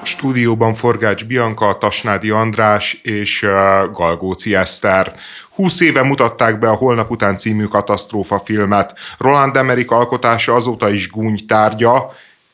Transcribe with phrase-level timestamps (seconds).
[0.00, 3.46] A stúdióban Forgács Bianca, Tasnádi András és
[3.92, 5.12] Galgóci Eszter.
[5.54, 8.94] 20 éve mutatták be a Holnap után című katasztrófa filmet.
[9.18, 12.12] Roland Emmerich alkotása azóta is gúny tárgya,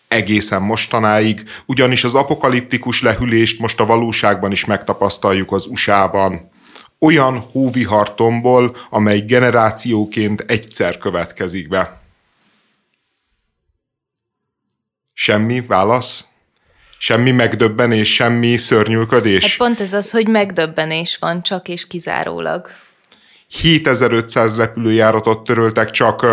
[0.09, 6.51] egészen mostanáig, ugyanis az apokaliptikus lehűlést most a valóságban is megtapasztaljuk az USA-ban.
[6.99, 12.05] Olyan hóvihartomból, amely generációként egyszer következik be.
[15.19, 16.25] Semmi válasz?
[16.99, 19.43] Semmi megdöbbenés, semmi szörnyűködés?
[19.43, 22.71] Hát pont ez az, hogy megdöbbenés van, csak és kizárólag.
[23.49, 26.27] 7500 repülőjáratot töröltek csak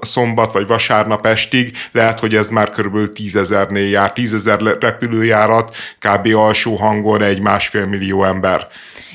[0.00, 6.34] szombat vagy vasárnap estig, lehet, hogy ez már körülbelül tízezernél jár, tízezer repülőjárat, kb.
[6.34, 8.68] alsó hangon egy másfél millió ember.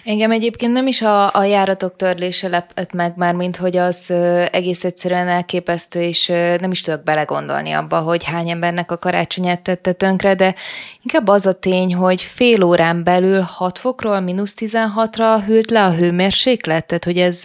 [0.05, 4.11] Engem egyébként nem is a, a járatok törlése lepett meg már, mint hogy az
[4.51, 6.27] egész egyszerűen elképesztő, és
[6.59, 10.55] nem is tudok belegondolni abba, hogy hány embernek a karácsonyát tette tönkre, de
[11.01, 15.93] inkább az a tény, hogy fél órán belül 6 fokról mínusz 16-ra hűlt le a
[15.93, 17.41] hőmérséklet, tehát hogy ez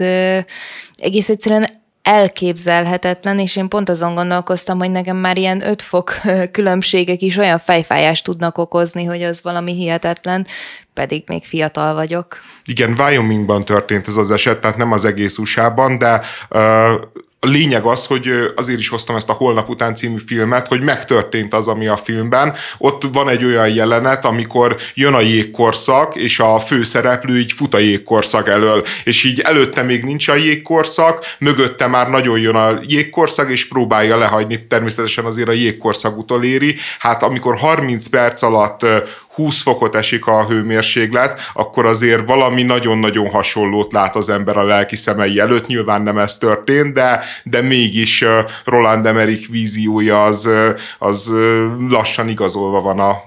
[0.98, 6.14] egész egyszerűen elképzelhetetlen, és én pont azon gondolkoztam, hogy nekem már ilyen öt fok
[6.52, 10.46] különbségek is olyan fejfájást tudnak okozni, hogy az valami hihetetlen,
[10.94, 12.40] pedig még fiatal vagyok.
[12.64, 16.60] Igen, Wyomingban történt ez az eset, tehát nem az egész USA-ban, de uh,
[17.42, 21.55] a lényeg az, hogy azért is hoztam ezt a Holnap után című filmet, hogy megtörtént
[21.55, 22.55] az, ami a filmben.
[22.78, 27.78] Ott van egy olyan jelenet, amikor jön a jégkorszak, és a főszereplő így fut a
[27.78, 33.50] jégkorszak elől, és így előtte még nincs a jégkorszak, mögötte már nagyon jön a jégkorszak,
[33.50, 36.77] és próbálja lehagyni, természetesen azért a jégkorszak utoléri.
[36.98, 38.86] Hát amikor 30 perc alatt
[39.41, 44.96] 20 fokot esik a hőmérséklet, akkor azért valami nagyon-nagyon hasonlót lát az ember a lelki
[44.96, 45.66] szemei előtt.
[45.66, 48.24] Nyilván nem ez történt, de, de mégis
[48.64, 50.48] Roland Emmerich víziója az,
[50.98, 51.33] az
[51.88, 53.22] lassan igazolva van a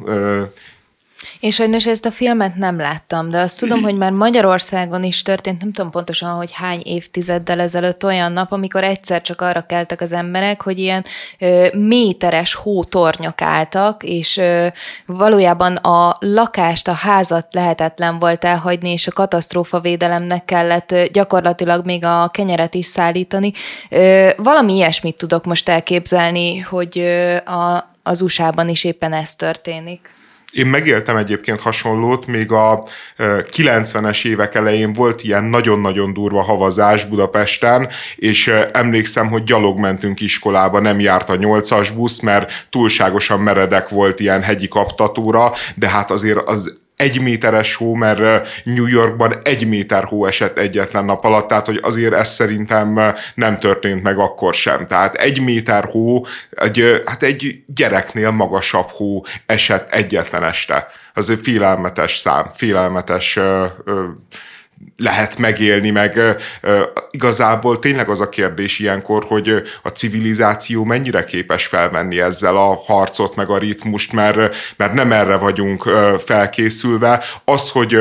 [1.39, 5.61] én sajnos ezt a filmet nem láttam, de azt tudom, hogy már Magyarországon is történt,
[5.61, 10.13] nem tudom pontosan, hogy hány évtizeddel ezelőtt olyan nap, amikor egyszer csak arra keltek az
[10.13, 11.05] emberek, hogy ilyen
[11.39, 14.67] ö, méteres hótornyok álltak, és ö,
[15.05, 21.85] valójában a lakást, a házat lehetetlen volt elhagyni, és a katasztrófa védelemnek kellett ö, gyakorlatilag
[21.85, 23.51] még a kenyeret is szállítani.
[23.89, 30.12] Ö, valami ilyesmit tudok most elképzelni, hogy ö, a, az USA-ban is éppen ez történik.
[30.53, 32.83] Én megéltem egyébként hasonlót, még a
[33.17, 40.79] 90-es évek elején volt ilyen nagyon-nagyon durva havazás Budapesten, és emlékszem, hogy gyalog mentünk iskolába,
[40.79, 46.49] nem járt a 8-as busz, mert túlságosan meredek volt ilyen hegyi kaptatóra, de hát azért
[46.49, 51.65] az egy méteres hó, mert New Yorkban egy méter hó esett egyetlen nap alatt, tehát
[51.65, 54.87] hogy azért ez szerintem nem történt meg akkor sem.
[54.87, 60.87] Tehát egy méter hó, egy, hát egy gyereknél magasabb hó esett egyetlen este.
[61.13, 63.39] Az egy félelmetes szám, félelmetes
[64.97, 66.19] lehet megélni, meg
[67.11, 73.35] igazából tényleg az a kérdés ilyenkor, hogy a civilizáció mennyire képes felvenni ezzel a harcot,
[73.35, 75.83] meg a ritmust, mert, mert nem erre vagyunk
[76.17, 77.23] felkészülve.
[77.45, 77.97] Az, hogy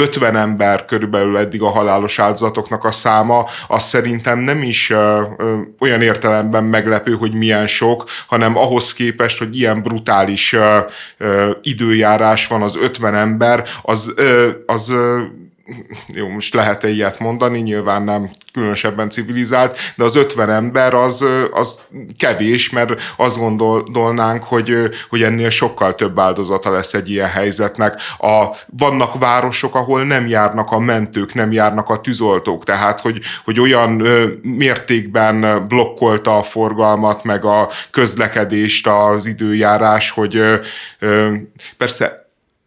[0.00, 5.58] 50 ember körülbelül eddig a halálos áldozatoknak a száma, az szerintem nem is ö, ö,
[5.80, 10.78] olyan értelemben meglepő, hogy milyen sok, hanem ahhoz képest, hogy ilyen brutális ö,
[11.18, 15.20] ö, időjárás van az 50 ember, az, ö, az ö,
[16.06, 21.80] jó, most lehet-e ilyet mondani, nyilván nem különösebben civilizált, de az 50 ember az, az
[22.18, 24.76] kevés, mert azt gondolnánk, hogy,
[25.08, 28.00] hogy ennél sokkal több áldozata lesz egy ilyen helyzetnek.
[28.18, 33.60] A, vannak városok, ahol nem járnak a mentők, nem járnak a tűzoltók, tehát hogy, hogy
[33.60, 33.90] olyan
[34.42, 40.42] mértékben blokkolta a forgalmat, meg a közlekedést az időjárás, hogy
[41.76, 42.19] persze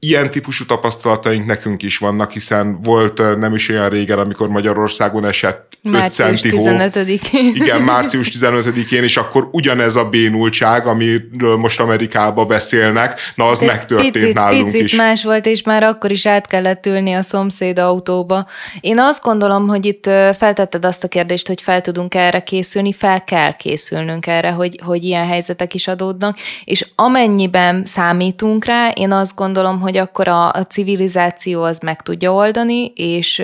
[0.04, 5.74] ilyen típusú tapasztalataink nekünk is vannak, hiszen volt nem is olyan régen, amikor Magyarországon esett
[5.84, 7.52] Március 15-én.
[7.56, 13.66] Igen, március 15-én, és akkor ugyanez a bénultság, amiről most Amerikában beszélnek, na az De
[13.66, 14.96] megtörtént picit, nálunk picit is.
[14.96, 18.48] más volt, és már akkor is át kellett ülni a szomszéd autóba.
[18.80, 20.06] Én azt gondolom, hogy itt
[20.38, 25.04] feltetted azt a kérdést, hogy fel tudunk erre készülni, fel kell készülnünk erre, hogy, hogy
[25.04, 31.64] ilyen helyzetek is adódnak, és amennyiben számítunk rá, én azt gondolom, hogy akkor a, civilizáció
[31.64, 33.44] az meg tudja oldani, és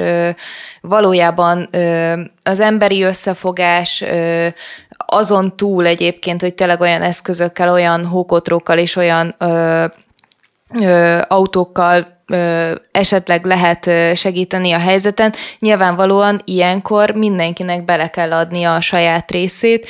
[0.81, 1.69] valójában
[2.43, 4.03] az emberi összefogás
[4.97, 9.35] azon túl egyébként, hogy tényleg olyan eszközökkel, olyan hókotrókkal és olyan
[11.27, 12.17] autókkal
[12.91, 15.33] esetleg lehet segíteni a helyzeten.
[15.59, 19.87] Nyilvánvalóan ilyenkor mindenkinek bele kell adni a saját részét,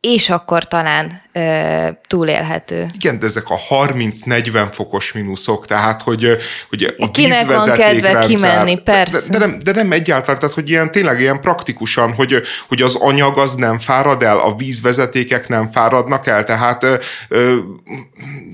[0.00, 2.86] és akkor talán ö, túlélhető.
[2.94, 6.36] Igen, de ezek a 30-40 fokos mínuszok, tehát hogy,
[6.68, 9.28] hogy a Kinek van kedve kimenni, persze.
[9.28, 12.94] De, de, nem, de nem egyáltalán, tehát hogy ilyen tényleg ilyen praktikusan, hogy, hogy az
[12.94, 16.86] anyag az nem fárad el, a vízvezetékek nem fáradnak el, tehát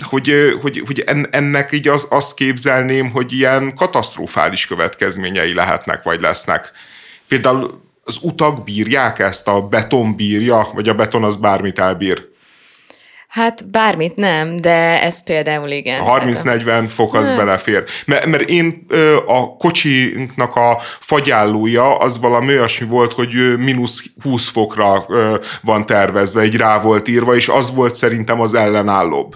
[0.03, 6.73] hogy, hogy, hogy ennek így az, azt képzelném, hogy ilyen katasztrofális következményei lehetnek, vagy lesznek.
[7.29, 12.35] Például az utak bírják ezt, a beton bírja, vagy a beton az bármit elbír?
[13.29, 16.03] Hát bármit nem, de ez például igen.
[16.05, 17.37] 30-40 fok az hát.
[17.37, 17.85] belefér.
[18.07, 18.87] Mert, mert én
[19.27, 25.07] a kocsinknak a fagyállója az valami olyasmi volt, hogy mínusz 20 fokra
[25.63, 29.35] van tervezve, egy rá volt írva, és az volt szerintem az ellenállóbb.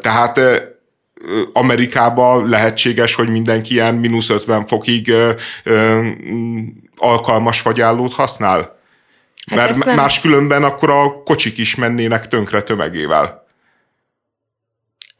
[0.00, 0.40] Tehát
[1.52, 5.12] Amerikában lehetséges, hogy mindenki ilyen mínusz 50 fokig
[6.96, 8.78] alkalmas fagyállót használ?
[9.46, 9.96] Hát Mert nem...
[9.96, 13.39] máskülönben akkor a kocsik is mennének tönkre tömegével.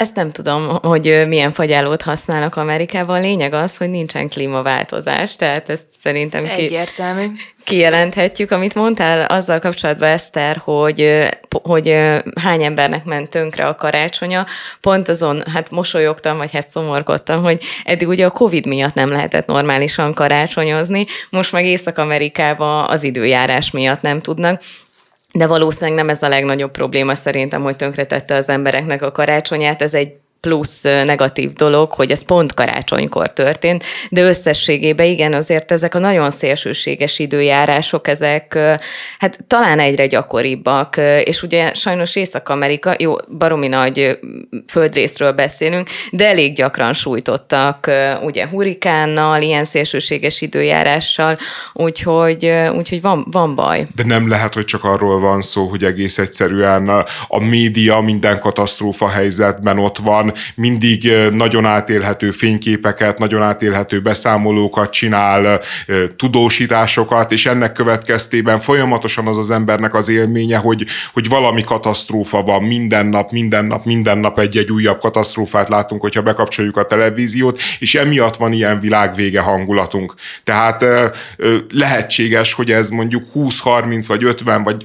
[0.01, 3.21] Ezt nem tudom, hogy milyen fagyálót használnak Amerikában.
[3.21, 7.27] Lényeg az, hogy nincsen klímaváltozás, tehát ezt szerintem ki, Egyértelmű.
[7.65, 8.51] kijelenthetjük.
[8.51, 11.29] Amit mondtál azzal kapcsolatban, Eszter, hogy,
[11.63, 11.97] hogy
[12.41, 14.47] hány embernek ment tönkre a karácsonya,
[14.81, 19.47] pont azon, hát mosolyogtam, vagy hát szomorkodtam, hogy eddig ugye a Covid miatt nem lehetett
[19.47, 24.61] normálisan karácsonyozni, most meg Észak-Amerikában az időjárás miatt nem tudnak,
[25.33, 29.83] de valószínűleg nem ez a legnagyobb probléma szerintem, hogy tönkretette az embereknek a karácsonyát.
[29.83, 35.95] Ez egy plusz negatív dolog, hogy ez pont karácsonykor történt, de összességében igen, azért ezek
[35.95, 38.59] a nagyon szélsőséges időjárások, ezek
[39.19, 44.19] hát talán egyre gyakoribbak, és ugye sajnos Észak-Amerika, jó, baromi nagy
[44.67, 47.91] földrészről beszélünk, de elég gyakran sújtottak
[48.23, 51.39] ugye hurikánnal, ilyen szélsőséges időjárással,
[51.73, 53.87] úgyhogy, úgyhogy van, van baj.
[53.95, 56.89] De nem lehet, hogy csak arról van szó, hogy egész egyszerűen
[57.29, 65.61] a média minden katasztrófa helyzetben ott van, mindig nagyon átélhető fényképeket, nagyon átélhető beszámolókat csinál,
[66.17, 72.63] tudósításokat, és ennek következtében folyamatosan az az embernek az élménye, hogy, hogy valami katasztrófa van
[72.63, 77.95] minden nap, minden nap, minden nap egy-egy újabb katasztrófát látunk, hogyha bekapcsoljuk a televíziót, és
[77.95, 80.15] emiatt van ilyen világvége hangulatunk.
[80.45, 80.85] Tehát
[81.73, 84.83] lehetséges, hogy ez mondjuk 20-30 vagy 50 vagy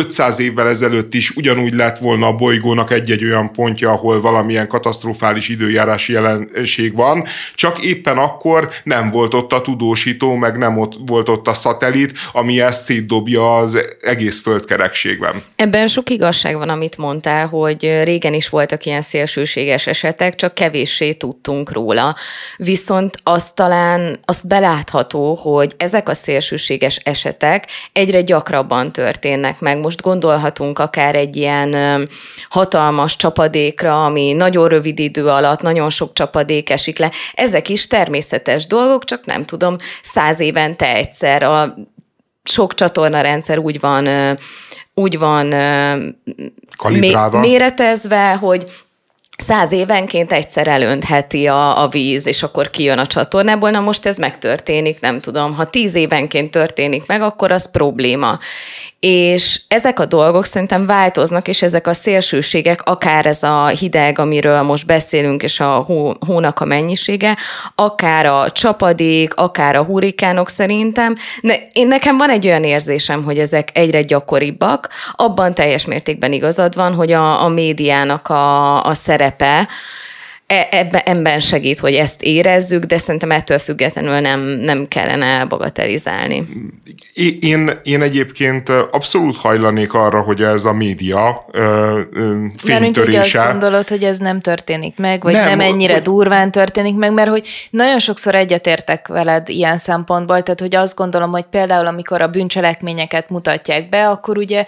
[0.00, 5.48] 500 évvel ezelőtt is ugyanúgy lett volna a bolygónak egy-egy olyan pontja, ahol valamilyen katasztrofális
[5.48, 7.24] időjárási jelenség van,
[7.54, 12.12] csak éppen akkor nem volt ott a tudósító, meg nem ott volt ott a szatellit,
[12.32, 15.42] ami ezt szétdobja az egész földkerekségben.
[15.56, 21.12] Ebben sok igazság van, amit mondtál, hogy régen is voltak ilyen szélsőséges esetek, csak kevéssé
[21.12, 22.16] tudtunk róla.
[22.56, 29.89] Viszont azt talán, azt belátható, hogy ezek a szélsőséges esetek egyre gyakrabban történnek meg most
[29.96, 32.08] gondolhatunk akár egy ilyen
[32.48, 37.10] hatalmas csapadékra, ami nagyon rövid idő alatt nagyon sok csapadék esik le.
[37.34, 41.74] Ezek is természetes dolgok, csak nem tudom, száz évente egyszer a
[42.42, 44.08] sok csatornarendszer úgy van
[44.94, 45.54] úgy van
[46.76, 47.40] Kalibrálva.
[47.40, 48.64] méretezve, hogy
[49.36, 53.70] száz évenként egyszer elöntheti a, a víz, és akkor kijön a csatornából.
[53.70, 55.54] Na most ez megtörténik, nem tudom.
[55.54, 58.38] Ha tíz évenként történik meg, akkor az probléma
[59.00, 64.62] és ezek a dolgok szerintem változnak, és ezek a szélsőségek, akár ez a hideg, amiről
[64.62, 67.36] most beszélünk, és a hó, hónak a mennyisége,
[67.74, 71.14] akár a csapadék, akár a hurikánok szerintem.
[71.40, 74.88] Ne, én nekem van egy olyan érzésem, hogy ezek egyre gyakoribbak.
[75.12, 79.68] Abban teljes mértékben igazad van, hogy a, a médiának a, a szerepe,
[80.70, 86.46] ebben, ebben segít, hogy ezt érezzük, de szerintem ettől függetlenül nem, nem kellene bagatelizálni.
[87.40, 91.46] Én, én egyébként abszolút hajlanék arra, hogy ez a média
[92.56, 93.18] fénytörése.
[93.18, 96.02] Mert azt gondolod, hogy ez nem történik meg, vagy nem, nem ennyire hogy...
[96.02, 101.30] durván történik meg, mert hogy nagyon sokszor egyetértek veled ilyen szempontból, tehát hogy azt gondolom,
[101.30, 104.64] hogy például amikor a bűncselekményeket mutatják be, akkor ugye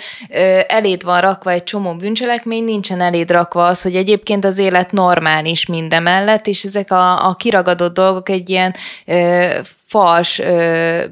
[0.67, 5.67] eléd van rakva egy csomó bűncselekmény, nincsen eléd rakva az, hogy egyébként az élet normális
[5.73, 8.75] mindemellett, és ezek a, a kiragadott dolgok egy ilyen
[9.07, 9.59] ö,
[9.93, 10.41] fals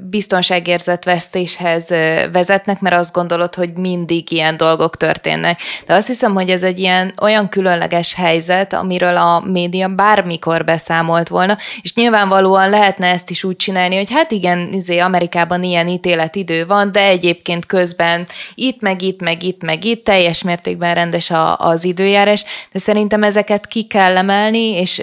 [0.09, 1.89] biztonságérzetvesztéshez
[2.31, 5.59] vezetnek, mert azt gondolod, hogy mindig ilyen dolgok történnek.
[5.85, 11.27] De azt hiszem, hogy ez egy ilyen olyan különleges helyzet, amiről a média bármikor beszámolt
[11.27, 16.65] volna, és nyilvánvalóan lehetne ezt is úgy csinálni, hogy hát igen, izé, Amerikában ilyen ítéletidő
[16.65, 21.57] van, de egyébként közben itt, meg itt, meg itt, meg itt, teljes mértékben rendes a,
[21.57, 25.01] az időjárás, de szerintem ezeket ki kell emelni, és,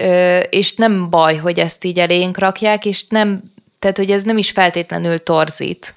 [0.49, 3.41] és nem baj, hogy ezt így elénk rakják, és nem
[3.79, 5.93] tehát, hogy ez nem is feltétlenül torzít.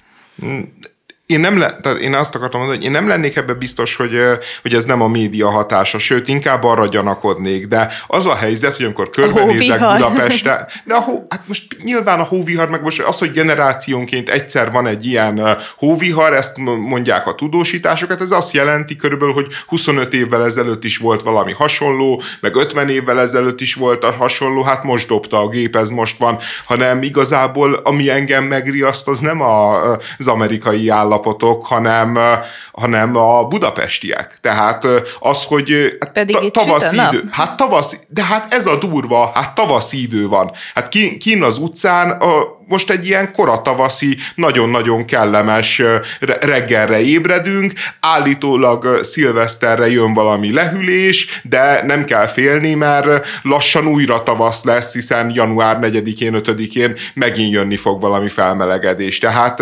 [1.33, 4.19] Én nem le, tehát én azt akartam mondani, hogy én nem lennék ebben biztos, hogy,
[4.61, 8.85] hogy ez nem a média hatása, sőt, inkább arra gyanakodnék, de az a helyzet, hogy
[8.85, 13.31] amikor körbenézek Budapestre, de a hó, hát most nyilván a hóvihar, meg most az, hogy
[13.31, 19.47] generációnként egyszer van egy ilyen hóvihar, ezt mondják a tudósításokat, ez azt jelenti körülbelül, hogy
[19.67, 24.63] 25 évvel ezelőtt is volt valami hasonló, meg 50 évvel ezelőtt is volt a hasonló,
[24.63, 29.41] hát most dobta a gép, ez most van, hanem igazából ami engem megriaszt, az nem
[29.41, 30.83] a, az amerikai
[31.23, 32.17] állapotok, hanem,
[32.71, 34.37] hanem a budapestiek.
[34.41, 34.87] Tehát
[35.19, 40.01] az, hogy hát Pedig tavaszi idő, hát tavasz, de hát ez a durva, hát tavaszi
[40.01, 40.51] idő van.
[40.75, 42.21] Hát kín, kín az utcán
[42.67, 45.81] most egy ilyen koratavaszi, nagyon-nagyon kellemes
[46.39, 54.63] reggelre ébredünk, állítólag szilveszterre jön valami lehűlés, de nem kell félni, mert lassan újra tavasz
[54.63, 59.17] lesz, hiszen január 4-én, 5-én megint jönni fog valami felmelegedés.
[59.17, 59.61] Tehát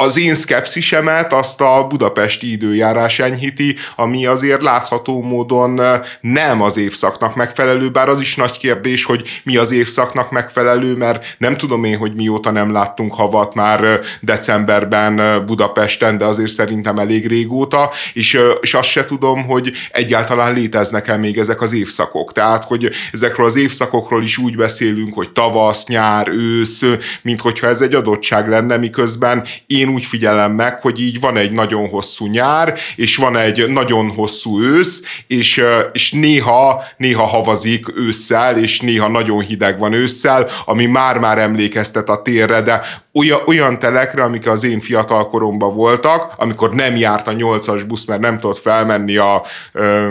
[0.00, 5.80] az én szkepszisemet azt a budapesti időjárás enyhíti, ami azért látható módon
[6.20, 11.36] nem az évszaknak megfelelő, bár az is nagy kérdés, hogy mi az évszaknak megfelelő, mert
[11.38, 17.26] nem tudom én, hogy mióta nem láttunk havat már decemberben Budapesten, de azért szerintem elég
[17.26, 22.32] régóta, és, és azt se tudom, hogy egyáltalán léteznek-e még ezek az évszakok.
[22.32, 26.82] Tehát, hogy ezekről az évszakokról is úgy beszélünk, hogy tavasz, nyár, ősz,
[27.22, 31.36] mint hogyha ez egy adottság lenne, miközben én én úgy figyelem meg, hogy így van
[31.36, 37.96] egy nagyon hosszú nyár, és van egy nagyon hosszú ősz, és, és néha, néha havazik
[37.96, 42.82] ősszel, és néha nagyon hideg van ősszel, ami már-már emlékeztet a térre, de
[43.18, 48.04] olyan, olyan telekre, amik az én fiatal koromban voltak, amikor nem járt a nyolcas busz,
[48.04, 49.42] mert nem tudott felmenni a,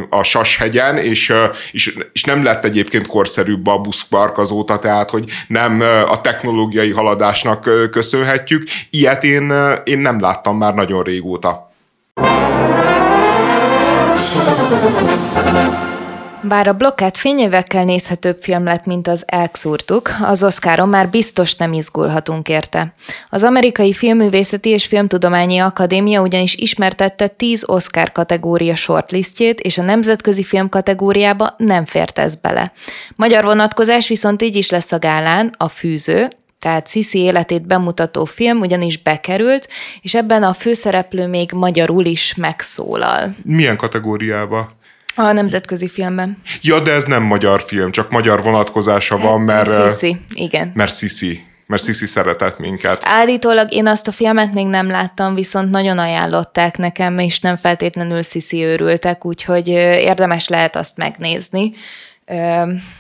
[0.10, 1.34] a Sashegyen, és,
[1.72, 7.70] és, és nem lett egyébként korszerűbb a buszpark azóta, tehát hogy nem a technológiai haladásnak
[7.92, 8.64] köszönhetjük.
[8.90, 11.72] Ilyet én, én nem láttam már nagyon régóta.
[16.48, 21.74] Bár a blokkát fényévekkel nézhetőbb film lett, mint az Elkszúrtuk, az Oscaron már biztos nem
[21.74, 22.94] izgulhatunk érte.
[23.30, 30.44] Az Amerikai Filmművészeti és Filmtudományi Akadémia ugyanis ismertette 10 Oscar kategória shortlistjét, és a nemzetközi
[30.44, 32.72] film kategóriába nem fért ez bele.
[33.16, 36.28] Magyar vonatkozás viszont így is lesz a gálán, a Fűző,
[36.60, 39.68] tehát Sisi életét bemutató film ugyanis bekerült,
[40.02, 43.36] és ebben a főszereplő még magyarul is megszólal.
[43.44, 44.77] Milyen kategóriába?
[45.20, 46.38] A nemzetközi filmben.
[46.62, 49.90] Ja, de ez nem magyar film, csak magyar vonatkozása van, mert...
[49.90, 50.72] Sisi, igen.
[50.74, 53.02] Mert Sisi mert Sisi szeretett minket.
[53.06, 58.22] Állítólag én azt a filmet még nem láttam, viszont nagyon ajánlották nekem, és nem feltétlenül
[58.22, 61.72] Sisi őrültek, úgyhogy érdemes lehet azt megnézni.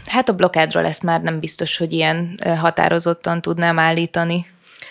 [0.05, 4.45] Hát a blokádról ezt már nem biztos, hogy ilyen határozottan tudnám állítani.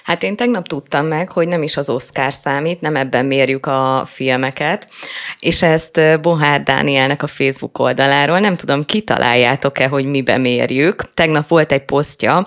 [0.07, 4.03] Hát én tegnap tudtam meg, hogy nem is az Oscar számít, nem ebben mérjük a
[4.07, 4.89] filmeket,
[5.41, 11.15] és ezt Bohár Dánielnek a Facebook oldaláról, nem tudom, kitaláljátok-e, hogy mibe mérjük.
[11.15, 12.47] Tegnap volt egy posztja,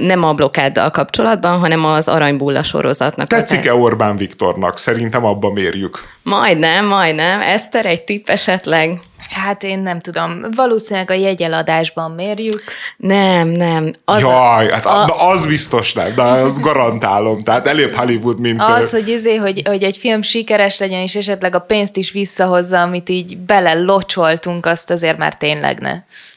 [0.00, 3.26] nem a blokkáddal kapcsolatban, hanem az Aranybulla sorozatnak.
[3.26, 4.78] Tetszik-e Orbán Viktornak?
[4.78, 5.98] Szerintem abba mérjük.
[6.22, 7.40] Majdnem, majdnem.
[7.40, 9.00] Eszter, egy tipp esetleg?
[9.30, 12.62] Hát én nem tudom, valószínűleg a jegyeladásban mérjük.
[12.96, 13.92] Nem, nem.
[14.04, 17.42] Az Jaj, hát a, az biztos nem, de azt garantálom.
[17.42, 18.60] Tehát előbb Hollywood, mint...
[18.62, 22.80] Az, hogy, izé, hogy, hogy egy film sikeres legyen, és esetleg a pénzt is visszahozza,
[22.80, 25.94] amit így bele locsoltunk, azt azért már tényleg ne.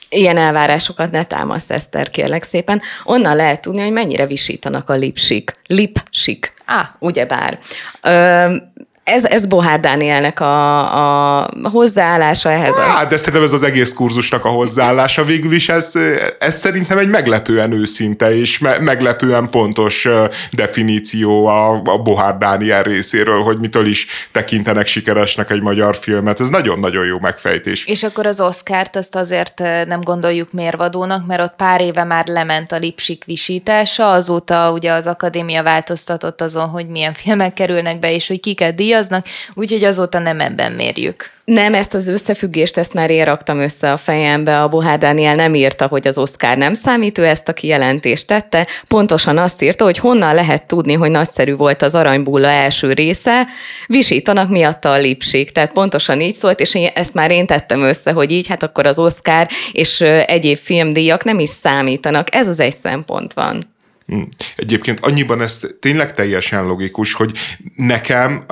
[0.09, 2.81] Ilyen elvárásokat ne támasz, Eszter, kérlek szépen.
[3.03, 5.51] Onnan lehet tudni, hogy mennyire visítanak a lipsik.
[5.67, 6.53] Lipsik.
[6.65, 6.87] Ah.
[6.99, 7.59] Ugyebár.
[8.01, 8.55] Ö,
[9.03, 12.75] ez, ez Bohár Dánielnek a, a hozzáállása ehhez.
[12.75, 15.23] Hát, de szerintem ez az egész kurzusnak a hozzáállása.
[15.23, 15.91] Végül is ez,
[16.39, 20.07] ez szerintem egy meglepően őszinte és me- meglepően pontos
[20.51, 26.39] definíció a, a Bohár Dániel részéről, hogy mitől is tekintenek sikeresnek egy magyar filmet.
[26.39, 27.85] Ez nagyon-nagyon jó megfejtés.
[27.85, 32.71] És akkor az Oscárt azt azért nem gondoljuk mérvadónak, mert ott pár éve már lement
[32.71, 38.27] a lipsik visítása, azóta ugye az akadémia változtatott azon, hogy milyen filmek kerülnek be, és
[38.27, 41.31] hogy kiket díj díjaznak, úgyhogy azóta nem ebben mérjük.
[41.45, 44.61] Nem, ezt az összefüggést, ezt már én raktam össze a fejembe.
[44.61, 48.67] A Bohár Dániel nem írta, hogy az Oscar nem számít, ő ezt a kijelentést tette.
[48.87, 53.47] Pontosan azt írta, hogy honnan lehet tudni, hogy nagyszerű volt az Aranybulla első része,
[53.87, 55.51] visítanak miatta a lipsik.
[55.51, 58.85] Tehát pontosan így szólt, és én, ezt már én tettem össze, hogy így, hát akkor
[58.85, 62.35] az Oscar és egyéb filmdíjak nem is számítanak.
[62.35, 63.72] Ez az egy szempont van.
[64.05, 64.21] Hm.
[64.55, 67.37] Egyébként annyiban ez tényleg teljesen logikus, hogy
[67.75, 68.45] nekem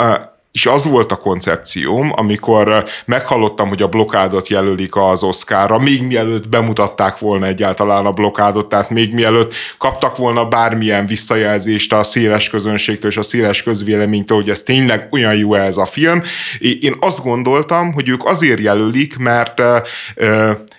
[0.52, 6.50] és az volt a koncepcióm, amikor meghallottam, hogy a blokádot jelölik az Oszkára, még mielőtt
[6.50, 13.12] bemutatták volna egyáltalán a blokádot, tehát még mielőtt kaptak volna bármilyen visszajelzést a széles közönségtől
[13.12, 16.22] és a széles közvéleménytől, hogy ez tényleg olyan jó ez a film.
[16.80, 19.60] Én azt gondoltam, hogy ők azért jelölik, mert,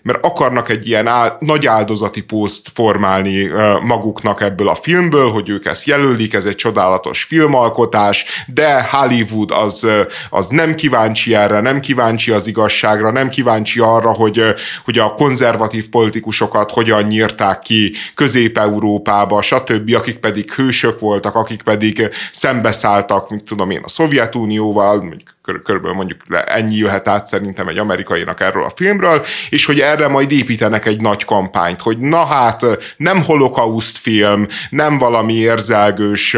[0.03, 3.51] mert akarnak egy ilyen áll, nagy áldozati pószt formálni
[3.83, 9.87] maguknak ebből a filmből, hogy ők ezt jelölik, ez egy csodálatos filmalkotás, de Hollywood az,
[10.31, 14.43] az nem kíváncsi erre, nem kíváncsi az igazságra, nem kíváncsi arra, hogy,
[14.85, 22.09] hogy a konzervatív politikusokat hogyan nyírták ki Közép-Európába, stb., akik pedig hősök voltak, akik pedig
[22.33, 25.03] szembeszálltak, mint tudom én, a Szovjetunióval,
[25.43, 30.31] körülbelül mondjuk ennyi jöhet át szerintem egy amerikainak erről a filmről, és hogy erre majd
[30.31, 36.37] építenek egy nagy kampányt, hogy na hát nem holokauszt film, nem valami érzelgős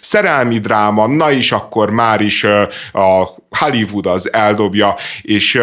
[0.00, 2.44] szerelmi dráma, na is akkor már is
[2.92, 3.28] a
[3.58, 5.60] Hollywood az eldobja, és,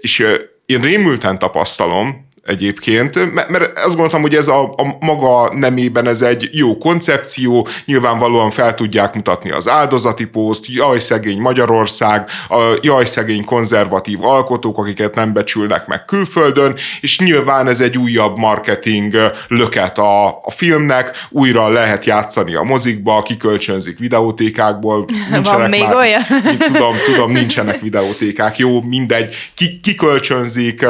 [0.00, 0.26] és
[0.66, 6.48] én rémülten tapasztalom, egyébként, mert azt gondoltam, hogy ez a, a maga nemében ez egy
[6.52, 13.44] jó koncepció, nyilvánvalóan fel tudják mutatni az áldozati poszt, jaj szegény Magyarország, a jaj szegény
[13.44, 19.14] konzervatív alkotók, akiket nem becsülnek meg külföldön, és nyilván ez egy újabb marketing
[19.48, 25.04] löket a, a filmnek, újra lehet játszani a mozikba, kikölcsönzik videótékákból.
[25.30, 26.22] Nincsenek Van még már, olyan?
[26.58, 28.58] Tudom, tudom, nincsenek videótékák.
[28.58, 30.86] Jó, mindegy, ki, kikölcsönzik,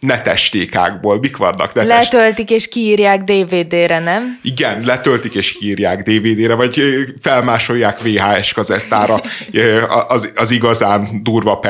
[0.00, 2.08] netestékákból, mik vannak netes?
[2.10, 4.38] Letöltik és kiírják DVD-re, nem?
[4.42, 6.82] Igen, letöltik és kiírják DVD-re, vagy
[7.20, 9.20] felmásolják VHS kazettára
[10.08, 11.60] az, az igazán durva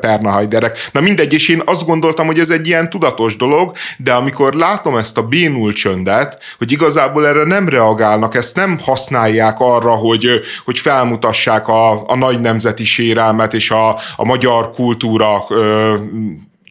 [0.00, 0.88] pernahajderek.
[0.92, 4.96] Na mindegy, és én azt gondoltam, hogy ez egy ilyen tudatos dolog, de amikor látom
[4.96, 10.78] ezt a bénul csöndet, hogy igazából erre nem reagálnak, ezt nem használják arra, hogy, hogy
[10.78, 15.44] felmutassák a, a nagy nemzeti sérelmet és a, a magyar kultúra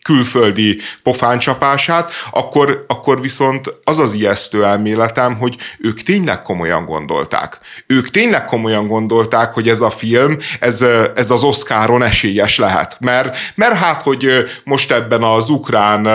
[0.05, 7.57] külföldi pofáncsapását, akkor, akkor viszont az az ijesztő elméletem, hogy ők tényleg komolyan gondolták.
[7.87, 10.85] Ők tényleg komolyan gondolták, hogy ez a film, ez,
[11.15, 12.97] ez az Oscaron esélyes lehet.
[12.99, 16.07] Mert, mert hát, hogy most ebben az ukrán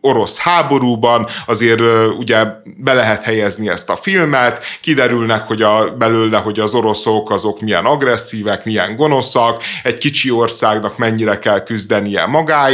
[0.00, 1.80] orosz háborúban azért
[2.18, 2.44] ugye
[2.76, 7.84] be lehet helyezni ezt a filmet, kiderülnek, hogy a, belőle, hogy az oroszok azok milyen
[7.84, 12.66] agresszívek, milyen gonoszak, egy kicsi országnak mennyire kell küzdenie magáért,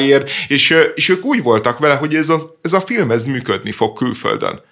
[0.49, 3.97] és, és ők úgy voltak vele, hogy ez a, ez a film ez működni fog
[3.97, 4.63] külföldön.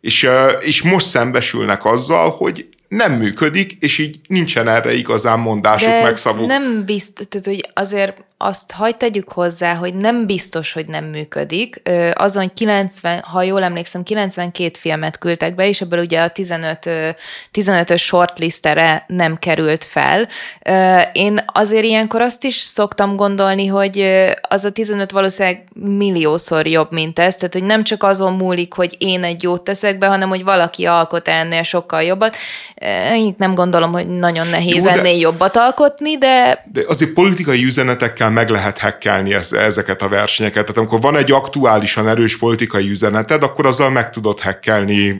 [0.00, 0.28] És,
[0.60, 6.46] és most szembesülnek azzal, hogy nem működik, és így nincsen erre igazán mondásuk, De megszavuk.
[6.46, 11.82] nem biztos, tehát, hogy azért azt hagyd tegyük hozzá, hogy nem biztos, hogy nem működik.
[12.12, 16.78] Azon 90, ha jól emlékszem, 92 filmet küldtek be, és ebből ugye a 15,
[17.52, 20.28] 15-ös shortlistere nem került fel.
[21.12, 24.00] Én azért ilyenkor azt is szoktam gondolni, hogy
[24.40, 28.96] az a 15 valószínűleg milliószor jobb, mint ez, tehát hogy nem csak azon múlik, hogy
[28.98, 32.36] én egy jót teszek be, hanem hogy valaki alkot ennél sokkal jobbat.
[33.14, 36.64] Én nem gondolom, hogy nagyon nehéz Jó, ennél jobbat alkotni, de...
[36.72, 40.62] De azért politikai üzenetekkel ezekkel meg lehet hekkelni ezeket a versenyeket.
[40.62, 45.18] Tehát amikor van egy aktuálisan erős politikai üzeneted, akkor azzal meg tudod hekkelni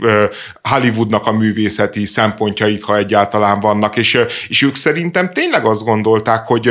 [0.68, 6.70] Hollywoodnak a művészeti szempontjait, ha egyáltalán vannak, és, és ők szerintem tényleg azt gondolták, hogy,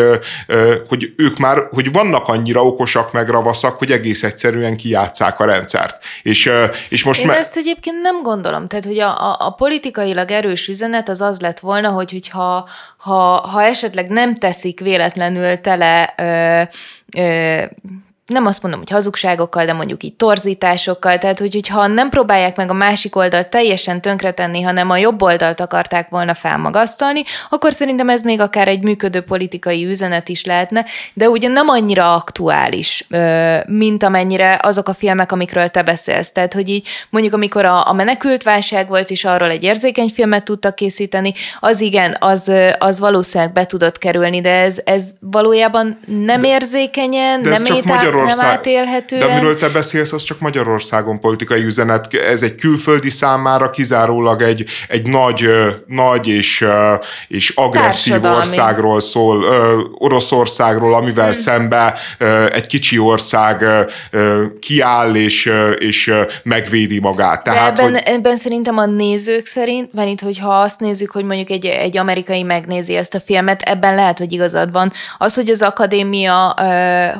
[0.87, 6.03] hogy ők már, hogy vannak annyira okosak meg ravaszak, hogy egész egyszerűen kijátszák a rendszert.
[6.21, 6.51] És,
[6.89, 8.67] és most Én me- ezt egyébként nem gondolom.
[8.67, 13.47] Tehát, hogy a, a, a politikailag erős üzenet az az lett volna, hogy hogyha ha,
[13.47, 16.63] ha esetleg nem teszik véletlenül tele ö,
[17.17, 17.67] ö,
[18.25, 22.69] nem azt mondom, hogy hazugságokkal, de mondjuk így torzításokkal, tehát hogy, hogyha nem próbálják meg
[22.69, 28.21] a másik oldalt teljesen tönkretenni, hanem a jobb oldalt akarták volna felmagasztalni, akkor szerintem ez
[28.21, 33.07] még akár egy működő politikai üzenet is lehetne, de ugye nem annyira aktuális,
[33.65, 36.31] mint amennyire azok a filmek, amikről te beszélsz.
[36.31, 40.43] Tehát, hogy így mondjuk amikor a, a menekült válság volt, és arról egy érzékeny filmet
[40.43, 46.41] tudtak készíteni, az igen, az, az valószínűleg be tudott kerülni, de ez, ez valójában nem
[46.41, 49.17] de, érzékenyen, de nem étál Magyarország, nem átélhető.
[49.17, 52.13] De amiről te beszélsz, az csak Magyarországon politikai üzenet.
[52.13, 55.49] Ez egy külföldi számára kizárólag egy, egy nagy,
[55.87, 56.65] nagy és,
[57.27, 58.37] és agresszív Társadalmi.
[58.37, 59.45] országról szól,
[59.93, 61.41] Oroszországról, amivel hmm.
[61.41, 61.97] szembe
[62.51, 63.65] egy kicsi ország
[64.59, 67.43] kiáll és, és megvédi magát.
[67.43, 68.03] Tehát, De ebben, hogy...
[68.05, 72.43] ebben szerintem a nézők szerint, mert itt, hogyha azt nézzük, hogy mondjuk egy, egy amerikai
[72.43, 74.91] megnézi ezt a filmet, ebben lehet, hogy igazad van.
[75.17, 76.55] Az, hogy az akadémia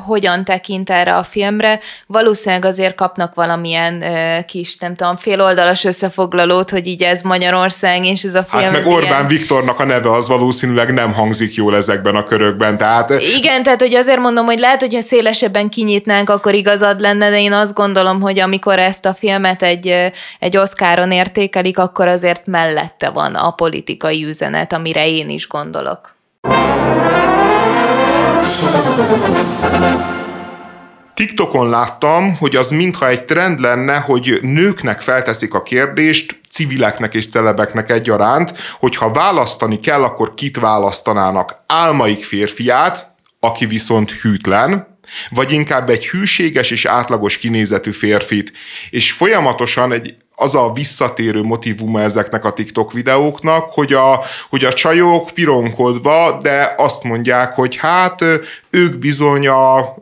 [0.04, 4.04] hogyan tekint véleményt erre a filmre, valószínűleg azért kapnak valamilyen
[4.46, 8.62] kis, nem tudom, féloldalas összefoglalót, hogy így ez Magyarország, és ez a film.
[8.62, 9.26] Hát meg Orbán ilyen...
[9.26, 13.10] Viktornak a neve az valószínűleg nem hangzik jól ezekben a körökben, tehát...
[13.36, 17.52] Igen, tehát hogy azért mondom, hogy lehet, hogyha szélesebben kinyitnánk, akkor igazad lenne, de én
[17.52, 23.34] azt gondolom, hogy amikor ezt a filmet egy, egy Oscaron értékelik, akkor azért mellette van
[23.34, 26.14] a politikai üzenet, amire én is gondolok.
[31.16, 37.28] TikTokon láttam, hogy az mintha egy trend lenne, hogy nőknek felteszik a kérdést, civileknek és
[37.28, 41.56] celebeknek egyaránt, hogy ha választani kell, akkor kit választanának?
[41.66, 44.98] Álmaik férfiát, aki viszont hűtlen,
[45.30, 48.52] vagy inkább egy hűséges és átlagos kinézetű férfit,
[48.90, 54.72] és folyamatosan egy az a visszatérő motivuma ezeknek a TikTok videóknak, hogy a, hogy a
[54.72, 58.24] csajok pironkodva, de azt mondják, hogy hát
[58.70, 59.94] ők bizony a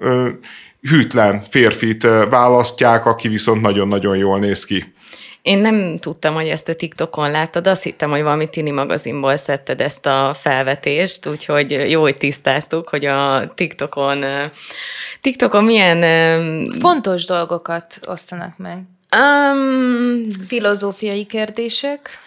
[0.88, 4.94] hűtlen férfit választják, aki viszont nagyon-nagyon jól néz ki.
[5.42, 9.80] Én nem tudtam, hogy ezt a TikTokon láttad, azt hittem, hogy valami tini magazinból szedted
[9.80, 14.24] ezt a felvetést, úgyhogy jó, hogy tisztáztuk, hogy a TikTokon,
[15.20, 16.70] TikTokon milyen...
[16.80, 18.82] Fontos dolgokat osztanak meg.
[19.16, 22.23] Um, Filozófiai kérdések.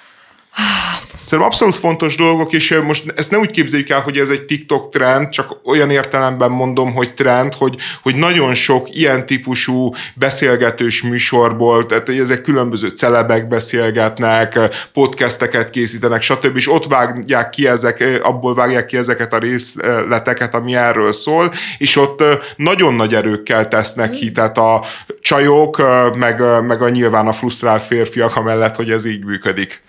[1.28, 4.92] Szerintem abszolút fontos dolgok, és most ezt ne úgy képzeljük el, hogy ez egy TikTok
[4.92, 11.86] trend, csak olyan értelemben mondom, hogy trend, hogy, hogy nagyon sok ilyen típusú beszélgetős műsorból,
[11.86, 14.60] tehát ezek különböző celebek beszélgetnek,
[14.94, 16.56] podcasteket készítenek, stb.
[16.58, 21.96] és ott vágják ki ezek, abból vágják ki ezeket a részleteket, ami erről szól, és
[21.96, 22.24] ott
[22.56, 24.86] nagyon nagy erőkkel tesznek ki, tehát a
[25.22, 25.82] csajok,
[26.16, 29.82] meg, meg a nyilván a frusztrált férfiak amellett, hogy ez így működik.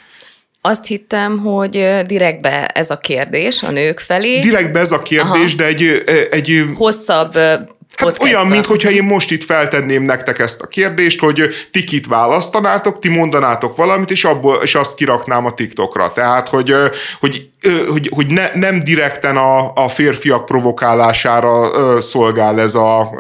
[0.61, 4.41] Azt hittem, hogy direktbe ez a kérdés a nők felé.
[4.41, 5.57] Direktbe ez a kérdés, Aha.
[5.57, 6.65] de egy, egy...
[6.75, 7.37] Hosszabb
[7.97, 12.99] Hát olyan, mintha én most itt feltenném nektek ezt a kérdést, hogy ti kit választanátok,
[12.99, 16.13] ti mondanátok valamit, és, abból, és azt kiraknám a TikTokra.
[16.13, 16.75] Tehát, hogy,
[17.21, 17.49] hogy
[17.89, 23.11] hogy, hogy ne, nem direkten a, a férfiak provokálására szolgál ez a,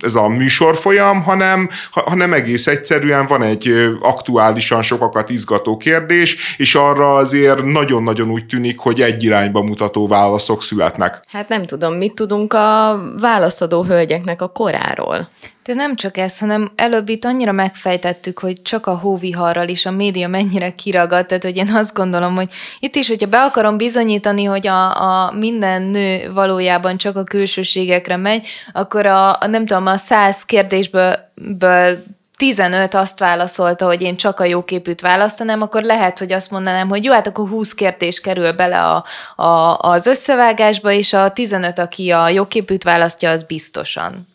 [0.00, 7.14] ez a műsorfolyam, hanem, hanem egész egyszerűen van egy aktuálisan sokakat izgató kérdés, és arra
[7.14, 11.20] azért nagyon-nagyon úgy tűnik, hogy egy irányba mutató válaszok születnek.
[11.32, 15.28] Hát nem tudom, mit tudunk a válaszadó hölgyeknek a koráról?
[15.64, 19.90] De nem csak ez, hanem előbb itt annyira megfejtettük, hogy csak a hóviharral is a
[19.90, 24.44] média mennyire kiragadt, tehát hogy én azt gondolom, hogy itt is, hogyha be akarom bizonyítani,
[24.44, 29.86] hogy a, a minden nő valójában csak a külsőségekre megy, akkor a, a nem tudom,
[29.86, 32.02] a száz kérdésből ből
[32.36, 37.04] 15 azt válaszolta, hogy én csak a jóképűt választanám, akkor lehet, hogy azt mondanám, hogy
[37.04, 39.04] jó, hát akkor 20 kérdés kerül bele a,
[39.42, 44.31] a, az összevágásba, és a 15, aki a jóképűt választja, az biztosan.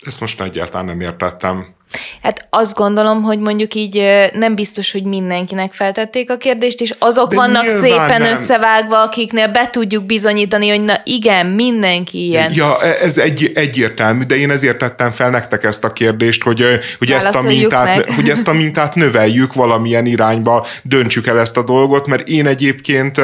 [0.00, 1.74] Ezt most egyáltalán nem értettem.
[2.22, 7.30] Hát azt gondolom, hogy mondjuk így nem biztos, hogy mindenkinek feltették a kérdést, és azok
[7.30, 8.32] De vannak szépen nem.
[8.32, 12.52] összevágva, akiknél be tudjuk bizonyítani, hogy na igen, mindenki ilyen.
[12.54, 16.64] Ja, ez egy, egyértelmű, de én ezért tettem fel nektek ezt a kérdést, hogy,
[16.98, 21.62] hogy, ezt a, mintát, hogy ezt a mintát növeljük valamilyen irányba, döntsük el ezt a
[21.62, 23.20] dolgot, mert én egyébként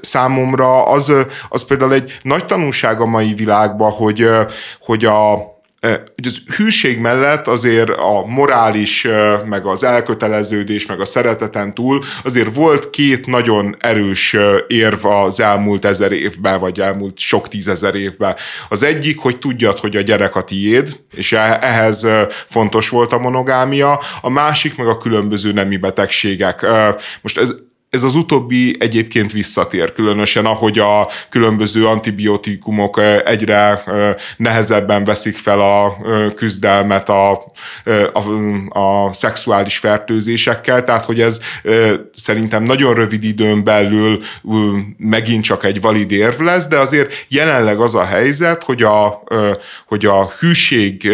[0.00, 1.12] számomra az,
[1.48, 4.28] az például egy nagy tanulság a mai világban, hogy,
[4.80, 5.53] hogy a
[5.90, 9.06] hogy az hűség mellett azért a morális,
[9.44, 14.36] meg az elköteleződés, meg a szereteten túl azért volt két nagyon erős
[14.68, 18.36] érv az elmúlt ezer évben, vagy elmúlt sok tízezer évben.
[18.68, 22.06] Az egyik, hogy tudjad, hogy a gyerek a tiéd, és e-, ehhez
[22.46, 26.66] fontos volt a monogámia, a másik meg a különböző nemi betegségek.
[27.22, 27.54] Most ez
[27.94, 33.82] ez az utóbbi egyébként visszatér, különösen ahogy a különböző antibiotikumok egyre
[34.36, 35.96] nehezebben veszik fel a
[36.34, 37.32] küzdelmet a,
[38.12, 41.40] a, a szexuális fertőzésekkel, tehát hogy ez
[42.14, 44.20] szerintem nagyon rövid időn belül
[44.96, 49.22] megint csak egy valid érv lesz, de azért jelenleg az a helyzet, hogy a,
[49.86, 51.10] hogy a hűség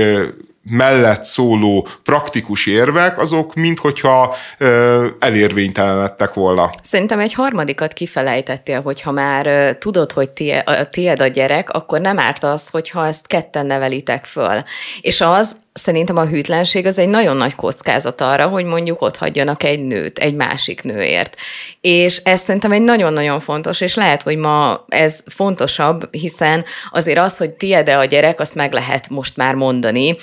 [0.62, 6.70] mellett szóló praktikus érvek, azok minthogyha ö, elérvénytelenedtek volna.
[6.82, 12.00] Szerintem egy harmadikat kifelejtettél, hogyha már ö, tudod, hogy tie, a, tied a gyerek, akkor
[12.00, 14.62] nem árt az, hogyha ezt ketten nevelitek föl.
[15.00, 19.62] És az, szerintem a hűtlenség az egy nagyon nagy kockázat arra, hogy mondjuk ott hagyjanak
[19.62, 21.36] egy nőt, egy másik nőért.
[21.80, 27.36] És ez szerintem egy nagyon-nagyon fontos, és lehet, hogy ma ez fontosabb, hiszen azért az,
[27.36, 30.16] hogy tied-e a gyerek, azt meg lehet most már mondani,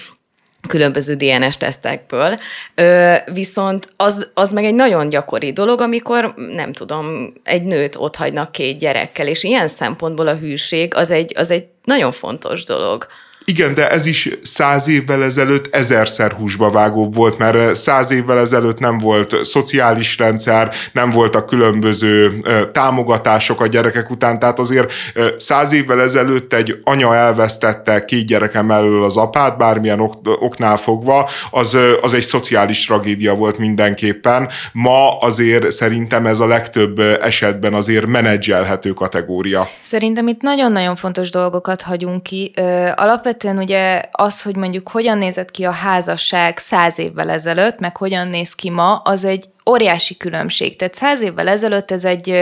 [0.68, 2.38] különböző DNS tesztekből,
[2.76, 8.16] Ö, viszont az, az meg egy nagyon gyakori dolog, amikor nem tudom, egy nőt ott
[8.16, 13.08] hagynak két gyerekkel, és ilyen szempontból a hűség az egy, az egy nagyon fontos dolog.
[13.52, 18.80] Igen, de ez is száz évvel ezelőtt ezerszer húsba vágóbb volt, mert száz évvel ezelőtt
[18.80, 24.94] nem volt szociális rendszer, nem voltak különböző támogatások a gyerekek után, tehát azért
[25.38, 31.30] száz évvel ezelőtt egy anya elvesztette két gyerekem elől az apát, bármilyen ok- oknál fogva,
[31.52, 34.50] az, az egy szociális tragédia volt mindenképpen.
[34.74, 39.68] Ma azért szerintem ez a legtöbb esetben azért menedzselhető kategória.
[39.82, 42.52] Szerintem itt nagyon-nagyon fontos dolgokat hagyunk ki.
[42.96, 47.98] Alapvetően alapvetően ugye az, hogy mondjuk hogyan nézett ki a házasság száz évvel ezelőtt, meg
[47.98, 50.76] hogyan néz ki ma, az egy óriási különbség.
[50.76, 52.34] Tehát száz évvel ezelőtt ez egy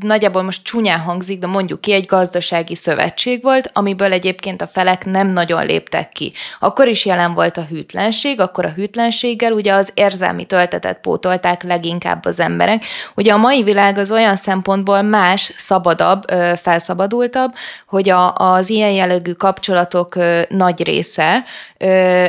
[0.00, 5.04] nagyjából most csúnyán hangzik, de mondjuk ki, egy gazdasági szövetség volt, amiből egyébként a felek
[5.04, 6.32] nem nagyon léptek ki.
[6.58, 12.24] Akkor is jelen volt a hűtlenség, akkor a hűtlenséggel ugye az érzelmi töltetet pótolták leginkább
[12.24, 12.84] az emberek.
[13.16, 16.22] Ugye a mai világ az olyan szempontból más, szabadabb,
[16.56, 17.52] felszabadultabb,
[17.86, 20.14] hogy a, az ilyen jellegű kapcsolatok
[20.48, 21.44] nagy része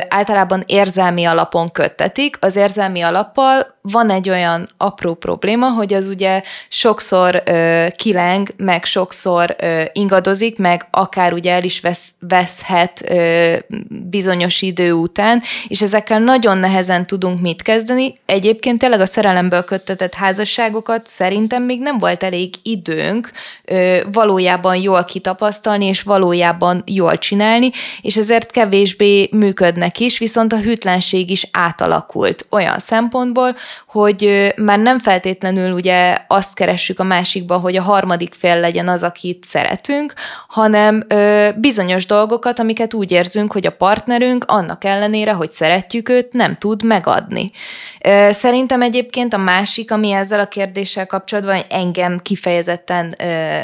[0.08, 2.36] általában érzelmi alapon köttetik.
[2.40, 8.84] Az érzelmi alappal van egy olyan apró probléma, hogy az ugye sokszor ö, kileng, meg
[8.84, 13.54] sokszor ö, ingadozik, meg akár ugye el is vesz, veszhet ö,
[13.88, 18.14] bizonyos idő után, és ezekkel nagyon nehezen tudunk mit kezdeni.
[18.26, 23.30] Egyébként tényleg a szerelemből köttetett házasságokat szerintem még nem volt elég időnk
[23.64, 30.60] ö, valójában jól kitapasztalni, és valójában jól csinálni, és ezért kevésbé működnek is, viszont a
[30.60, 34.05] hűtlenség is átalakult olyan szempontból, hogy
[34.56, 39.44] már nem feltétlenül ugye azt keressük a másikban, hogy a harmadik fél legyen az, akit
[39.44, 40.12] szeretünk,
[40.48, 46.32] hanem ö, bizonyos dolgokat, amiket úgy érzünk, hogy a partnerünk annak ellenére, hogy szeretjük őt,
[46.32, 47.50] nem tud megadni.
[48.00, 53.60] Ö, szerintem egyébként a másik, ami ezzel a kérdéssel kapcsolatban engem kifejezetten ö,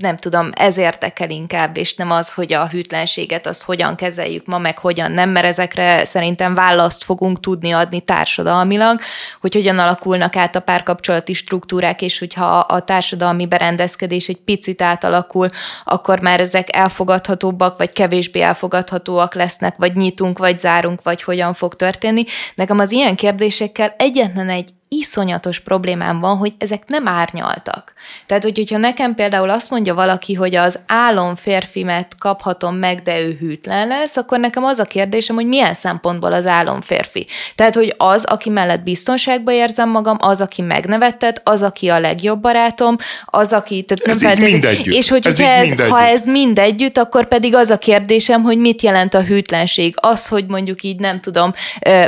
[0.00, 4.58] nem tudom, ez érdekel inkább, és nem az, hogy a hűtlenséget azt hogyan kezeljük ma,
[4.58, 9.00] meg hogyan nem, mert ezekre szerintem választ fogunk tudni adni társadalmilag,
[9.40, 15.48] hogy hogyan alakulnak át a párkapcsolati struktúrák, és hogyha a társadalmi berendezkedés egy picit átalakul,
[15.84, 21.74] akkor már ezek elfogadhatóbbak, vagy kevésbé elfogadhatóak lesznek, vagy nyitunk, vagy zárunk, vagy hogyan fog
[21.74, 22.24] történni.
[22.54, 27.92] Nekem az ilyen kérdésekkel egyetlen egy iszonyatos problémám van, hogy ezek nem árnyaltak.
[28.26, 33.20] Tehát, hogy, hogyha nekem például azt mondja valaki, hogy az álom férfimet kaphatom meg, de
[33.20, 37.26] ő hűtlen lesz, akkor nekem az a kérdésem, hogy milyen szempontból az álom férfi.
[37.54, 42.40] Tehát, hogy az, aki mellett biztonságban érzem magam, az, aki megnevettet, az, aki a legjobb
[42.40, 43.82] barátom, az, aki...
[43.82, 44.94] Tehát nem ez feltétlenül, mindegyütt.
[44.94, 45.92] És hogy ez ez, mindegyütt.
[45.92, 49.94] ha ez mindegyütt, akkor pedig az a kérdésem, hogy mit jelent a hűtlenség.
[49.96, 51.52] Az, hogy mondjuk így nem tudom,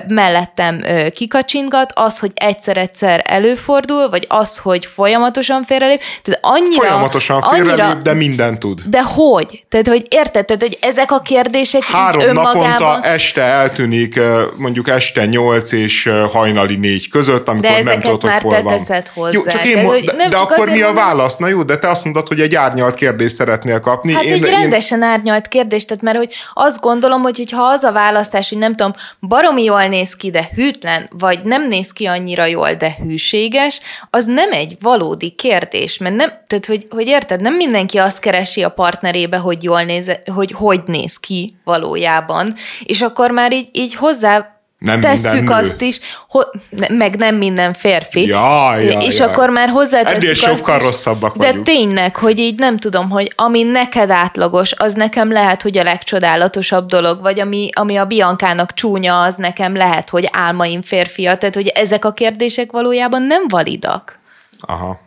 [0.08, 0.82] mellettem
[1.14, 6.00] kikacsingat, az, hogy egyszer egyszer-egyszer előfordul, vagy az, hogy folyamatosan félrelép.
[6.22, 8.80] Tehát annyira, folyamatosan félrelép, de minden tud.
[8.86, 9.64] De hogy?
[9.68, 10.44] Tehát, hogy érted?
[10.44, 14.20] Tehát, hogy ezek a kérdések Három naponta este eltűnik,
[14.56, 18.78] mondjuk este nyolc és hajnali négy között, amikor de nem tudod, hogy hol van.
[19.14, 19.32] hozzá.
[19.32, 21.36] Jó, csak én de, de, de akkor mi a válasz?
[21.36, 24.12] Na jó, de te azt mondod, hogy egy árnyalt kérdést szeretnél kapni.
[24.12, 24.50] Hát én, egy én...
[24.50, 28.76] rendesen árnyalt kérdést, tehát mert hogy azt gondolom, hogy ha az a választás, hogy nem
[28.76, 32.94] tudom, baromi jól néz ki, de hűtlen, vagy nem néz ki annyira jól, jól, de
[33.02, 38.18] hűséges, az nem egy valódi kérdés, mert nem, tehát hogy, hogy érted, nem mindenki azt
[38.18, 43.68] keresi a partnerébe, hogy jól néz, hogy hogy néz ki valójában, és akkor már így,
[43.72, 44.53] így hozzá
[44.84, 46.50] nem tesszük azt is, ho-
[46.88, 48.26] meg nem minden férfi.
[48.26, 49.28] Ja, ja, és ja.
[49.28, 51.64] akkor már hozzátesszük Ennél sokkal azt rosszabbak De vagyunk.
[51.64, 56.86] tényleg, hogy így nem tudom, hogy ami neked átlagos, az nekem lehet, hogy a legcsodálatosabb
[56.86, 61.36] dolog, vagy ami, ami a Biankának csúnya, az nekem lehet, hogy álmaim férfia.
[61.36, 64.18] Tehát, hogy ezek a kérdések valójában nem validak.
[64.60, 65.00] Aha.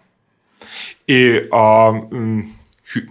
[1.06, 2.40] É, a, mm,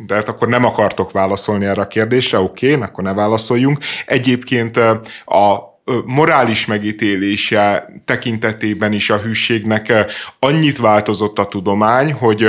[0.07, 3.79] de hát akkor nem akartok válaszolni erre a kérdésre, oké, okay, akkor ne válaszoljunk.
[4.07, 4.77] Egyébként
[5.25, 9.93] a morális megítélése tekintetében is a hűségnek
[10.39, 12.49] annyit változott a tudomány, hogy,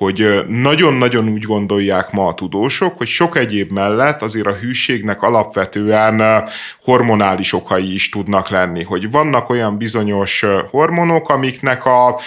[0.00, 6.44] hogy nagyon-nagyon úgy gondolják ma a tudósok, hogy sok egyéb mellett azért a hűségnek alapvetően
[6.82, 12.20] hormonális okai is tudnak lenni, hogy vannak olyan bizonyos hormonok, amiknek a,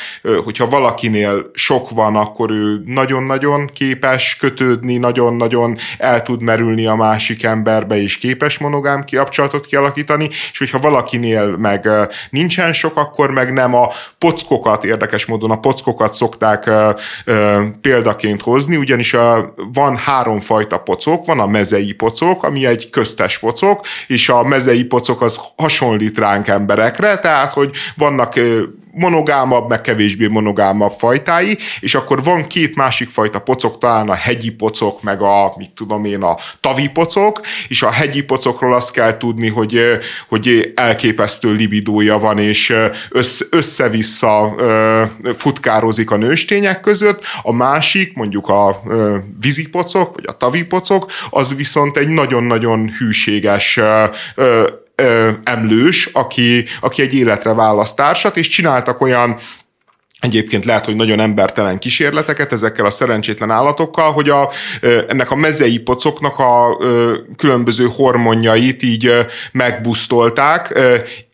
[0.44, 7.44] hogyha valakinél sok van, akkor ő nagyon-nagyon képes kötődni, nagyon-nagyon el tud merülni a másik
[7.44, 11.90] emberbe, és képes monogám kapcsolatot kialakítani, és hogyha valakinél meg
[12.30, 16.70] nincsen sok, akkor meg nem a pockokat, érdekes módon a pockokat szokták
[17.72, 23.40] példaként hozni, ugyanis a, van három fajta pocok, van a mezei pocok, ami egy köztes
[23.40, 28.40] pocok, és a mezei pocok az hasonlít ránk emberekre, tehát hogy vannak
[28.94, 34.52] monogámabb, meg kevésbé monogámabb fajtái, és akkor van két másik fajta pocok, talán a hegyi
[34.52, 39.18] pocok, meg a, mit tudom én, a tavi pocok, és a hegyi pocokról azt kell
[39.18, 39.80] tudni, hogy,
[40.28, 42.74] hogy elképesztő libidója van, és
[43.50, 44.56] össze-vissza
[45.38, 48.82] futkározik a nőstények között, a másik, mondjuk a
[49.40, 53.80] vízipocok, vagy a tavipocok, az viszont egy nagyon-nagyon hűséges
[54.96, 59.40] ö, emlős, aki, aki egy életre választ társat, és csináltak olyan
[60.24, 64.50] Egyébként lehet, hogy nagyon embertelen kísérleteket ezekkel a szerencsétlen állatokkal, hogy a,
[65.08, 66.78] ennek a mezei pocoknak a
[67.38, 69.12] különböző hormonjait így
[69.52, 70.80] megbusztolták,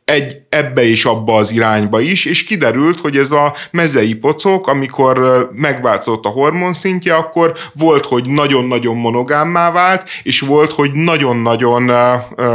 [0.09, 5.49] egy ebbe és abba az irányba is, és kiderült, hogy ez a mezei pocok, amikor
[5.53, 12.45] megváltozott a hormonszintje, akkor volt, hogy nagyon-nagyon monogámmá vált, és volt, hogy nagyon-nagyon uh,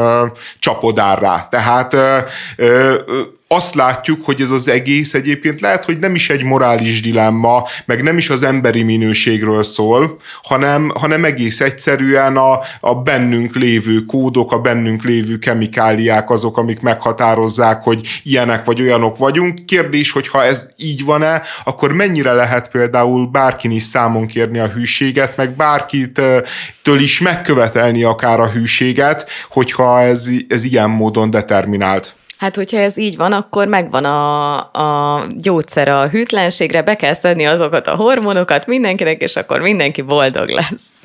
[0.59, 1.49] csapodárrá.
[1.51, 2.99] Tehát uh,
[3.49, 8.03] azt látjuk, hogy ez az egész egyébként lehet, hogy nem is egy morális dilemma, meg
[8.03, 14.53] nem is az emberi minőségről szól, hanem, hanem egész egyszerűen a, a bennünk lévő kódok,
[14.53, 19.65] a bennünk lévő kemikáliák azok, amik meghatározzák, hogy ilyenek vagy olyanok vagyunk.
[19.65, 24.69] Kérdés, hogy ha ez így van-e, akkor mennyire lehet például bárkin is számon kérni a
[24.69, 32.17] hűséget, meg bárkitől is megkövetelni akár a hűséget, hogyha ez, ez ilyen módon determinált.
[32.39, 37.47] Hát, hogyha ez így van, akkor megvan a, a gyógyszer a hűtlenségre, be kell szedni
[37.47, 41.03] azokat a hormonokat mindenkinek, és akkor mindenki boldog lesz.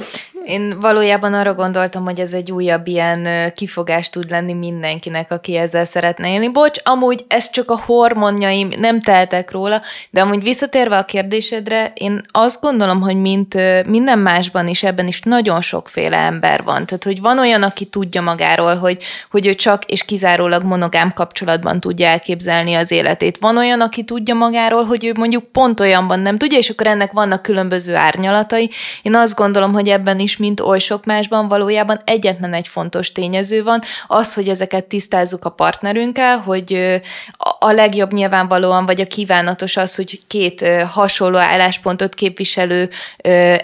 [0.49, 5.85] Én valójában arra gondoltam, hogy ez egy újabb ilyen kifogás tud lenni mindenkinek, aki ezzel
[5.85, 6.51] szeretne élni.
[6.51, 12.21] Bocs, amúgy ez csak a hormonjaim, nem teltek róla, de amúgy visszatérve a kérdésedre, én
[12.31, 13.57] azt gondolom, hogy mint
[13.87, 16.85] minden másban is, ebben is nagyon sokféle ember van.
[16.85, 21.79] Tehát, hogy van olyan, aki tudja magáról, hogy, hogy ő csak és kizárólag monogám kapcsolatban
[21.79, 23.37] tudja elképzelni az életét.
[23.37, 27.11] Van olyan, aki tudja magáról, hogy ő mondjuk pont olyanban nem tudja, és akkor ennek
[27.11, 28.69] vannak különböző árnyalatai.
[29.01, 33.63] Én azt gondolom, hogy ebben is mint oly sok másban valójában egyetlen egy fontos tényező
[33.63, 36.99] van, az, hogy ezeket tisztázzuk a partnerünkkel, hogy
[37.59, 42.89] a legjobb nyilvánvalóan, vagy a kívánatos az, hogy két hasonló álláspontot képviselő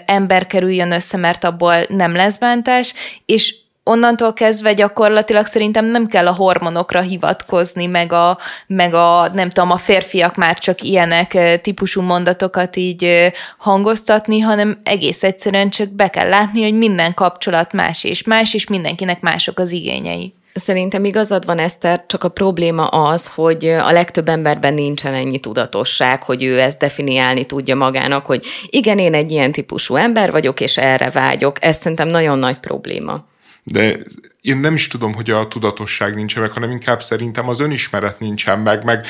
[0.06, 3.54] ember kerüljön össze, mert abból nem lesz bántás, és
[3.88, 9.70] onnantól kezdve gyakorlatilag szerintem nem kell a hormonokra hivatkozni, meg a, meg a nem tudom,
[9.70, 16.28] a férfiak már csak ilyenek típusú mondatokat így hangoztatni, hanem egész egyszerűen csak be kell
[16.28, 20.32] látni, hogy minden kapcsolat más és más, és mindenkinek mások az igényei.
[20.54, 26.22] Szerintem igazad van, Eszter, csak a probléma az, hogy a legtöbb emberben nincsen ennyi tudatosság,
[26.22, 30.76] hogy ő ezt definiálni tudja magának, hogy igen, én egy ilyen típusú ember vagyok, és
[30.76, 31.64] erre vágyok.
[31.64, 33.24] Ez szerintem nagyon nagy probléma
[33.68, 33.96] de
[34.40, 38.58] én nem is tudom, hogy a tudatosság nincsen meg, hanem inkább szerintem az önismeret nincsen
[38.58, 39.06] meg, meg,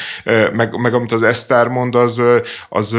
[0.53, 2.23] meg, meg amit az Eszter mond, az,
[2.69, 2.97] az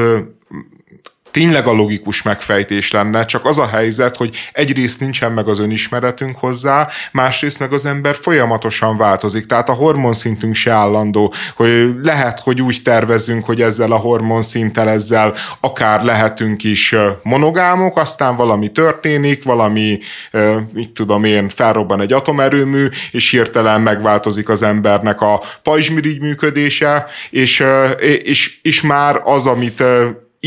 [1.38, 6.38] tényleg a logikus megfejtés lenne, csak az a helyzet, hogy egyrészt nincsen meg az önismeretünk
[6.38, 12.62] hozzá, másrészt meg az ember folyamatosan változik, tehát a hormonszintünk se állandó, hogy lehet, hogy
[12.62, 20.00] úgy tervezünk, hogy ezzel a hormonszinttel, ezzel akár lehetünk is monogámok, aztán valami történik, valami,
[20.74, 27.64] mit tudom én, felrobban egy atomerőmű, és hirtelen megváltozik az embernek a pajzsmirigy működése, és,
[28.20, 29.84] és, és már az, amit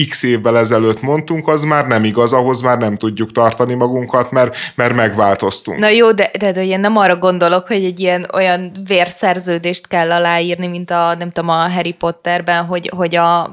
[0.09, 4.57] x évvel ezelőtt mondtunk, az már nem igaz, ahhoz már nem tudjuk tartani magunkat, mert,
[4.75, 5.79] mert megváltoztunk.
[5.79, 10.13] Na jó, de, de, de én nem arra gondolok, hogy egy ilyen olyan vérszerződést kell
[10.13, 13.51] aláírni, mint a, nem tudom, a Harry Potterben, hogy, hogy a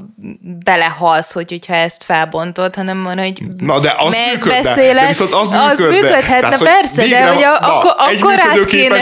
[0.63, 5.53] belehalsz, hogy, hogyha ezt felbontod, hanem van, hogy Na de az működne, de viszont az,
[5.53, 6.01] az működne.
[6.01, 8.97] működhetne, Tehát, persze, de hogy a, na, akkor, egy akkor át kéne...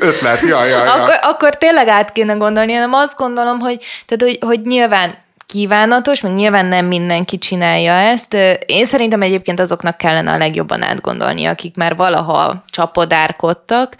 [0.00, 0.92] ötlet, ja, ja, ja.
[0.92, 5.24] Akkor, akkor tényleg át kéne gondolni, hanem azt gondolom, hogy, tehát, hogy, hogy nyilván
[5.56, 8.36] kívánatos, meg nyilván nem mindenki csinálja ezt.
[8.66, 13.96] Én szerintem egyébként azoknak kellene a legjobban átgondolni, akik már valaha csapodárkodtak.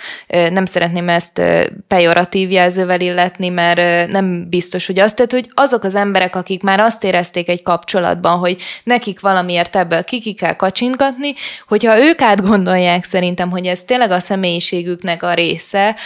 [0.51, 1.43] Nem szeretném ezt
[1.89, 6.81] pejoratív jelzővel illetni, mert nem biztos, hogy azt, tehát, hogy azok az emberek, akik már
[6.81, 11.35] azt érezték egy kapcsolatban, hogy nekik valamiért ebből kiki kell kacsintgatni,
[11.69, 15.97] hogyha ők átgondolják szerintem, hogy ez tényleg a személyiségüknek a része,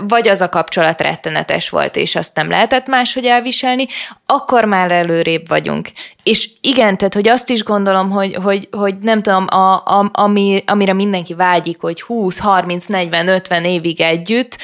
[0.00, 3.86] vagy az a kapcsolat rettenetes volt, és azt nem lehetett máshogy elviselni,
[4.26, 5.88] akkor már már előrébb vagyunk.
[6.22, 10.62] És igen, tehát, hogy azt is gondolom, hogy, hogy, hogy nem tudom, a, a, ami,
[10.66, 14.58] amire mindenki vágyik, hogy 20, 30, 40, 50 évig együtt,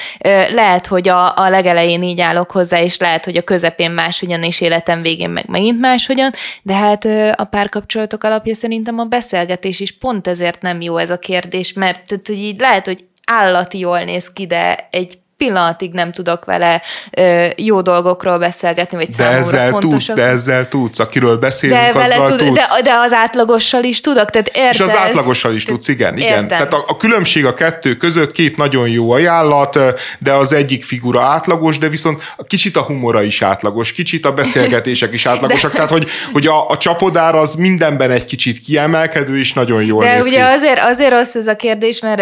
[0.54, 4.60] lehet, hogy a, a legelején így állok hozzá, és lehet, hogy a közepén máshogyan, és
[4.60, 6.30] életem végén meg megint máshogyan,
[6.62, 7.04] de hát
[7.40, 12.06] a párkapcsolatok alapja szerintem a beszélgetés is pont ezért nem jó ez a kérdés, mert
[12.06, 16.82] tehát, hogy így lehet, hogy állati jól néz ki, de egy pillanatig nem tudok vele
[17.10, 22.14] ö, jó dolgokról beszélgetni, vagy de ezzel tudsz, de ezzel tudsz, akiről beszélünk, de vele
[22.14, 22.54] azzal tud, tudsz.
[22.54, 24.72] De, de az átlagossal is tudok, tehát érted?
[24.72, 26.28] És az átlagossal is tudsz, igen, igen.
[26.28, 26.48] Értem.
[26.48, 29.78] Tehát a, a különbség a kettő között két nagyon jó ajánlat,
[30.18, 35.12] de az egyik figura átlagos, de viszont kicsit a humora is átlagos, kicsit a beszélgetések
[35.12, 35.76] is átlagosak, de...
[35.76, 40.14] tehát hogy, hogy a, a csapodár az mindenben egy kicsit kiemelkedő, és nagyon jól de
[40.14, 40.42] néz ugye ki.
[40.42, 42.18] azért, azért rossz ez a kérdés, mert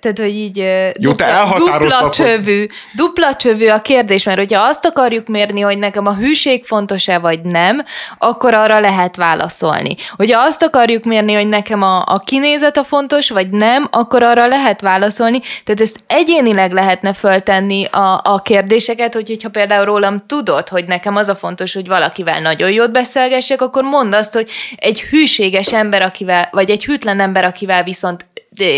[0.00, 0.56] tehát, hogy így
[0.98, 2.55] jó, dupla, te dupla csövű,
[2.92, 7.40] dupla csövű a kérdés, mert hogyha azt akarjuk mérni, hogy nekem a hűség fontos-e vagy
[7.40, 7.84] nem,
[8.18, 9.94] akkor arra lehet válaszolni.
[10.16, 14.46] Hogyha azt akarjuk mérni, hogy nekem a, a kinézet a fontos, vagy nem, akkor arra
[14.46, 15.40] lehet válaszolni.
[15.64, 21.16] Tehát ezt egyénileg lehetne föltenni a, a kérdéseket, hogy, hogyha például rólam tudod, hogy nekem
[21.16, 26.02] az a fontos, hogy valakivel nagyon jót beszélgessek, akkor mondd azt, hogy egy hűséges ember,
[26.02, 28.26] akivel, vagy egy hűtlen ember, akivel viszont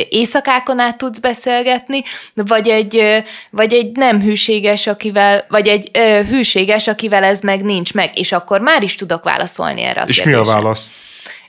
[0.08, 2.02] éjszakákon át tudsz beszélgetni,
[2.34, 7.94] vagy egy, vagy egy nem hűséges, akivel, vagy egy ö, hűséges, akivel ez meg nincs
[7.94, 10.40] meg, és akkor már is tudok válaszolni erre a És kérdésre.
[10.40, 10.90] mi a válasz?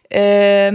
[0.07, 0.67] Ö,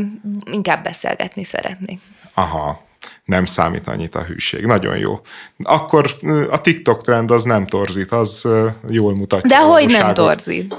[0.53, 2.01] inkább beszélgetni szeretnék.
[2.35, 2.83] Aha,
[3.25, 4.65] nem számít annyit a hűség.
[4.65, 5.21] Nagyon jó.
[5.63, 6.17] Akkor
[6.51, 8.49] a TikTok trend az nem torzít, az
[8.89, 9.49] jól mutatja.
[9.49, 10.75] De hogy nem torzít?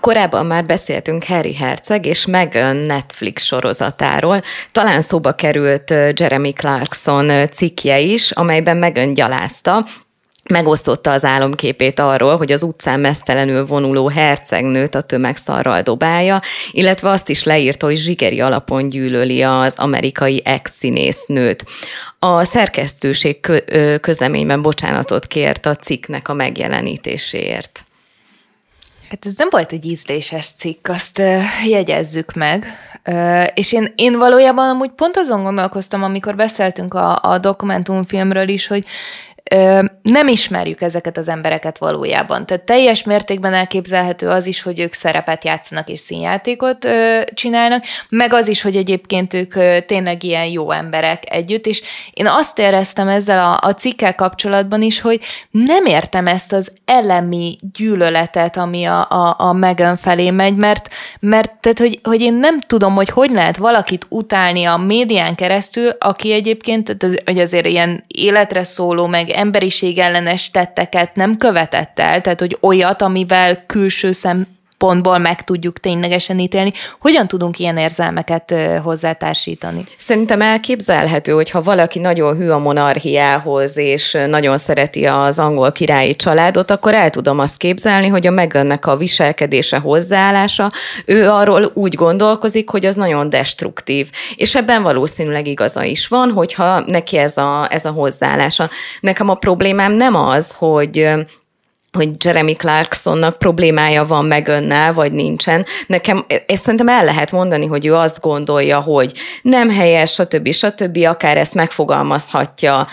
[0.00, 4.42] Korábban már beszéltünk Harry Herceg és Meghan Netflix sorozatáról.
[4.72, 9.86] Talán szóba került Jeremy Clarkson cikkje is, amelyben Meghan gyalázta,
[10.50, 16.40] megosztotta az álomképét arról, hogy az utcán mesztelenül vonuló hercegnőt a tömegszarral dobálja,
[16.70, 21.64] illetve azt is leírta, hogy zsigeri alapon gyűlöli az amerikai ex-színésznőt.
[22.18, 23.40] A szerkesztőség
[24.00, 27.84] közleményben bocsánatot kért a cikknek a megjelenítéséért.
[29.10, 32.66] Hát ez nem volt egy ízléses cikk, azt uh, jegyezzük meg.
[33.06, 38.66] Uh, és én, én valójában amúgy pont azon gondolkoztam, amikor beszéltünk a, a dokumentumfilmről is,
[38.66, 38.84] hogy
[40.02, 42.46] nem ismerjük ezeket az embereket valójában.
[42.46, 46.88] Tehát teljes mértékben elképzelhető az is, hogy ők szerepet játszanak és színjátékot
[47.34, 51.82] csinálnak, meg az is, hogy egyébként ők tényleg ilyen jó emberek együtt, és
[52.12, 55.20] én azt éreztem ezzel a, a cikkel kapcsolatban is, hogy
[55.50, 60.88] nem értem ezt az elemi gyűlöletet, ami a, a, a Megan felé megy, mert,
[61.20, 65.88] mert tehát, hogy, hogy én nem tudom, hogy hogy lehet valakit utálni a médián keresztül,
[65.98, 72.40] aki egyébként, hogy azért ilyen életre szóló, meg emberiség ellenes tetteket nem követett el, tehát
[72.40, 74.46] hogy olyat, amivel külső szem
[74.80, 76.72] pontból meg tudjuk ténylegesen ítélni.
[77.00, 79.84] Hogyan tudunk ilyen érzelmeket hozzátársítani?
[79.96, 86.16] Szerintem elképzelhető, hogy ha valaki nagyon hű a monarchiához, és nagyon szereti az angol királyi
[86.16, 90.70] családot, akkor el tudom azt képzelni, hogy a megönnek a viselkedése, hozzáállása,
[91.04, 94.10] ő arról úgy gondolkozik, hogy az nagyon destruktív.
[94.36, 98.70] És ebben valószínűleg igaza is van, hogyha neki ez a, ez a hozzáállása.
[99.00, 101.08] Nekem a problémám nem az, hogy
[101.92, 105.66] hogy Jeremy Clarksonnak problémája van meg önnel, vagy nincsen.
[105.86, 109.12] Nekem ezt szerintem el lehet mondani, hogy ő azt gondolja, hogy
[109.42, 110.52] nem helyes, stb.
[110.52, 110.98] stb.
[111.06, 112.86] akár ezt megfogalmazhatja.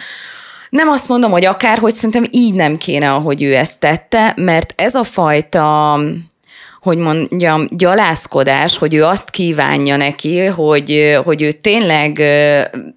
[0.70, 4.74] Nem azt mondom, hogy akár, hogy szerintem így nem kéne, ahogy ő ezt tette, mert
[4.76, 6.00] ez a fajta
[6.88, 12.22] hogy mondjam, gyalázkodás, hogy ő azt kívánja neki, hogy, hogy ő tényleg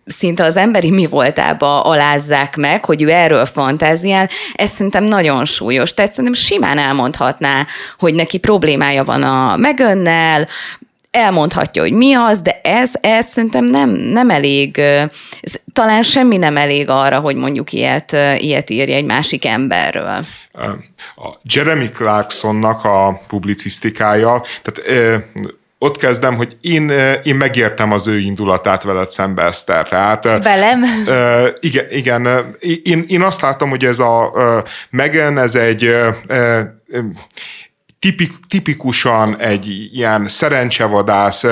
[0.06, 5.94] szinte az emberi mi voltába alázzák meg, hogy ő erről fantáziál, ez szerintem nagyon súlyos.
[5.94, 7.66] Tehát szerintem simán elmondhatná,
[7.98, 10.46] hogy neki problémája van a megönnel,
[11.10, 14.78] elmondhatja, hogy mi az, de ez, ez szerintem nem, nem elég,
[15.40, 20.24] ez, talán semmi nem elég arra, hogy mondjuk ilyet, ilyet írja egy másik emberről.
[21.16, 25.22] A Jeremy Clarksonnak a publicisztikája, tehát
[25.82, 26.92] ott kezdem, hogy én,
[27.22, 29.88] én megértem az ő indulatát veled szembe, Eszter.
[29.88, 30.82] Tehát, Velem?
[31.60, 32.28] igen, igen
[32.82, 34.32] én, én azt látom, hogy ez a
[34.90, 35.94] Megan, ez egy
[38.00, 41.44] tipik, tipikusan egy ilyen szerencsevadász,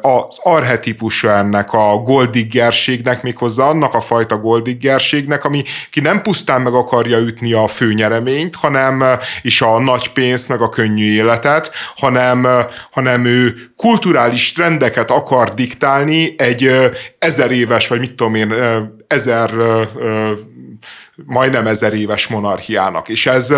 [0.00, 6.72] az arhetipusa ennek a goldiggerségnek, méghozzá annak a fajta goldiggerségnek, ami ki nem pusztán meg
[6.72, 9.04] akarja ütni a főnyereményt, hanem
[9.42, 12.46] és a nagy pénzt, meg a könnyű életet, hanem,
[12.90, 16.70] hanem ő kulturális trendeket akar diktálni egy
[17.18, 18.54] ezer éves, vagy mit tudom én,
[19.06, 19.50] ezer
[21.26, 23.08] majdnem ezer éves monarchiának.
[23.08, 23.54] És ez,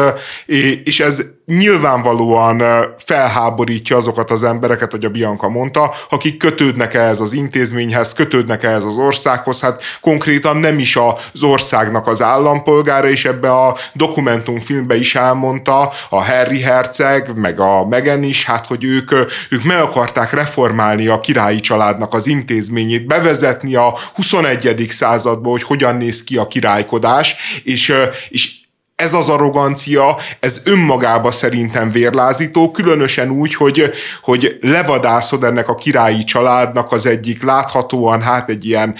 [0.84, 2.62] és ez nyilvánvalóan
[2.96, 8.84] felháborítja azokat az embereket, hogy a Bianca mondta, akik kötődnek ehhez az intézményhez, kötődnek ehhez
[8.84, 15.14] az országhoz, hát konkrétan nem is az országnak az állampolgára, és ebbe a dokumentumfilmbe is
[15.14, 19.10] elmondta a Harry Herceg, meg a Meghan is, hát hogy ők,
[19.50, 24.86] ők meg akarták reformálni a királyi családnak az intézményét, bevezetni a 21.
[24.90, 27.34] századba, hogy hogyan néz ki a királykodás,
[27.64, 27.94] és,
[28.28, 28.60] és
[29.02, 33.90] ez az arrogancia, ez önmagába szerintem vérlázító, különösen úgy, hogy,
[34.22, 38.94] hogy levadászod ennek a királyi családnak az egyik láthatóan hát egy ilyen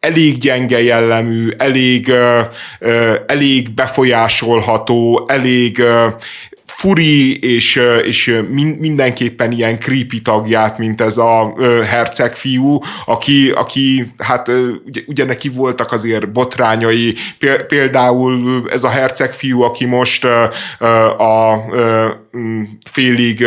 [0.00, 2.12] elég gyenge jellemű, elég,
[3.26, 5.82] elég befolyásolható, elég
[6.80, 8.42] furi és, és
[8.78, 11.54] mindenképpen ilyen creepy tagját, mint ez a
[11.84, 14.48] herceg fiú, aki, aki hát
[14.86, 17.14] ugye, ugye neki voltak azért botrányai,
[17.68, 21.64] például ez a herceg fiú, aki most a, a
[22.90, 23.46] félig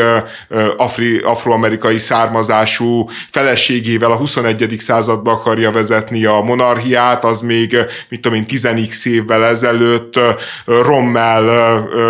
[0.77, 4.75] afri, afroamerikai származású feleségével a 21.
[4.79, 7.77] századba akarja vezetni a monarchiát, az még,
[8.09, 8.67] mit tudom én, 10
[9.03, 10.19] évvel ezelőtt
[10.65, 11.47] Rommel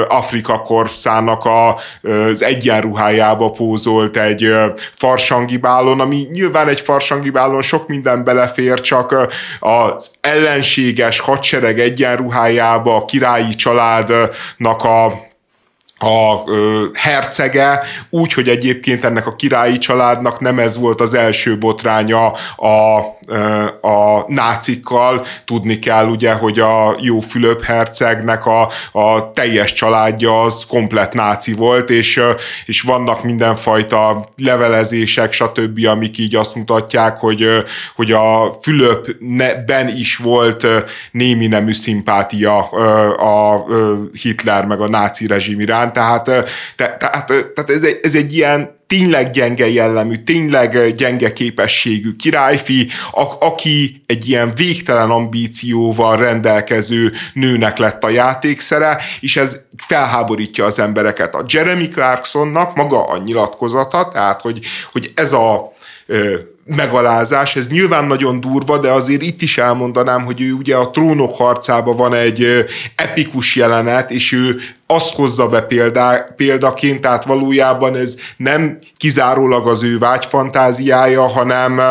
[0.07, 4.53] Afrika korszának az egyenruhájába pózolt egy
[4.93, 9.27] farsangibálon, ami nyilván egy farsangibálon sok minden belefér, csak
[9.59, 15.31] az ellenséges hadsereg egyenruhájába a királyi családnak a
[16.03, 21.57] a ö, hercege, úgy, hogy egyébként ennek a királyi családnak nem ez volt az első
[21.57, 25.25] botránya a, ö, a nácikkal.
[25.45, 31.53] Tudni kell ugye, hogy a jó Fülöp hercegnek a, a teljes családja az komplet náci
[31.53, 32.21] volt, és,
[32.65, 37.47] és vannak mindenfajta levelezések, stb., amik így azt mutatják, hogy,
[37.95, 40.67] hogy a Fülöpben is volt
[41.11, 42.59] némi nemű szimpátia
[43.11, 43.65] a
[44.21, 48.81] Hitler meg a náci rezsim iránt, tehát, te, tehát, tehát ez, egy, ez egy ilyen
[48.87, 52.89] tényleg gyenge jellemű, tényleg gyenge képességű királyfi,
[53.39, 61.35] aki egy ilyen végtelen ambícióval rendelkező nőnek lett a játékszere, és ez felháborítja az embereket.
[61.35, 64.59] A Jeremy Clarksonnak maga a nyilatkozata, tehát hogy,
[64.91, 65.73] hogy ez a
[66.65, 71.35] megalázás, ez nyilván nagyon durva, de azért itt is elmondanám, hogy ő ugye a trónok
[71.35, 78.15] harcában van egy epikus jelenet, és ő azt hozza be példá, példaként, tehát valójában ez
[78.37, 81.81] nem kizárólag az ő vágyfantáziája, hanem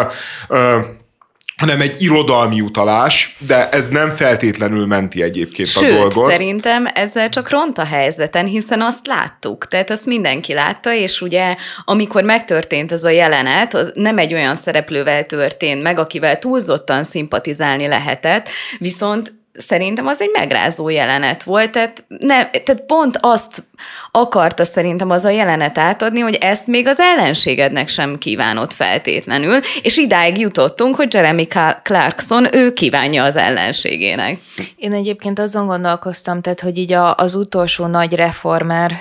[1.63, 6.27] hanem egy irodalmi utalás, de ez nem feltétlenül menti egyébként Sőt, a dolgot.
[6.31, 11.57] szerintem ezzel csak ront a helyzeten, hiszen azt láttuk, tehát azt mindenki látta, és ugye
[11.85, 17.87] amikor megtörtént ez a jelenet, az nem egy olyan szereplővel történt meg, akivel túlzottan szimpatizálni
[17.87, 18.49] lehetett,
[18.79, 23.63] viszont szerintem az egy megrázó jelenet volt, tehát, ne, tehát pont azt
[24.11, 29.97] akarta szerintem az a jelenet átadni, hogy ezt még az ellenségednek sem kívánott feltétlenül, és
[29.97, 31.47] idáig jutottunk, hogy Jeremy
[31.83, 34.39] Clarkson ő kívánja az ellenségének.
[34.77, 38.93] Én egyébként azon gondolkoztam, tehát, hogy így a, az utolsó nagy reformer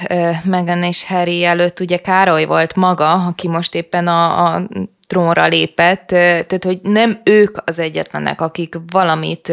[0.43, 4.67] Meghan és Harry előtt ugye Károly volt maga, aki most éppen a, a
[5.11, 9.51] trónra lépett, tehát hogy nem ők az egyetlenek, akik valamit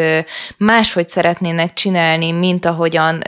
[0.57, 3.23] máshogy szeretnének csinálni, mint ahogyan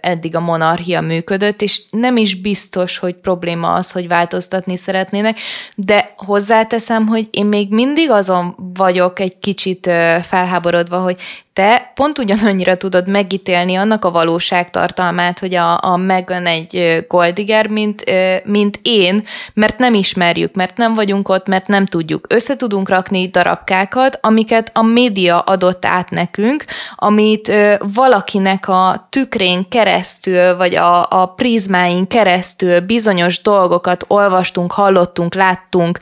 [0.00, 5.38] eddig a monarchia működött, és nem is biztos, hogy probléma az, hogy változtatni szeretnének,
[5.74, 9.90] de hozzáteszem, hogy én még mindig azon vagyok egy kicsit
[10.22, 11.16] felháborodva, hogy
[11.56, 18.04] te pont ugyanannyira tudod megítélni annak a valóságtartalmát, hogy a, a Megan egy goldiger, mint,
[18.44, 19.22] mint én,
[19.54, 22.26] mert nem ismerjük, mert nem vagyunk ott, mert nem tudjuk.
[22.28, 27.52] Össze tudunk rakni darabkákat, amiket a média adott át nekünk, amit
[27.94, 35.98] valakinek a tükrén keresztül, vagy a, a prizmáin keresztül bizonyos dolgokat olvastunk, hallottunk, láttunk.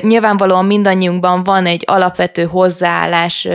[0.00, 3.48] Nyilvánvalóan mindannyiunkban van egy alapvető hozzáállás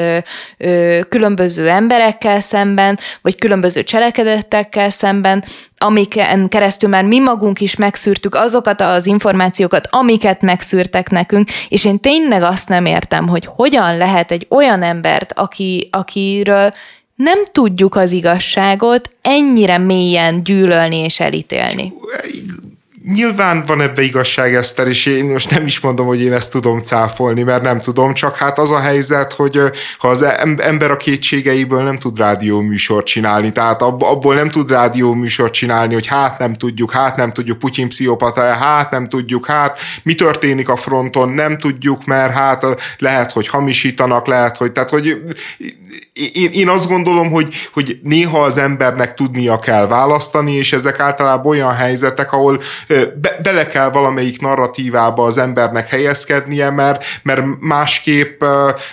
[1.10, 5.44] különböző különböző emberekkel szemben, vagy különböző cselekedetekkel szemben,
[5.78, 12.00] amiken keresztül már mi magunk is megszűrtük azokat az információkat, amiket megszűrtek nekünk, és én
[12.00, 16.74] tényleg azt nem értem, hogy hogyan lehet egy olyan embert, aki, akiről
[17.16, 21.94] nem tudjuk az igazságot ennyire mélyen gyűlölni és elítélni
[23.04, 26.80] nyilván van ebbe igazság, Eszter, és én most nem is mondom, hogy én ezt tudom
[26.80, 29.60] cáfolni, mert nem tudom, csak hát az a helyzet, hogy
[29.98, 30.22] ha az
[30.58, 35.94] ember a kétségeiből nem tud rádió műsort csinálni, tehát abból nem tud rádió műsort csinálni,
[35.94, 40.70] hogy hát nem tudjuk, hát nem tudjuk, Putyin pszichopata, hát nem tudjuk, hát mi történik
[40.70, 42.66] a fronton, nem tudjuk, mert hát
[42.98, 45.22] lehet, hogy hamisítanak, lehet, hogy, tehát hogy
[46.34, 51.52] én, én azt gondolom, hogy, hogy néha az embernek tudnia kell választani, és ezek általában
[51.52, 52.62] olyan helyzetek, ahol
[53.22, 58.44] be, bele kell valamelyik narratívába az embernek helyezkednie, mert, mert másképp,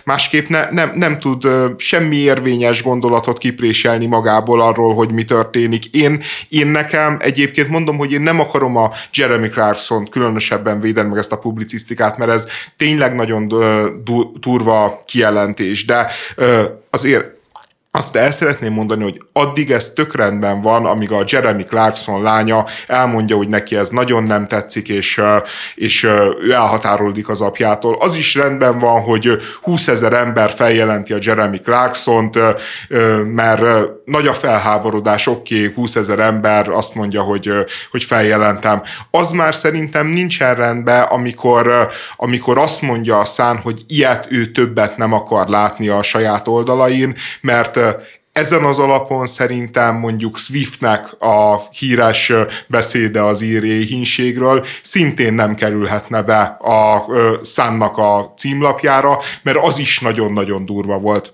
[0.05, 1.47] másképp ne, nem, nem tud
[1.77, 5.87] semmi érvényes gondolatot kipréselni magából arról, hogy mi történik.
[5.95, 11.19] Én, én nekem egyébként mondom, hogy én nem akarom a Jeremy Clarkson különösebben védeni meg
[11.19, 12.47] ezt a publicisztikát, mert ez
[12.77, 13.49] tényleg nagyon
[14.41, 16.11] durva kijelentés, de
[16.91, 17.38] azért
[17.91, 22.65] azt el szeretném mondani, hogy addig ez tök rendben van, amíg a Jeremy Clarkson lánya
[22.87, 25.21] elmondja, hogy neki ez nagyon nem tetszik, és,
[25.75, 26.03] és
[26.43, 27.97] ő elhatárolódik az apjától.
[28.01, 29.31] Az is rendben van, hogy
[29.63, 32.39] 20 ezer ember feljelenti a Jeremy Clarkson-t,
[33.35, 33.63] mert
[34.05, 37.53] nagy a felháborodás, oké, okay, 20 ezer ember azt mondja, hogy,
[37.91, 38.83] hogy feljelentem.
[39.11, 44.97] Az már szerintem nincsen rendben, amikor, amikor azt mondja a szán, hogy ilyet ő többet
[44.97, 47.78] nem akar látni a saját oldalain, mert
[48.33, 52.33] ezen az alapon szerintem mondjuk Swiftnek a híres
[52.67, 57.07] beszéde az íréhínségről szintén nem kerülhetne be a
[57.43, 61.33] szánnak a címlapjára, mert az is nagyon-nagyon durva volt.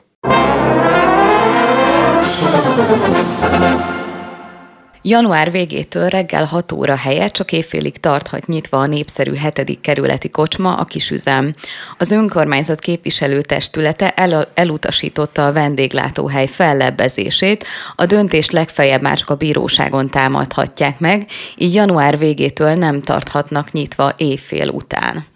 [5.07, 9.81] Január végétől reggel 6 óra helyett csak évfélig tarthat nyitva a népszerű 7.
[9.81, 11.55] kerületi kocsma, a kisüzem.
[11.99, 20.11] Az önkormányzat képviselőtestülete el- elutasította a vendéglátóhely fellebbezését, a döntést legfeljebb már csak a bíróságon
[20.11, 21.27] támadhatják meg,
[21.57, 25.34] így január végétől nem tarthatnak nyitva évfél után.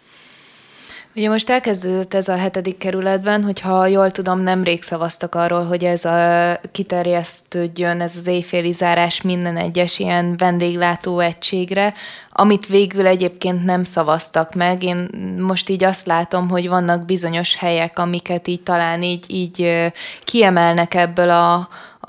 [1.19, 6.05] Ugye most elkezdődött ez a hetedik kerületben, hogyha jól tudom, nemrég szavaztak arról, hogy ez
[6.05, 11.95] a kiterjesztődjön, ez az éjféli zárás minden egyes ilyen vendéglátó egységre,
[12.33, 14.83] amit végül egyébként nem szavaztak meg.
[14.83, 15.09] Én
[15.39, 19.91] most így azt látom, hogy vannak bizonyos helyek, amiket így talán így, így
[20.21, 21.55] kiemelnek ebből a,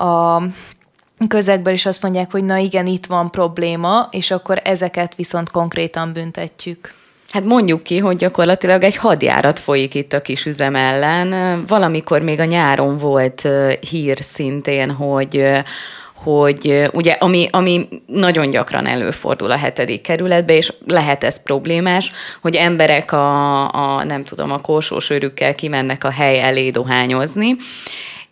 [0.04, 0.42] a
[1.28, 6.12] közegből, és azt mondják, hogy na igen, itt van probléma, és akkor ezeket viszont konkrétan
[6.12, 6.99] büntetjük.
[7.30, 11.62] Hát mondjuk ki, hogy gyakorlatilag egy hadjárat folyik itt a kis üzem ellen.
[11.66, 13.48] Valamikor még a nyáron volt
[13.90, 15.62] hír szintén, hogy
[16.22, 22.10] hogy ugye, ami, ami nagyon gyakran előfordul a hetedik kerületbe, és lehet ez problémás,
[22.42, 27.56] hogy emberek a, a nem tudom, a korsós őrükkel kimennek a hely elé dohányozni,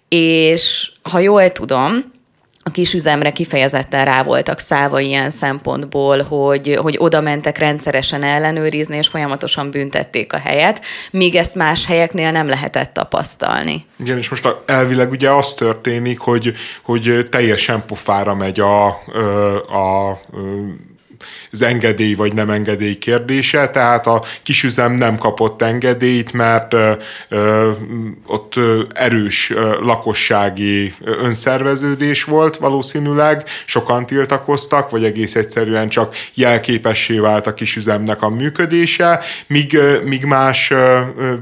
[0.09, 2.13] és ha jól tudom,
[2.69, 8.97] a kis üzemre kifejezetten rá voltak száva ilyen szempontból, hogy, hogy oda mentek rendszeresen ellenőrizni,
[8.97, 13.85] és folyamatosan büntették a helyet, míg ezt más helyeknél nem lehetett tapasztalni.
[13.99, 16.53] Igen, és most elvileg ugye az történik, hogy,
[16.83, 20.21] hogy teljesen pofára megy a, a, a
[21.53, 26.93] az engedély vagy nem engedély kérdése, tehát a kisüzem nem kapott engedélyt, mert ö,
[27.29, 27.71] ö,
[28.27, 28.55] ott
[28.95, 38.23] erős lakossági önszerveződés volt valószínűleg, sokan tiltakoztak, vagy egész egyszerűen csak jelképessé vált a kisüzemnek
[38.23, 40.73] a működése, míg, míg más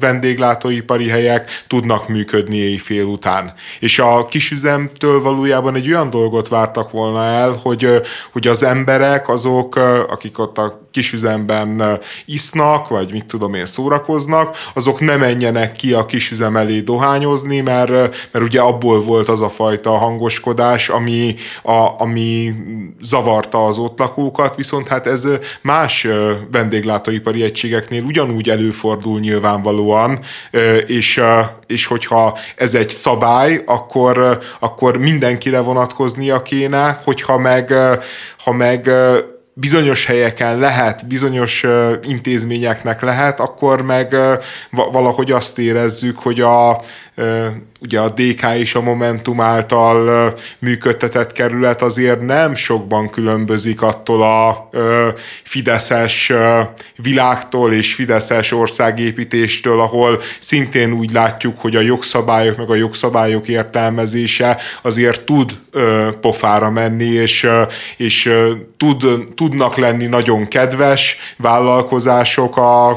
[0.00, 3.52] vendéglátóipari helyek tudnak működni éjfél után.
[3.80, 8.00] És a kisüzemtől valójában egy olyan dolgot vártak volna el, hogy,
[8.32, 9.78] hogy az emberek azok
[10.09, 16.07] akik ott a kisüzemben isznak, vagy mit tudom én, szórakoznak, azok ne menjenek ki a
[16.07, 17.90] kisüzem elé dohányozni, mert,
[18.32, 22.53] mert ugye abból volt az a fajta hangoskodás, ami, a, ami
[23.01, 25.28] zavarta az ott lakókat, viszont hát ez
[25.62, 26.07] más
[26.51, 30.18] vendéglátóipari egységeknél ugyanúgy előfordul nyilvánvalóan,
[30.86, 31.20] és,
[31.66, 37.74] és hogyha ez egy szabály, akkor, akkor mindenkire vonatkoznia kéne, hogyha meg,
[38.44, 38.90] ha meg
[39.59, 41.64] bizonyos helyeken lehet, bizonyos
[42.02, 44.16] intézményeknek lehet, akkor meg
[44.70, 46.80] valahogy azt érezzük, hogy a,
[47.87, 54.70] ugye a DK és a Momentum által működtetett kerület azért nem sokban különbözik attól a
[55.43, 56.32] fideszes
[56.97, 64.61] világtól és fideszes országépítéstől, ahol szintén úgy látjuk, hogy a jogszabályok meg a jogszabályok értelmezése
[64.82, 65.53] azért tud
[66.20, 67.49] pofára menni, és,
[67.97, 68.32] és
[68.76, 72.89] tud, tudnak lenni nagyon kedves vállalkozások a,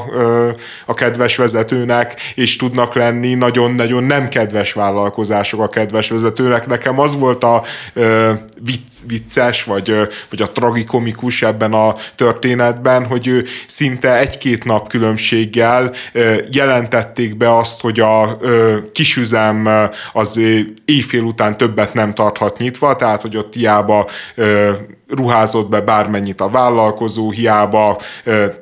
[0.86, 6.66] a kedves vezetőnek, és tudnak lenni nagyon-nagyon nem kedves vállalkozások a kedves vezetőnek.
[6.66, 7.62] Nekem az volt a
[7.92, 8.32] ö,
[8.64, 9.94] vicc, vicces, vagy,
[10.30, 17.56] vagy a tragikomikus ebben a történetben, hogy ő szinte egy-két nap különbséggel ö, jelentették be
[17.56, 19.68] azt, hogy a ö, kisüzem
[20.12, 20.40] az
[20.84, 24.72] éjfél után többet nem tarthat nyitva, tehát hogy ott hiába ö,
[25.16, 27.98] ruházott be bármennyit a vállalkozó, hiába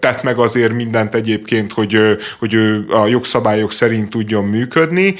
[0.00, 1.98] tett meg azért mindent egyébként, hogy,
[2.38, 5.14] hogy ő a jogszabályok szerint tudjon működni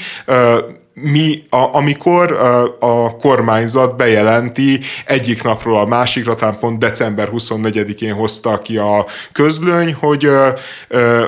[1.01, 8.13] mi, a, amikor a, a kormányzat bejelenti egyik napról a másikra, talán pont december 24-én
[8.13, 10.29] hozta ki a közlöny, hogy,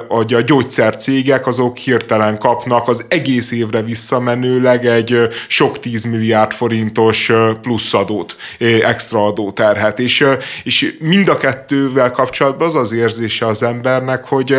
[0.07, 7.31] hogy a gyógyszercégek azok hirtelen kapnak az egész évre visszamenőleg egy sok tíz milliárd forintos
[7.61, 8.35] pluszadót,
[8.83, 9.99] extra adóterhet.
[9.99, 10.25] És,
[10.63, 14.55] és mind a kettővel kapcsolatban az az érzése az embernek, hogy,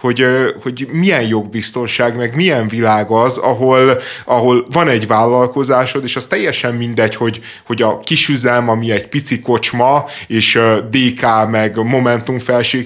[0.00, 0.26] hogy,
[0.62, 6.26] hogy milyen jogbiztonság, meg milyen világ az, ahol, ahol ahol van egy vállalkozásod, és az
[6.26, 10.58] teljesen mindegy, hogy, hogy a kisüzem, ami egy pici kocsma, és
[10.90, 12.38] DK meg Momentum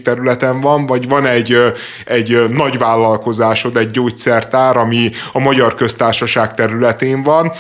[0.02, 1.56] területen van, vagy van egy,
[2.04, 7.52] egy nagy vállalkozásod, egy gyógyszertár, ami a Magyar Köztársaság területén van,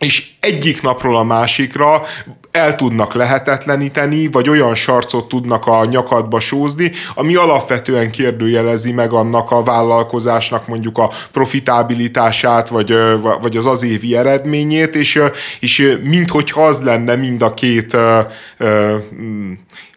[0.00, 2.02] és egyik napról a másikra
[2.50, 9.50] el tudnak lehetetleníteni, vagy olyan sarcot tudnak a nyakadba sózni, ami alapvetően kérdőjelezi meg annak
[9.50, 12.94] a vállalkozásnak mondjuk a profitábilitását, vagy,
[13.40, 15.22] vagy az az évi eredményét, és,
[15.60, 17.96] és minthogyha az lenne mind a két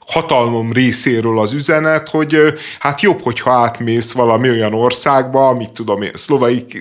[0.08, 2.38] hatalmom részéről az üzenet, hogy
[2.80, 6.12] hát jobb, hogyha átmész valami olyan országba, mit tudom én,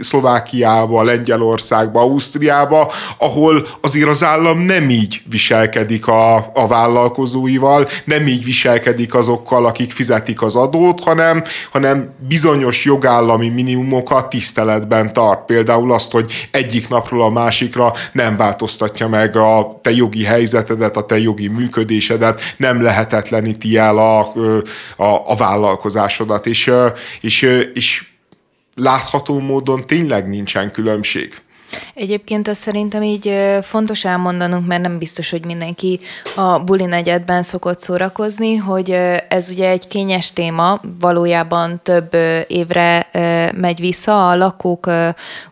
[0.00, 8.44] Szlovákiába, Lengyelországba, Ausztriába, ahol azért az állam nem így viselkedik a, a vállalkozóival, nem így
[8.44, 15.44] viselkedik azokkal, akik fizetik az adót, hanem, hanem bizonyos jogállami minimumokat tiszteletben tart.
[15.44, 21.06] Például azt, hogy egyik napról a másikra nem változtatja meg a te jogi helyzetedet, a
[21.06, 24.20] te jogi működésedet, nem lehet lehetetleníti el a,
[24.96, 26.70] a, a vállalkozásodat, és,
[27.20, 27.42] és,
[27.74, 28.04] és
[28.74, 31.34] látható módon tényleg nincsen különbség.
[31.94, 36.00] Egyébként azt szerintem így fontos elmondanunk, mert nem biztos, hogy mindenki
[36.34, 38.90] a buli negyedben szokott szórakozni, hogy
[39.28, 42.16] ez ugye egy kényes téma, valójában több
[42.46, 43.08] évre
[43.54, 44.28] megy vissza.
[44.28, 44.90] A lakók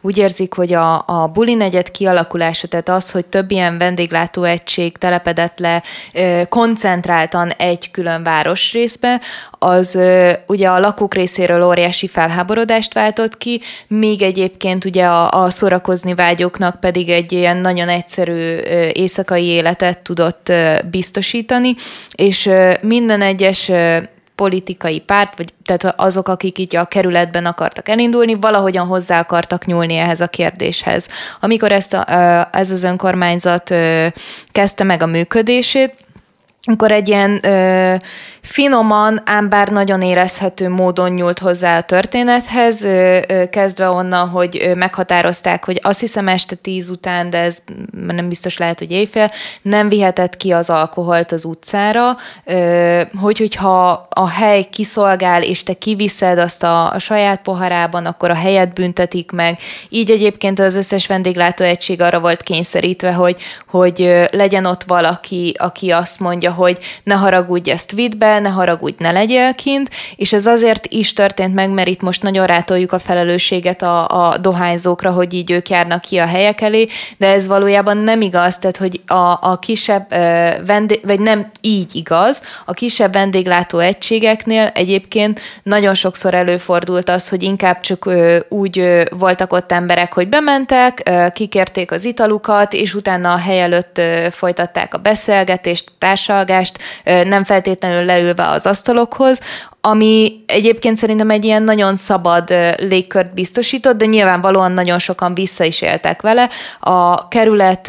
[0.01, 5.59] úgy érzik, hogy a, a buli negyed kialakulása, tehát az, hogy több ilyen vendéglátóegység telepedett
[5.59, 5.83] le
[6.49, 9.21] koncentráltan egy külön városrészbe,
[9.63, 9.99] az
[10.47, 16.81] ugye a lakók részéről óriási felháborodást váltott ki, míg egyébként ugye a, a szórakozni vágyóknak
[16.81, 18.57] pedig egy ilyen nagyon egyszerű
[18.93, 20.53] éjszakai életet tudott
[20.91, 21.75] biztosítani,
[22.15, 22.51] és
[22.83, 23.71] minden egyes
[24.35, 29.97] politikai párt, vagy tehát azok, akik így a kerületben akartak elindulni, valahogyan hozzá akartak nyúlni
[29.97, 31.09] ehhez a kérdéshez.
[31.41, 32.05] Amikor ezt a,
[32.53, 33.75] ez az önkormányzat
[34.53, 35.95] kezdte meg a működését,
[36.63, 37.95] akkor egy ilyen ö,
[38.41, 44.61] finoman, ám bár nagyon érezhető módon nyúlt hozzá a történethez, ö, ö, kezdve onnan, hogy
[44.63, 47.59] ö, meghatározták, hogy azt hiszem este tíz után, de ez
[48.07, 49.31] nem biztos lehet, hogy éjfél,
[49.63, 55.73] nem vihetett ki az alkoholt az utcára, ö, hogy hogyha a hely kiszolgál, és te
[55.73, 59.59] kiviszed azt a, a saját poharában, akkor a helyet büntetik meg.
[59.89, 63.37] Így egyébként az összes vendéglátóegység arra volt kényszerítve, hogy,
[63.67, 68.49] hogy legyen ott valaki, aki azt mondja, mondja, hogy ne haragudj, ezt vidd be, ne
[68.49, 72.93] haragudj, ne legyél kint, és ez azért is történt meg, mert itt most nagyon rátoljuk
[72.93, 76.87] a felelősséget a, a dohányzókra, hogy így ők járnak ki a helyek elé,
[77.19, 80.09] de ez valójában nem igaz, tehát hogy a, a kisebb
[80.67, 87.43] vendég, vagy nem így igaz, a kisebb vendéglátó egységeknél egyébként nagyon sokszor előfordult az, hogy
[87.43, 88.09] inkább csak
[88.49, 94.95] úgy voltak ott emberek, hogy bementek, kikérték az italukat, és utána a hely előtt folytatták
[94.95, 95.93] a beszélgetést, a
[96.45, 96.79] társalgást,
[97.29, 99.41] nem feltétlenül leülve az asztalokhoz,
[99.81, 105.81] ami egyébként szerintem egy ilyen nagyon szabad légkört biztosított, de nyilvánvalóan nagyon sokan vissza is
[105.81, 106.49] éltek vele.
[106.81, 107.89] A kerület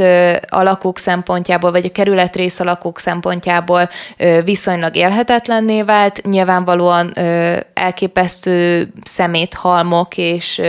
[0.50, 3.90] a lakók szempontjából, vagy a kerület rész a lakók szempontjából
[4.44, 6.22] viszonylag élhetetlenné vált.
[6.22, 7.14] Nyilvánvalóan
[7.74, 10.62] elképesztő szeméthalmok és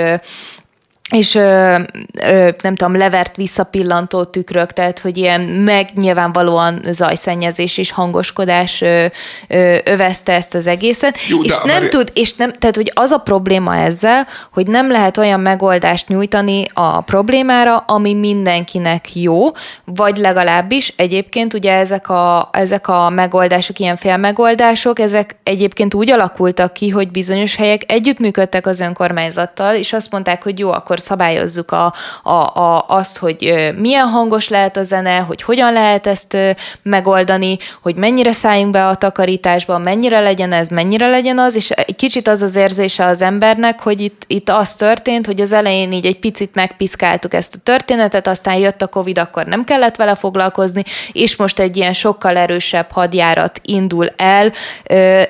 [1.12, 1.76] és ö,
[2.22, 9.06] ö, nem tudom, levert visszapillantó tükrök, tehát hogy ilyen meg nyilvánvalóan zajszennyezés és hangoskodás ö,
[9.48, 13.18] ö, övezte ezt az egészet, Jó, és nem tud, és nem, tehát hogy az a
[13.18, 19.46] probléma ezzel, hogy nem lehet olyan megoldást nyújtani a problémára, ami mindenkinek jó,
[19.84, 26.72] vagy legalábbis egyébként ugye ezek a, ezek a megoldások, ilyen félmegoldások, ezek egyébként úgy alakultak
[26.72, 31.92] ki, hogy bizonyos helyek együttműködtek az önkormányzattal, és azt mondták, hogy jó, akkor szabályozzuk a,
[32.22, 36.36] a, a, azt, hogy milyen hangos lehet a zene, hogy hogyan lehet ezt
[36.82, 41.96] megoldani, hogy mennyire szálljunk be a takarításba, mennyire legyen ez, mennyire legyen az, és egy
[41.96, 46.07] kicsit az az érzése az embernek, hogy itt, itt az történt, hogy az elején így
[46.07, 50.84] egy picit megpiszkáltuk ezt a történetet, aztán jött a Covid, akkor nem kellett vele foglalkozni,
[51.12, 54.53] és most egy ilyen sokkal erősebb hadjárat indul el,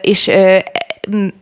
[0.01, 0.31] és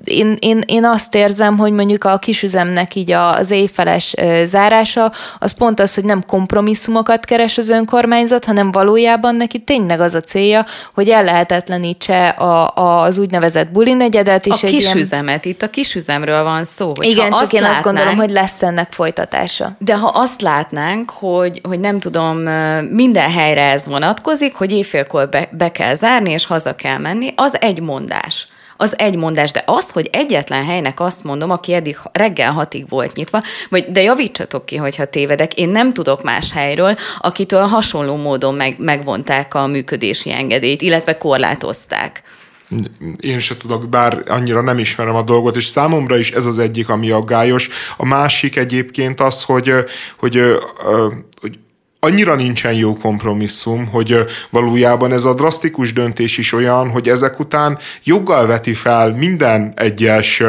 [0.05, 5.81] én, én, én azt érzem, hogy mondjuk a kisüzemnek így az éjfeles zárása, az pont
[5.81, 11.09] az, hogy nem kompromisszumokat keres az önkormányzat, hanem valójában neki tényleg az a célja, hogy
[11.09, 14.47] ellehetetlenítse a, a, az úgynevezett buli negyedet.
[14.47, 15.57] És a kisüzemet, ilyen...
[15.57, 16.93] itt a kisüzemről van szó.
[16.95, 19.77] Hogy Igen, csak azt én látnánk, azt gondolom, hogy lesz ennek folytatása.
[19.79, 22.39] De ha azt látnánk, hogy, hogy nem tudom,
[22.91, 27.57] minden helyre ez vonatkozik, hogy éjfélkor be, be kell zárni, és haza kell menni, az
[27.61, 28.47] egy mondás
[28.81, 33.15] az egy mondás, de az, hogy egyetlen helynek azt mondom, aki eddig reggel hatig volt
[33.15, 38.55] nyitva, vagy de javítsatok ki, hogyha tévedek, én nem tudok más helyről, akitől hasonló módon
[38.55, 42.23] meg, megvonták a működési engedélyt, illetve korlátozták
[43.21, 46.89] én se tudok, bár annyira nem ismerem a dolgot, és számomra is ez az egyik,
[46.89, 47.69] ami aggályos.
[47.97, 49.73] A másik egyébként az, hogy,
[50.19, 50.43] hogy,
[51.41, 51.59] hogy
[52.01, 57.79] annyira nincsen jó kompromisszum, hogy valójában ez a drasztikus döntés is olyan, hogy ezek után
[58.05, 60.43] joggal veti fel minden egyes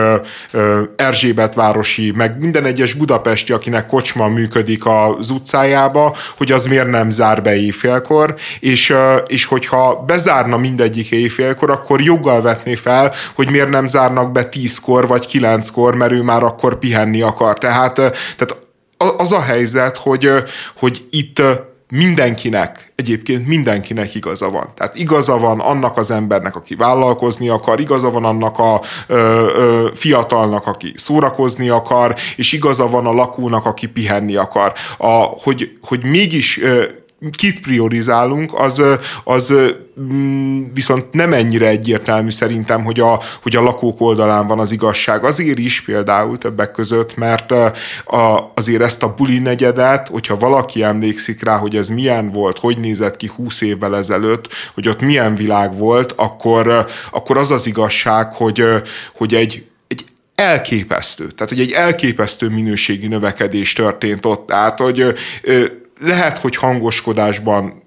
[0.96, 7.10] Erzsébet városi, meg minden egyes budapesti, akinek kocsma működik az utcájába, hogy az miért nem
[7.10, 8.94] zár be éjfélkor, és,
[9.28, 15.08] és hogyha bezárna mindegyik éjfélkor, akkor joggal vetné fel, hogy miért nem zárnak be tízkor
[15.08, 17.58] vagy kilenckor, mert ő már akkor pihenni akar.
[17.58, 18.61] Tehát, tehát
[19.18, 20.30] az a helyzet, hogy,
[20.76, 21.42] hogy itt
[21.92, 24.70] mindenkinek, egyébként mindenkinek igaza van.
[24.76, 29.16] Tehát igaza van annak az embernek, aki vállalkozni akar, igaza van annak a ö,
[29.56, 34.74] ö, fiatalnak, aki szórakozni akar, és igaza van a lakónak, aki pihenni akar.
[34.98, 35.08] A,
[35.44, 36.84] hogy, hogy mégis ö,
[37.30, 38.82] kit priorizálunk, az,
[39.24, 39.54] az
[40.02, 45.24] mm, viszont nem ennyire egyértelmű szerintem, hogy a, hogy a lakók oldalán van az igazság.
[45.24, 51.44] Azért is például többek között, mert a, azért ezt a buli negyedet, hogyha valaki emlékszik
[51.44, 55.78] rá, hogy ez milyen volt, hogy nézett ki 20 évvel ezelőtt, hogy ott milyen világ
[55.78, 58.64] volt, akkor, akkor az az igazság, hogy,
[59.16, 59.66] hogy egy
[60.36, 65.14] elképesztő, tehát hogy egy elképesztő minőségi növekedés történt ott, tehát hogy
[66.02, 67.84] lehet, hogy hangoskodásban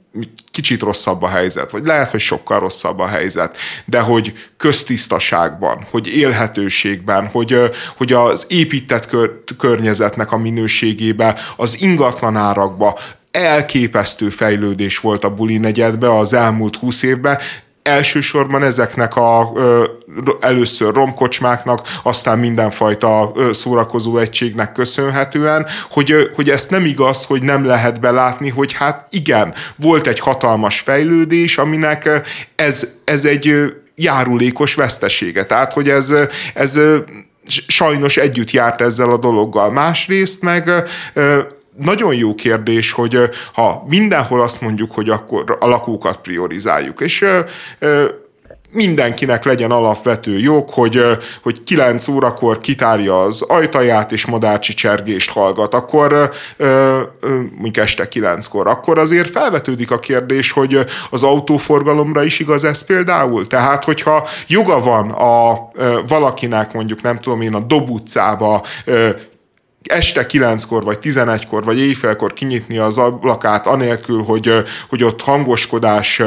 [0.50, 6.16] kicsit rosszabb a helyzet, vagy lehet, hogy sokkal rosszabb a helyzet, de hogy köztisztaságban, hogy
[6.16, 7.58] élhetőségben, hogy,
[7.96, 12.98] hogy az épített kör, környezetnek a minőségében, az ingatlan árakba
[13.30, 17.38] elképesztő fejlődés volt a buli negyedbe az elmúlt húsz évben,
[17.82, 19.52] elsősorban ezeknek a
[20.40, 28.00] először romkocsmáknak, aztán mindenfajta szórakozó egységnek köszönhetően, hogy, hogy ezt nem igaz, hogy nem lehet
[28.00, 32.22] belátni, hogy hát igen, volt egy hatalmas fejlődés, aminek
[32.56, 35.44] ez, ez egy járulékos vesztesége.
[35.44, 36.14] Tehát, hogy ez,
[36.54, 36.80] ez
[37.66, 39.70] sajnos együtt járt ezzel a dologgal.
[39.70, 40.70] Másrészt meg
[41.76, 43.18] nagyon jó kérdés, hogy
[43.52, 47.24] ha mindenhol azt mondjuk, hogy akkor a lakókat priorizáljuk, és
[48.74, 51.00] mindenkinek legyen alapvető jog, hogy,
[51.42, 56.32] hogy 9 órakor kitárja az ajtaját és madárcsi csergést hallgat, akkor
[57.50, 60.78] mondjuk este 9-kor, akkor azért felvetődik a kérdés, hogy
[61.10, 63.46] az autóforgalomra is igaz ez például.
[63.46, 65.70] Tehát, hogyha joga van a
[66.06, 68.62] valakinek mondjuk nem tudom én a Dob utcába
[69.84, 74.52] este kilenckor, vagy tizenegykor, vagy éjfélkor kinyitni az ablakát, anélkül, hogy,
[74.88, 76.22] hogy ott hangoskodás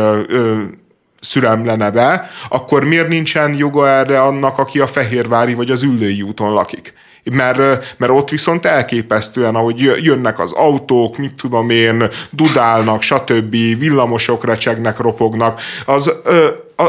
[1.20, 6.54] szüremlene be, akkor miért nincsen joga erre annak, aki a Fehérvári vagy az Üllői úton
[6.54, 6.94] lakik?
[7.32, 7.58] Mert,
[7.98, 14.98] mert ott viszont elképesztően, ahogy jönnek az autók, mit tudom én, dudálnak, stb., villamosok recsegnek,
[14.98, 16.14] ropognak, az,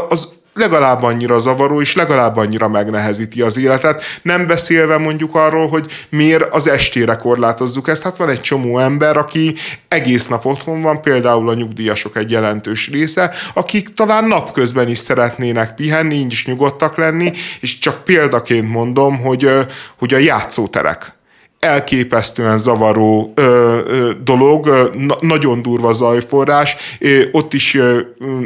[0.09, 4.03] az legalább annyira zavaró, és legalább annyira megnehezíti az életet.
[4.21, 8.03] Nem beszélve mondjuk arról, hogy miért az estére korlátozzuk ezt.
[8.03, 9.55] Hát van egy csomó ember, aki
[9.87, 15.75] egész nap otthon van, például a nyugdíjasok egy jelentős része, akik talán napközben is szeretnének
[15.75, 19.49] pihenni, így is nyugodtak lenni, és csak példaként mondom, hogy,
[19.97, 21.17] hogy a játszóterek
[21.59, 23.41] elképesztően zavaró ö,
[23.87, 26.75] ö, dolog, na, nagyon durva zajforrás.
[26.99, 27.99] Ö, ott is ö,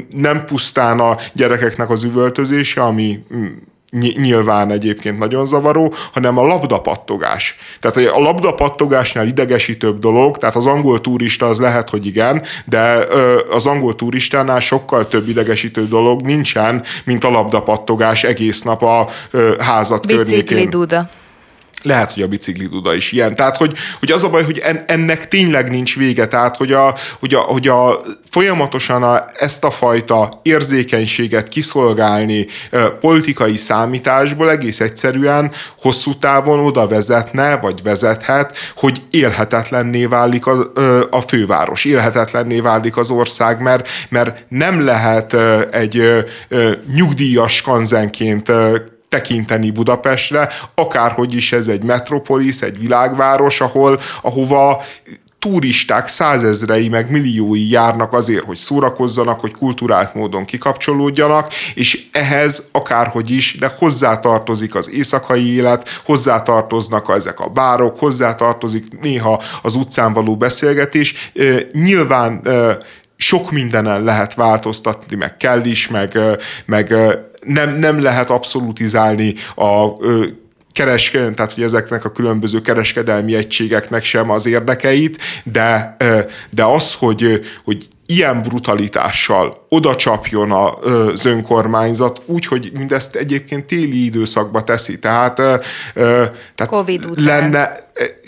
[0.10, 3.20] nem pusztán a gyerekeknek az üvöltözése, ami
[4.00, 7.56] nyilván egyébként nagyon zavaró, hanem a labdapattogás.
[7.80, 13.06] Tehát a labdapattogásnál idegesítőbb dolog, tehát az angol turista az lehet, hogy igen, de
[13.50, 19.10] az angol turistánál sokkal több idegesítő dolog nincsen, mint a labdapattogás egész nap a
[19.58, 20.70] házat Bicikli környékén.
[20.70, 21.10] duda.
[21.84, 23.36] Lehet, hogy a bicikli duda is ilyen.
[23.36, 26.28] Tehát, hogy, hogy az a baj, hogy en, ennek tényleg nincs vége.
[26.28, 32.90] Tehát, hogy, a, hogy, a, hogy a, folyamatosan a, ezt a fajta érzékenységet kiszolgálni e,
[32.90, 40.72] politikai számításból egész egyszerűen hosszú távon oda vezetne, vagy vezethet, hogy élhetetlenné válik a,
[41.10, 45.34] a főváros, élhetetlenné válik az ország, mert, mert nem lehet
[45.72, 46.26] egy
[46.96, 48.52] nyugdíjas kanzenként
[49.14, 54.84] tekinteni Budapestre, akárhogy is ez egy metropolis, egy világváros, ahol, ahova
[55.40, 63.32] turisták százezrei meg milliói járnak azért, hogy szórakozzanak, hogy kulturált módon kikapcsolódjanak, és ehhez akárhogy
[63.32, 70.38] is, de hozzátartozik az éjszakai élet, hozzátartoznak ezek a bárok, hozzátartozik néha az utcán való
[70.38, 71.32] beszélgetés.
[71.72, 72.42] Nyilván
[73.18, 76.18] sok mindenen lehet változtatni, meg kell is, meg,
[76.66, 76.94] meg
[77.46, 79.88] nem, nem lehet abszolutizálni a
[80.74, 85.96] kereskedelmi, tehát hogy ezeknek a különböző kereskedelmi egységeknek sem az érdekeit, de,
[86.50, 94.06] de az, hogy, hogy ilyen brutalitással oda csapjon az önkormányzat, úgy, hogy mindezt egyébként téli
[94.06, 95.00] időszakba teszi.
[95.00, 97.24] Tehát, tehát COVID után.
[97.24, 97.72] lenne,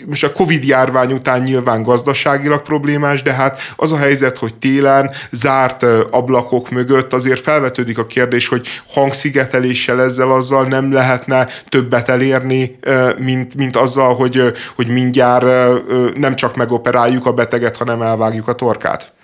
[0.06, 5.10] most a Covid járvány után nyilván gazdaságilag problémás, de hát az a helyzet, hogy télen
[5.30, 12.76] zárt ablakok mögött azért felvetődik a kérdés, hogy hangszigeteléssel ezzel azzal nem lehetne többet elérni,
[13.18, 15.46] mint, mint azzal, hogy, hogy mindjárt
[16.16, 19.14] nem csak megoperáljuk a beteget, hanem elvágjuk a torkát.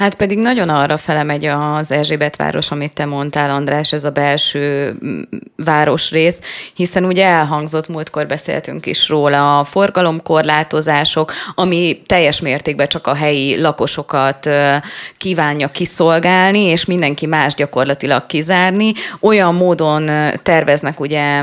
[0.00, 4.10] Hát pedig nagyon arra fele megy az Erzsébet város, amit te mondtál, András, ez a
[4.10, 5.20] belső mm,
[5.56, 6.40] városrész,
[6.74, 13.60] hiszen ugye elhangzott, múltkor beszéltünk is róla, a forgalomkorlátozások, ami teljes mértékben csak a helyi
[13.60, 14.48] lakosokat
[15.16, 18.92] kívánja kiszolgálni, és mindenki más gyakorlatilag kizárni.
[19.20, 20.10] Olyan módon
[20.42, 21.42] terveznek ugye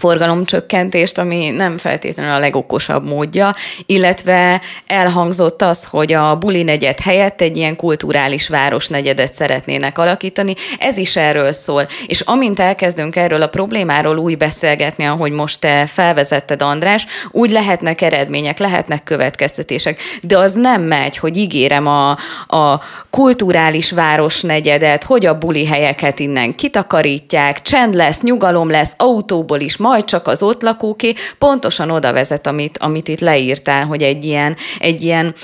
[0.00, 3.50] forgalomcsökkentést, ami nem feltétlenül a legokosabb módja,
[3.86, 10.54] illetve elhangzott az, hogy a buli negyed helyett egy ilyen kulturális városnegyedet szeretnének alakítani.
[10.78, 11.86] Ez is erről szól.
[12.06, 18.00] És amint elkezdünk erről a problémáról úgy beszélgetni, ahogy most te felvezetted, András, úgy lehetnek
[18.00, 20.00] eredmények, lehetnek következtetések.
[20.22, 22.10] De az nem megy, hogy ígérem a,
[22.46, 22.80] a
[23.10, 30.04] kulturális városnegyedet, hogy a buli helyeket innen kitakarítják, csend lesz, nyugalom lesz, autóból is majd
[30.04, 35.02] csak az ott lakóké, pontosan oda vezet, amit, amit itt leírtál, hogy egy ilyen, egy
[35.02, 35.34] ilyen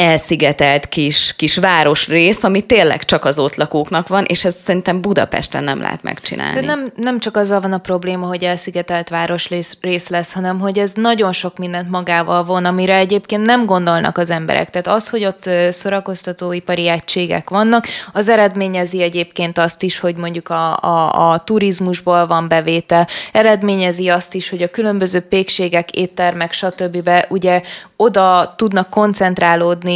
[0.00, 5.64] elszigetelt kis, kis városrész, ami tényleg csak az ott lakóknak van, és ez szerintem Budapesten
[5.64, 6.60] nem lehet megcsinálni.
[6.60, 9.76] De nem, nem csak azzal van a probléma, hogy elszigetelt városrész
[10.08, 14.70] lesz, hanem hogy ez nagyon sok mindent magával von, amire egyébként nem gondolnak az emberek.
[14.70, 20.76] Tehát az, hogy ott szorakoztatóipari egységek vannak, az eredményezi egyébként azt is, hogy mondjuk a,
[20.76, 27.10] a, a turizmusból van bevétel, eredményezi azt is, hogy a különböző pékségek, éttermek, stb.
[27.28, 27.62] ugye
[27.96, 29.89] oda tudnak koncentrálódni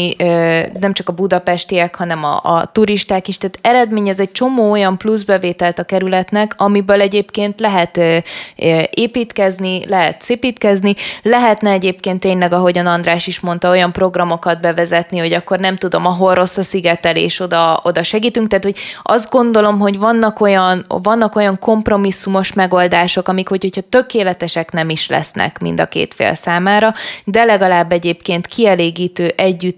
[0.80, 3.38] nem csak a budapestiek, hanem a, a turisták is.
[3.38, 8.00] Tehát eredményez egy csomó olyan pluszbevételt a kerületnek, amiből egyébként lehet
[8.90, 15.58] építkezni, lehet szépítkezni, lehetne egyébként tényleg, ahogyan András is mondta, olyan programokat bevezetni, hogy akkor
[15.58, 18.48] nem tudom, ahol rossz a szigetelés, oda, oda segítünk.
[18.48, 24.72] Tehát, hogy azt gondolom, hogy vannak olyan, vannak olyan kompromisszumos megoldások, amik, hogy, hogyha tökéletesek
[24.72, 26.92] nem is lesznek mind a két fél számára,
[27.24, 29.32] de legalább egyébként kielégítő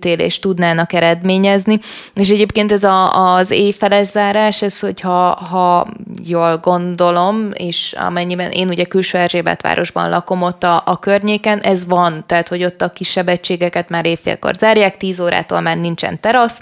[0.07, 1.79] együttélést tudnának eredményezni,
[2.15, 5.87] és egyébként ez a, az éjfeles zárás, ez, hogyha ha
[6.25, 11.87] jól gondolom, és amennyiben én ugye külső Erzsébet városban lakom ott a, a környéken, ez
[11.87, 16.61] van, tehát hogy ott a kisebb egységeket már éjfélkor zárják, 10 órától már nincsen terasz,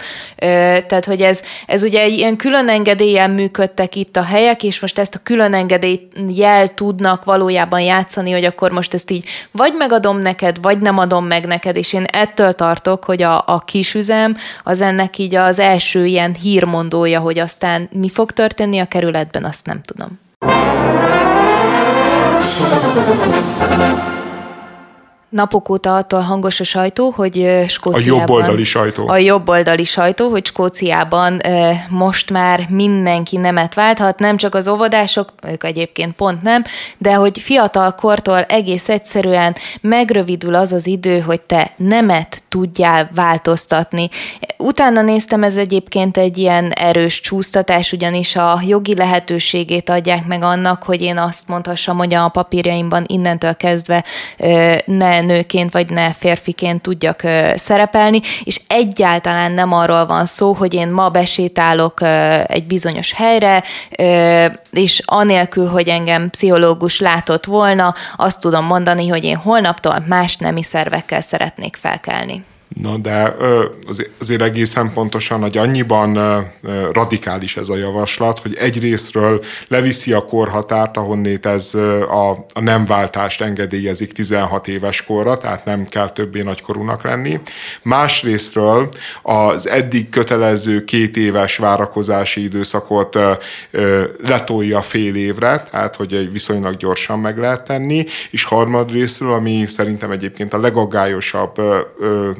[0.87, 4.99] tehát hogy ez, ez ugye egy ilyen külön engedélyen működtek itt a helyek, és most
[4.99, 10.19] ezt a külön engedélyt jel tudnak valójában játszani, hogy akkor most ezt így vagy megadom
[10.19, 14.81] neked, vagy nem adom meg neked, és én ettől tartok, hogy a, a kisüzem az
[14.81, 19.81] ennek így az első ilyen hírmondója, hogy aztán mi fog történni a kerületben, azt nem
[19.83, 20.19] tudom.
[25.35, 28.19] Napok óta attól hangos a sajtó, hogy Skóciában...
[28.19, 29.09] A jobboldali sajtó.
[29.09, 31.41] A jobboldali sajtó, hogy Skóciában
[31.89, 36.65] most már mindenki nemet válthat, nem csak az óvodások, ők egyébként pont nem,
[36.99, 44.09] de hogy fiatal kortól egész egyszerűen megrövidül az az idő, hogy te nemet tudjál változtatni.
[44.59, 50.83] Utána néztem, ez egyébként egy ilyen erős csúsztatás, ugyanis a jogi lehetőségét adják meg annak,
[50.83, 54.05] hogy én azt mondhassam, hogy a papírjaimban innentől kezdve
[54.85, 57.21] ne nőként, vagy ne férfiként tudjak
[57.55, 62.03] szerepelni, és egyáltalán nem arról van szó, hogy én ma besétálok
[62.47, 63.63] egy bizonyos helyre,
[64.71, 70.63] és anélkül, hogy engem pszichológus látott volna, azt tudom mondani, hogy én holnaptól más nemi
[70.63, 72.45] szervekkel szeretnék felkelni.
[72.75, 73.37] Na de
[74.21, 76.19] azért egészen pontosan, hogy annyiban
[76.93, 81.75] radikális ez a javaslat, hogy egyrésztről leviszi a korhatárt, ahonnét ez
[82.09, 87.41] a, a nem váltást engedélyezik 16 éves korra, tehát nem kell többé nagykorúnak lenni.
[87.83, 88.89] Másrésztről
[89.23, 93.19] az eddig kötelező két éves várakozási időszakot
[94.23, 100.11] letolja fél évre, tehát hogy egy viszonylag gyorsan meg lehet tenni, és harmadrésztről, ami szerintem
[100.11, 101.61] egyébként a legaggályosabb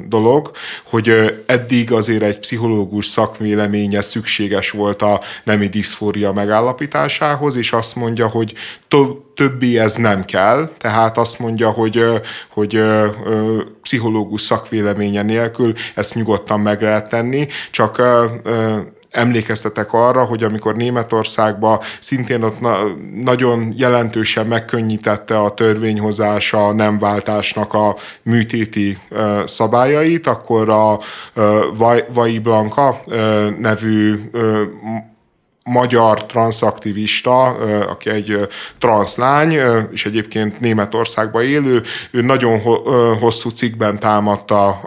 [0.07, 0.51] dolog, dolog,
[0.85, 8.27] hogy eddig azért egy pszichológus szakvéleménye szükséges volt a nemi diszfória megállapításához, és azt mondja,
[8.27, 8.53] hogy
[9.35, 12.03] többi ez nem kell, tehát azt mondja, hogy,
[12.49, 12.81] hogy
[13.81, 18.01] pszichológus szakvéleménye nélkül ezt nyugodtan meg lehet tenni, csak
[19.15, 26.99] emlékeztetek arra, hogy amikor Németországban szintén ott na- nagyon jelentősen megkönnyítette a törvényhozása a nem
[26.99, 30.99] váltásnak a műtéti uh, szabályait, akkor a
[32.13, 33.15] Vai Blanka uh,
[33.57, 34.19] nevű
[35.69, 37.43] magyar transzaktivista,
[37.89, 38.47] aki egy
[38.79, 39.59] transzlány,
[39.91, 42.59] és egyébként Németországban élő, ő nagyon
[43.19, 44.81] hosszú cikkben támadta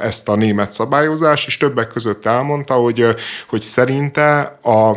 [0.00, 3.06] ezt a német szabályozást, és többek között elmondta, hogy,
[3.48, 4.96] hogy szerinte a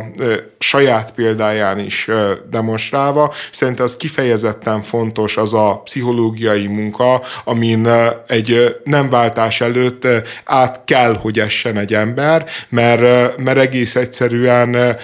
[0.58, 2.08] saját példáján is
[2.50, 7.88] demonstrálva, szerinte az kifejezetten fontos az a pszichológiai munka, amin
[8.26, 10.06] egy nem váltás előtt
[10.44, 14.96] át kell, hogy essen egy ember, mert, mert egész egyszerűen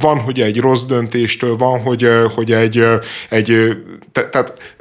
[0.00, 2.84] van, hogy egy rossz döntéstől, van, hogy, hogy egy,
[3.28, 3.76] egy
[4.12, 4.75] tehát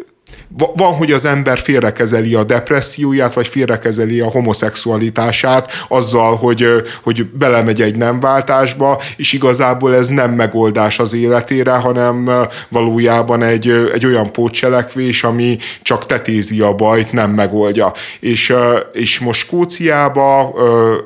[0.57, 6.67] van, hogy az ember félrekezeli a depresszióját, vagy félrekezeli a homoszexualitását azzal, hogy,
[7.03, 12.29] hogy belemegy egy nemváltásba, és igazából ez nem megoldás az életére, hanem
[12.69, 17.93] valójában egy, egy olyan pótcselekvés, ami csak tetézi a bajt, nem megoldja.
[18.19, 18.53] És,
[18.93, 20.39] és most Skóciába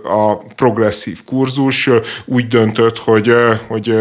[0.04, 1.89] a progresszív kurzus
[2.26, 3.34] úgy döntött, hogy,
[3.68, 3.95] hogy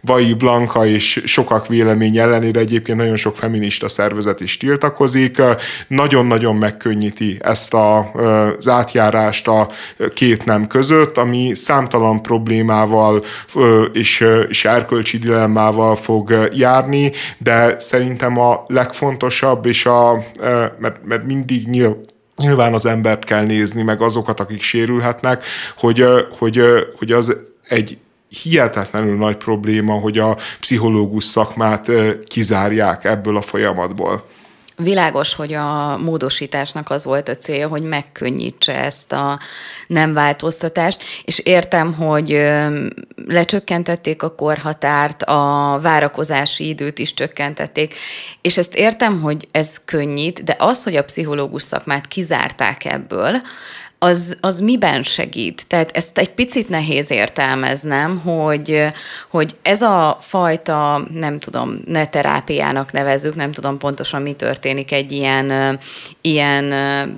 [0.00, 5.42] Vai Blanka és sokak vélemény ellenére egyébként nagyon sok feminista szervezet is tilt, tiltakozik,
[5.88, 8.10] nagyon-nagyon megkönnyíti ezt a,
[8.58, 9.68] az átjárást a
[10.14, 13.24] két nem között, ami számtalan problémával
[13.92, 20.24] és, és erkölcsi dilemmával fog járni, de szerintem a legfontosabb, és a,
[20.78, 22.00] mert, mert mindig nyilván
[22.36, 25.44] Nyilván az embert kell nézni, meg azokat, akik sérülhetnek,
[25.76, 26.04] hogy,
[26.38, 26.60] hogy,
[26.98, 27.36] hogy az
[27.68, 27.98] egy
[28.42, 31.90] hihetetlenül nagy probléma, hogy a pszichológus szakmát
[32.24, 34.24] kizárják ebből a folyamatból.
[34.76, 39.38] Világos, hogy a módosításnak az volt a célja, hogy megkönnyítse ezt a
[39.86, 42.46] nem változtatást, és értem, hogy
[43.26, 47.94] lecsökkentették a korhatárt, a várakozási időt is csökkentették,
[48.40, 53.40] és ezt értem, hogy ez könnyít, de az, hogy a pszichológus szakmát kizárták ebből,
[53.98, 55.64] az, az miben segít?
[55.66, 58.86] Tehát ezt egy picit nehéz értelmeznem, hogy,
[59.30, 65.12] hogy ez a fajta, nem tudom, ne terápiának nevezzük, nem tudom pontosan mi történik egy
[65.12, 65.78] ilyen,
[66.20, 66.74] ilyen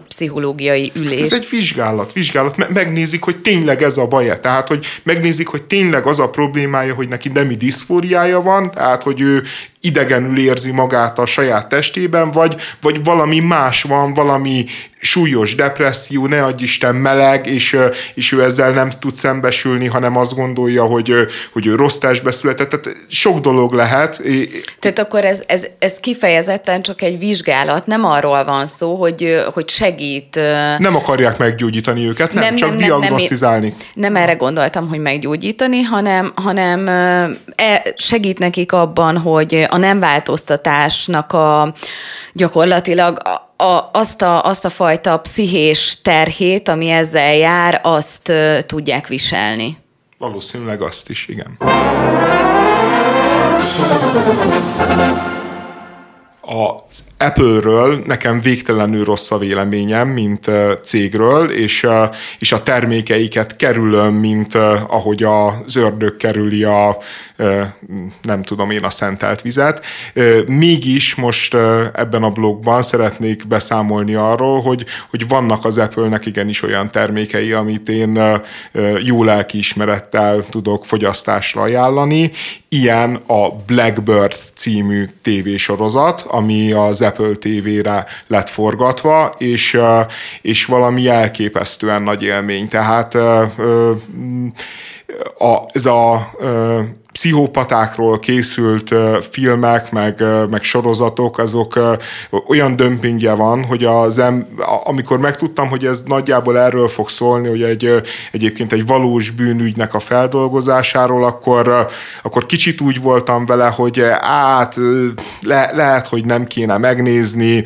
[0.09, 1.21] pszichológiai ülés.
[1.21, 2.73] Ez egy vizsgálat, vizsgálat.
[2.73, 4.41] Megnézik, hogy tényleg ez a baja.
[4.41, 9.21] Tehát, hogy megnézik, hogy tényleg az a problémája, hogy neki nemi diszfóriája van, tehát, hogy
[9.21, 9.43] ő
[9.87, 14.67] idegenül érzi magát a saját testében, vagy, vagy valami más van, valami
[15.07, 17.77] súlyos depresszió, ne adj Isten meleg, és,
[18.15, 21.13] és ő ezzel nem tud szembesülni, hanem azt gondolja, hogy,
[21.53, 22.69] hogy ő rossz testbe született.
[22.69, 24.21] Tehát sok dolog lehet.
[24.79, 29.69] Tehát akkor ez, ez, ez kifejezetten csak egy vizsgálat, nem arról van szó, hogy, hogy
[29.69, 30.35] segít.
[30.79, 33.69] Nem akarják meggyógyítani őket, nem, nem csak nem, diagnosztizálni.
[33.95, 40.01] Nem, nem erre gondoltam, hogy meggyógyítani, hanem, hanem e, segít nekik abban, hogy a nem
[40.01, 41.75] változtatásnak a
[42.33, 48.59] gyakorlatilag a, a, azt, a, azt a fajta pszichés terhét, ami ezzel jár, azt uh,
[48.59, 49.77] tudják viselni.
[50.19, 51.57] Valószínűleg azt is, igen
[56.47, 60.51] az Apple-ről nekem végtelenül rossz a véleményem, mint
[60.83, 61.87] cégről, és,
[62.39, 64.55] és a termékeiket kerülöm, mint
[64.89, 66.97] ahogy az ördög kerüli a,
[68.23, 69.85] nem tudom én, a szentelt vizet.
[70.47, 71.55] Mégis most
[71.95, 77.89] ebben a blogban szeretnék beszámolni arról, hogy, hogy vannak az Apple-nek igenis olyan termékei, amit
[77.89, 78.41] én
[79.03, 82.31] jó lelkiismerettel tudok fogyasztásra ajánlani.
[82.69, 89.79] Ilyen a Blackbird című tévésorozat, ami az Apple TV-re lett forgatva, és,
[90.43, 92.69] és valami elképesztően nagy élmény.
[92.69, 93.15] Tehát
[95.39, 96.31] a, ez a
[97.17, 98.95] pszichopatákról készült
[99.31, 101.99] filmek, meg, meg sorozatok, azok
[102.47, 104.47] olyan dömpingje van, hogy az em,
[104.85, 109.99] amikor megtudtam, hogy ez nagyjából erről fog szólni, hogy egy, egyébként egy valós bűnügynek a
[109.99, 111.87] feldolgozásáról, akkor,
[112.23, 114.77] akkor kicsit úgy voltam vele, hogy át
[115.41, 117.65] le, lehet, hogy nem kéne megnézni,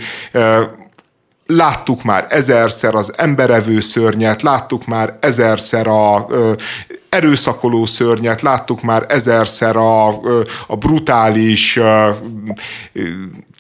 [1.47, 6.27] láttuk már ezerszer az emberevő szörnyet, láttuk már ezerszer a
[7.11, 10.09] erőszakoló szörnyet, láttuk már ezerszer a,
[10.67, 11.79] a brutális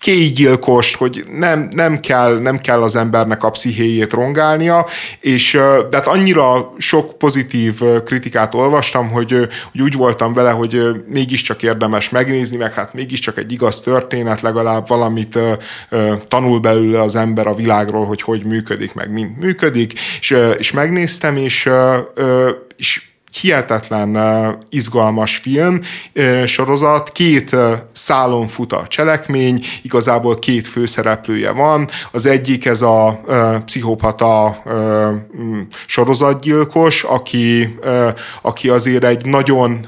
[0.01, 4.86] kégyilkost, hogy nem, nem, kell, nem kell az embernek a pszichéjét rongálnia,
[5.20, 5.52] és
[5.90, 12.09] de hát annyira sok pozitív kritikát olvastam, hogy, hogy úgy voltam vele, hogy mégiscsak érdemes
[12.09, 15.39] megnézni, meg hát mégiscsak egy igaz történet, legalább valamit
[16.28, 21.36] tanul belőle az ember a világról, hogy hogy működik, meg mint működik, és, és megnéztem,
[21.36, 21.68] és,
[22.77, 23.10] és
[23.40, 24.19] hihetetlen
[24.69, 25.81] izgalmas film
[26.47, 27.57] sorozat, két
[27.93, 33.20] szálon fut a cselekmény, igazából két főszereplője van, az egyik ez a
[33.65, 34.62] pszichopata
[35.86, 37.78] sorozatgyilkos, aki,
[38.43, 39.86] aki azért egy nagyon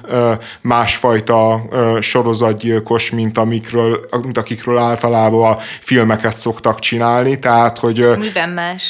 [0.61, 1.63] másfajta
[2.01, 8.19] sorozatgyilkos, mint, amikről, mint akikről általában a filmeket szoktak csinálni, tehát hogy...
[8.19, 8.83] Miben más?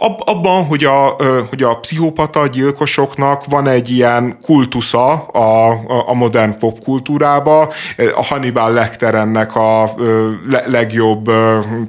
[0.00, 1.16] Abban, hogy a,
[1.48, 7.72] hogy a pszichopata gyilkosoknak van egy ilyen kultusza a, a modern popkultúrába,
[8.16, 9.90] a Hannibal Lecter ennek a
[10.66, 11.30] legjobb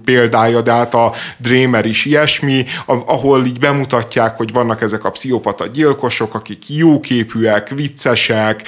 [0.06, 5.68] példája, de hát a Dreamer is ilyesmi, ahol így bemutatják, hogy vannak ezek a pszichopata
[5.68, 8.61] gyilkosok, akik jóképűek, viccesek,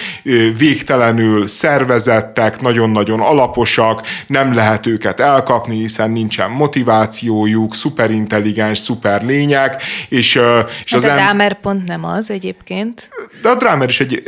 [0.57, 10.40] végtelenül szervezettek, nagyon-nagyon alaposak, nem lehet őket elkapni, hiszen nincsen motivációjuk, szuperintelligens, szuper lények, és,
[10.84, 11.03] és az...
[11.03, 13.10] a Dahmer pont nem az egyébként.
[13.41, 14.24] De a Drámer is egy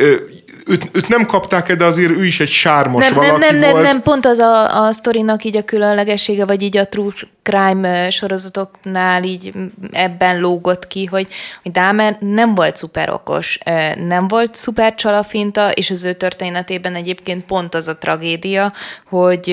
[0.66, 3.84] őt, őt nem kapták de azért ő is egy sármos nem, valaki nem, nem, volt.
[3.84, 7.14] Nem, nem, pont az a, a sztorinak így a különlegessége, vagy így a true
[7.44, 9.54] crime sorozatoknál így
[9.92, 11.28] ebben lógott ki, hogy,
[11.64, 13.60] hogy Dahmer nem volt szuper okos,
[14.08, 18.74] nem volt szuper csalafinta, és az ő történetében egyébként pont az a tragédia,
[19.10, 19.50] hogy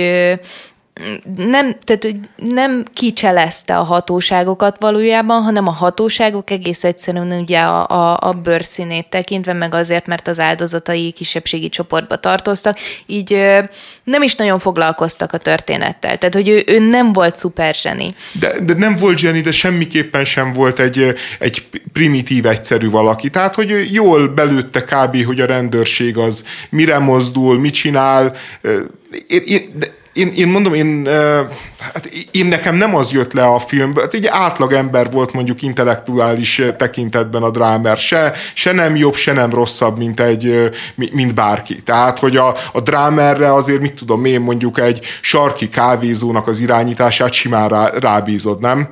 [1.37, 7.87] nem, tehát, hogy nem kicselezte a hatóságokat valójában, hanem a hatóságok egész egyszerűen ugye a,
[7.87, 13.37] a, a bőrszínét tekintve, meg azért, mert az áldozatai kisebbségi csoportba tartoztak, így
[14.05, 16.19] nem is nagyon foglalkoztak a történettel.
[16.19, 18.15] Tehát, hogy ő, ő nem volt szuper zseni.
[18.33, 23.31] De, de nem volt zseni, de semmiképpen sem volt egy, egy primitív, egyszerű valaki.
[23.31, 28.35] Tehát, hogy jól belőtte kb., hogy a rendőrség az mire mozdul, mit csinál.
[29.27, 31.09] Én, én, de én, én mondom, én,
[31.81, 35.63] hát én nekem nem az jött le a filmből, hát egy átlag ember volt mondjuk
[35.63, 41.83] intellektuális tekintetben a drámer, se, se nem jobb, se nem rosszabb, mint, egy, mint bárki.
[41.83, 47.33] Tehát, hogy a, a drámerre azért, mit tudom én, mondjuk egy sarki kávézónak az irányítását
[47.33, 48.89] simán rá, rábízod, nem?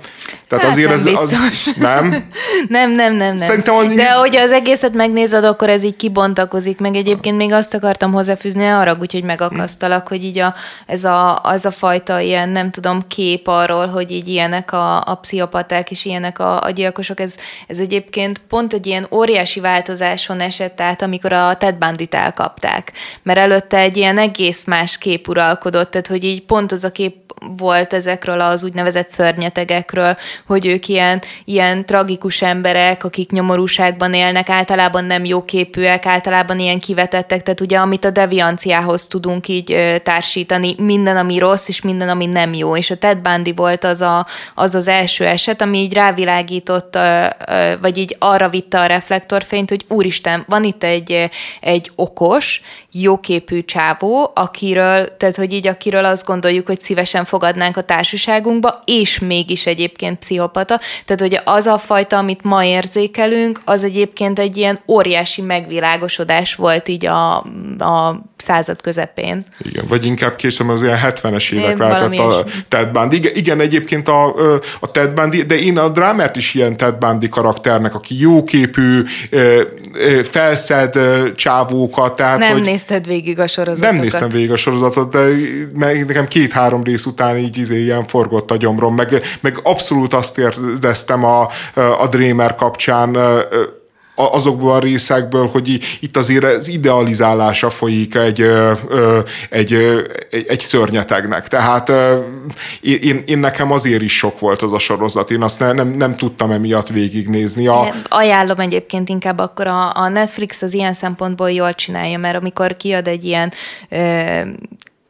[0.48, 2.08] Tehát hát azért nem ez az, nem?
[2.68, 3.36] nem, nem, nem, nem.
[3.36, 7.74] Szerintem az De hogy az egészet megnézed, akkor ez így kibontakozik, meg egyébként még azt
[7.74, 10.54] akartam hozzáfűzni, arra, úgyhogy megakasztalak, hogy így a,
[10.86, 15.14] ez a, az a fajta ilyen, nem tudom, kép arról, hogy így ilyenek a, a
[15.14, 17.36] pszichopaták és ilyenek a, a gyilkosok, ez,
[17.66, 22.92] ez egyébként pont egy ilyen óriási változáson esett át, amikor a Ted Bandit elkapták.
[23.22, 27.28] Mert előtte egy ilyen egész más kép uralkodott, tehát hogy így pont az a kép
[27.56, 30.14] volt ezekről az úgynevezett szörnyetegekről,
[30.46, 37.42] hogy ők ilyen, ilyen tragikus emberek, akik nyomorúságban élnek, általában nem jóképűek, általában ilyen kivetettek,
[37.42, 42.54] tehát ugye amit a devianciához tudunk így társítani, minden, ami rossz, és minden, ami nem
[42.54, 42.67] jó.
[42.76, 46.98] És a Ted Bundy volt az a, az, az első eset, ami így rávilágított,
[47.80, 51.30] vagy így arra vitte a reflektorfényt, hogy úristen, van itt egy,
[51.60, 52.62] egy okos,
[53.02, 59.18] jóképű csávó, akiről, tehát hogy így akiről azt gondoljuk, hogy szívesen fogadnánk a társaságunkba, és
[59.18, 60.80] mégis egyébként pszichopata.
[61.04, 66.88] Tehát, hogy az a fajta, amit ma érzékelünk, az egyébként egy ilyen óriási megvilágosodás volt
[66.88, 67.36] így a,
[67.78, 69.44] a század közepén.
[69.58, 73.16] Igen, vagy inkább később az ilyen 70-es évek lehetett a Ted Bundy.
[73.16, 74.34] Igen, igen, egyébként a,
[74.80, 79.02] a Ted Bundy, de én a drámert is ilyen Ted Bundy karakternek, aki jóképű,
[80.22, 80.98] felszed
[81.34, 82.16] csávókat.
[82.16, 83.92] Tehát, nem hogy nézted végig a sorozatokat.
[83.92, 85.28] Nem néztem végig a sorozatot, de
[86.06, 91.24] nekem két-három rész után így izé, ilyen forgott a gyomrom, meg, meg abszolút azt éreztem
[91.24, 91.48] a,
[91.98, 93.16] a Dreamer kapcsán,
[94.18, 98.46] azokból a részekből, hogy itt azért az idealizálása folyik egy,
[99.50, 99.72] egy,
[100.30, 101.48] egy, egy szörnyetegnek.
[101.48, 101.92] Tehát
[102.80, 105.30] én, én nekem azért is sok volt az a sorozat.
[105.30, 107.66] Én azt ne, nem, nem tudtam emiatt végignézni.
[107.66, 107.94] A...
[108.08, 113.06] Ajánlom egyébként inkább akkor a, a Netflix az ilyen szempontból jól csinálja, mert amikor kiad
[113.06, 113.52] egy ilyen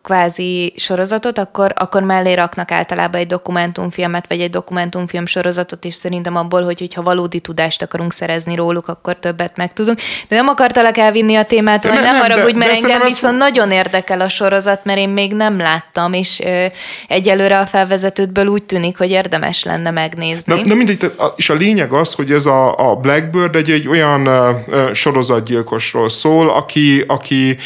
[0.09, 6.37] kvázi sorozatot, akkor, akkor mellé raknak általában egy dokumentumfilmet, vagy egy dokumentumfilm sorozatot, és szerintem
[6.37, 9.99] abból, hogy hogyha valódi tudást akarunk szerezni róluk, akkor többet megtudunk.
[10.29, 13.39] De nem akartalak elvinni a témát, vagy nem, arra, hogy mert engem viszont ez...
[13.39, 16.67] nagyon érdekel a sorozat, mert én még nem láttam, és ö,
[17.09, 20.55] egyelőre a felvezetőtből úgy tűnik, hogy érdemes lenne megnézni.
[20.55, 24.27] Na, na mindegy, és a lényeg az, hogy ez a, a Blackbird egy, egy olyan
[24.27, 27.59] uh, sorozatgyilkosról szól, aki, aki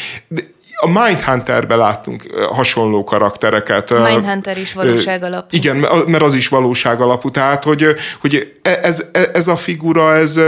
[0.75, 3.89] a Mindhunterbe láttunk hasonló karaktereket.
[3.89, 5.47] Mindhunter is valóság alapú.
[5.49, 7.29] Igen, mert az is valóság alapú.
[7.29, 7.85] Tehát, hogy,
[8.21, 10.39] hogy e, ez, e, ez a figura, ez,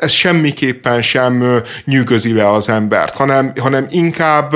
[0.00, 4.54] ez semmiképpen sem nyűgözi le az embert, hanem, hanem inkább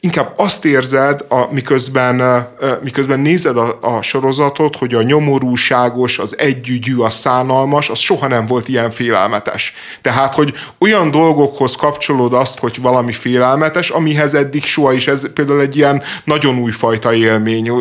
[0.00, 2.46] inkább azt érzed, a, miközben,
[2.82, 8.46] miközben nézed a, a sorozatot, hogy a nyomorúságos, az együgyű, a szánalmas, az soha nem
[8.46, 9.72] volt ilyen félelmetes.
[10.02, 15.60] Tehát, hogy olyan dolgokhoz kapcsolód azt, hogy valami félelmetes, amihez eddig soha is, ez például
[15.60, 17.72] egy ilyen nagyon újfajta élmény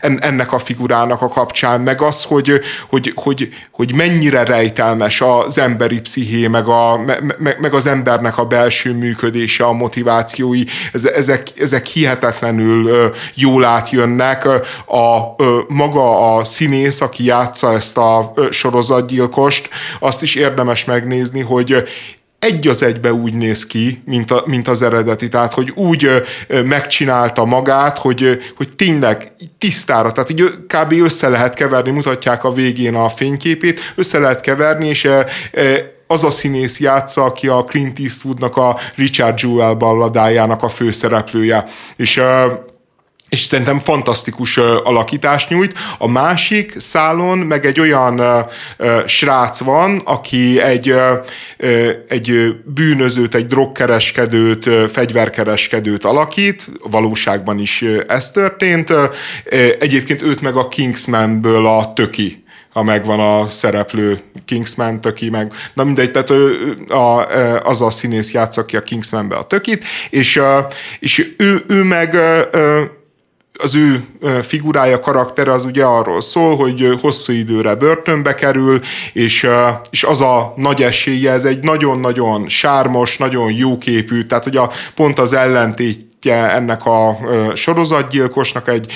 [0.00, 6.00] ennek a figurának a kapcsán, meg az, hogy, hogy, hogy, hogy mennyire rejtelmes az emberi
[6.00, 6.98] psziché, meg, a,
[7.38, 10.62] meg, meg az embernek a belső működése, a motivációi,
[10.92, 14.46] ezek ezek hihetetlenül jól átjönnek.
[14.86, 15.34] A,
[15.68, 19.68] maga a színész, aki játsza ezt a sorozatgyilkost,
[20.00, 21.84] azt is érdemes megnézni, hogy
[22.44, 25.28] egy az egybe úgy néz ki, mint, a, mint az eredeti.
[25.28, 26.10] Tehát, hogy úgy
[26.64, 30.92] megcsinálta magát, hogy, hogy tényleg tisztára, tehát így kb.
[30.92, 35.08] össze lehet keverni, mutatják a végén a fényképét, össze lehet keverni, és
[36.06, 41.64] az a színész játsza, aki a Clint Eastwoodnak a Richard Jewell balladájának a főszereplője.
[41.96, 42.20] És
[43.34, 45.78] és szerintem fantasztikus alakítást nyújt.
[45.98, 48.22] A másik szálon meg egy olyan
[49.06, 50.94] srác van, aki egy,
[52.08, 58.92] egy bűnözőt, egy drogkereskedőt, fegyverkereskedőt alakít, valóságban is ez történt.
[59.78, 62.43] Egyébként őt meg a Kingsmanből a töki
[62.74, 65.52] ha megvan a szereplő Kingsman töki, meg.
[65.74, 67.26] Na mindegy, tehát ő, a,
[67.68, 70.40] az a színész játsza ki a Kingsmanbe a tökit, és,
[70.98, 72.16] és ő, ő meg
[73.58, 74.04] az ő
[74.42, 78.80] figurája, karaktere az ugye arról szól, hogy hosszú időre börtönbe kerül,
[79.12, 79.48] és,
[79.90, 85.18] és az a nagy esélye, ez egy nagyon-nagyon sármos, nagyon jóképű, tehát hogy a, pont
[85.18, 87.18] az ellentét ennek a
[87.54, 88.92] sorozatgyilkosnak egy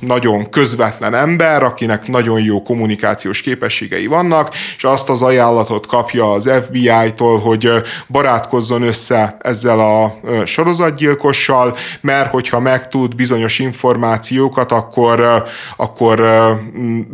[0.00, 6.50] nagyon közvetlen ember, akinek nagyon jó kommunikációs képességei vannak, és azt az ajánlatot kapja az
[6.64, 7.70] FBI-tól, hogy
[8.08, 10.14] barátkozzon össze ezzel a
[10.44, 15.44] sorozatgyilkossal, mert hogyha megtud bizonyos információkat, akkor,
[15.76, 16.22] akkor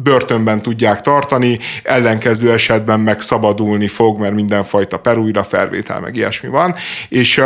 [0.03, 6.75] börtönben tudják tartani, ellenkező esetben meg szabadulni fog, mert mindenfajta perújra felvétel, meg ilyesmi van,
[7.09, 7.43] és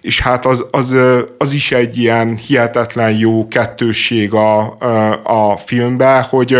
[0.00, 0.89] és hát az, az,
[1.38, 4.76] az is egy ilyen hihetetlen jó kettősség a,
[5.22, 6.56] a filmben, hogy,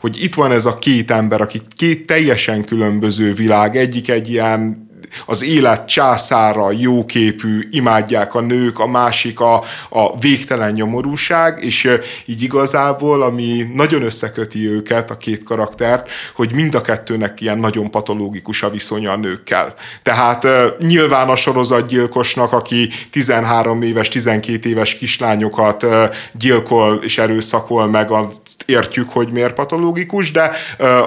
[0.00, 4.83] hogy itt van ez a két ember, aki két teljesen különböző világ, egyik egy ilyen
[5.26, 11.88] az élet császára, jóképű, imádják a nők, a másik a, a végtelen nyomorúság, és
[12.26, 17.90] így igazából, ami nagyon összeköti őket, a két karaktert, hogy mind a kettőnek ilyen nagyon
[17.90, 19.74] patológikus a viszonya a nőkkel.
[20.02, 20.46] Tehát
[20.78, 25.86] nyilván a sorozatgyilkosnak, aki 13 éves, 12 éves kislányokat
[26.32, 28.30] gyilkol és erőszakol meg, azt
[28.66, 30.50] értjük, hogy miért patológikus, de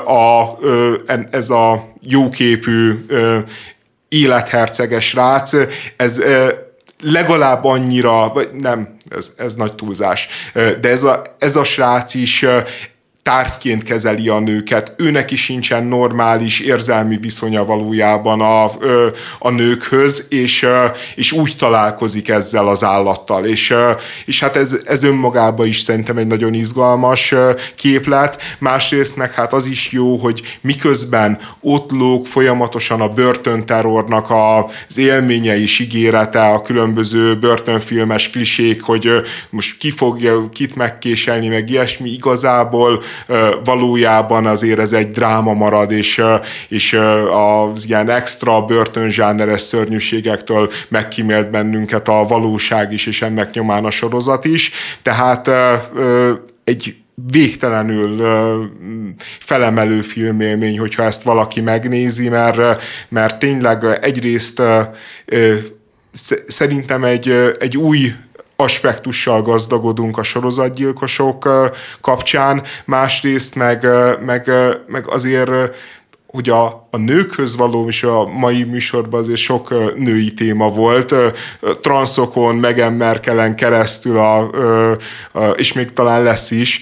[0.06, 0.58] a,
[1.32, 3.06] ez a jóképű
[4.10, 5.52] életherceges rác,
[5.98, 6.22] ez
[7.02, 12.46] legalább annyira, vagy nem, ez, ez nagy túlzás, de ez a, ez a srác is
[13.28, 18.64] tárgyként kezeli a nőket, őnek is sincsen normális érzelmi viszonya valójában a,
[19.40, 20.66] a nőkhöz, és,
[21.16, 23.46] és úgy találkozik ezzel az állattal.
[23.46, 23.74] És,
[24.26, 27.34] és hát ez, ez önmagában is szerintem egy nagyon izgalmas
[27.76, 28.42] képlet.
[28.60, 35.60] Másrészt meg hát az is jó, hogy miközben ott lóg folyamatosan a börtönterrornak az élménye
[35.60, 39.10] és ígérete, a különböző börtönfilmes klisék, hogy
[39.50, 43.04] most ki fogja kit megkéselni, meg ilyesmi, igazából
[43.64, 46.22] valójában azért ez egy dráma marad, és,
[46.68, 47.00] és
[47.74, 54.46] az ilyen extra börtönzsáneres szörnyűségektől megkímélt bennünket a valóság is, és ennek nyomán a sorozat
[54.46, 54.72] is.
[55.02, 55.50] Tehát
[56.64, 56.96] egy
[57.32, 58.24] végtelenül
[59.40, 64.62] felemelő filmélmény, hogyha ezt valaki megnézi, mert, mert tényleg egyrészt
[66.48, 68.12] szerintem egy, egy új
[68.58, 71.50] aspektussal gazdagodunk a sorozatgyilkosok
[72.02, 73.88] kapcsán, másrészt meg,
[74.20, 74.52] meg,
[74.88, 75.76] meg azért
[76.28, 81.14] hogy a, a nőkhöz való, és a mai műsorban azért sok női téma volt,
[81.82, 84.50] transzokon, Meghan Merkelen keresztül, a,
[85.32, 86.82] a, és még talán lesz is,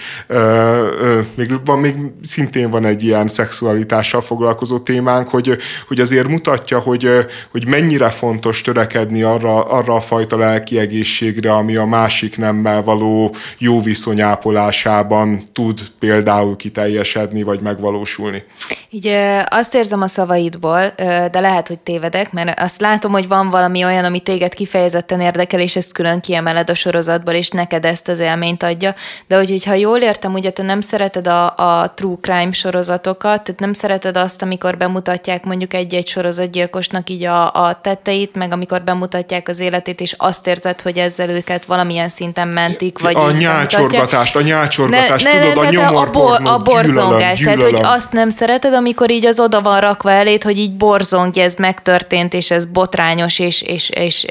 [1.35, 5.57] még, van, még szintén van egy ilyen szexualitással foglalkozó témánk, hogy,
[5.87, 7.09] hogy azért mutatja, hogy,
[7.51, 13.35] hogy mennyire fontos törekedni arra, arra a fajta lelki egészségre, ami a másik nemmel való
[13.57, 18.43] jó viszonyápolásában tud például kiteljesedni, vagy megvalósulni.
[18.89, 19.05] Így
[19.49, 20.93] azt érzem a szavaidból,
[21.31, 25.59] de lehet, hogy tévedek, mert azt látom, hogy van valami olyan, ami téged kifejezetten érdekel,
[25.59, 28.95] és ezt külön kiemeled a sorozatból, és neked ezt az élményt adja.
[29.27, 33.59] De hogy, hogyha jól értem, ugye te nem szereted a, a true crime sorozatokat, tehát
[33.59, 39.47] nem szereted azt, amikor bemutatják mondjuk egy-egy sorozatgyilkosnak így a, a tetteit, meg amikor bemutatják
[39.47, 44.41] az életét, és azt érzed, hogy ezzel őket valamilyen szinten mentik, vagy A nyácsorgatást, a
[44.41, 49.24] nyácsorgatást, ne, tudod, ne, a nyomorpornót, a, borzongást, tehát hogy azt nem szereted, amikor így
[49.25, 53.89] az oda van rakva elét, hogy így borzongj, ez megtörtént, és ez botrányos, és, és,
[53.89, 54.25] és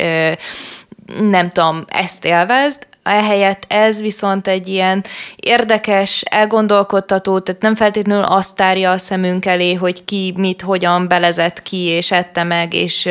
[1.21, 5.05] nem tudom, ezt élvezd, Ehelyett ez viszont egy ilyen
[5.36, 11.62] érdekes, elgondolkodtató, tehát nem feltétlenül azt tárja a szemünk elé, hogy ki mit, hogyan belezett
[11.62, 13.05] ki, és ette meg, és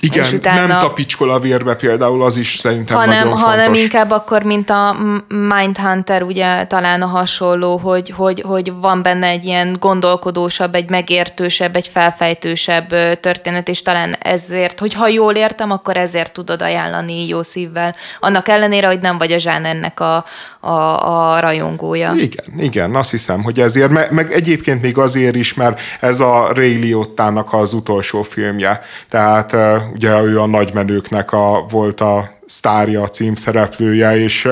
[0.00, 3.64] Igen, és utána, nem tapicskol a vérbe például, az is szerintem hanem, nagyon hanem fontos.
[3.64, 4.96] Hanem inkább akkor, mint a
[5.28, 11.76] Mindhunter, ugye talán a hasonló, hogy, hogy, hogy van benne egy ilyen gondolkodósabb, egy megértősebb,
[11.76, 12.88] egy felfejtősebb
[13.20, 17.94] történet, és talán ezért, hogy ha jól értem, akkor ezért tudod ajánlani jó szívvel.
[18.20, 20.24] Annak ellenére, hogy nem vagy vagy a zsánernek a,
[20.60, 22.12] a, a rajongója.
[22.16, 26.52] Igen, igen, azt hiszem, hogy ezért, meg, meg egyébként még azért is, mert ez a
[26.54, 28.80] Ray Liottának az utolsó filmje.
[29.08, 29.56] Tehát
[29.92, 34.48] ugye ő a nagymenőknek a, volt a sztárja, a címszereplője, és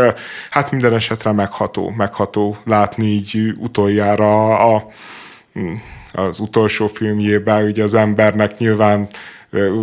[0.50, 4.86] hát minden esetre megható, megható látni így utoljára a,
[6.12, 9.08] az utolsó filmjében, ugye az embernek nyilván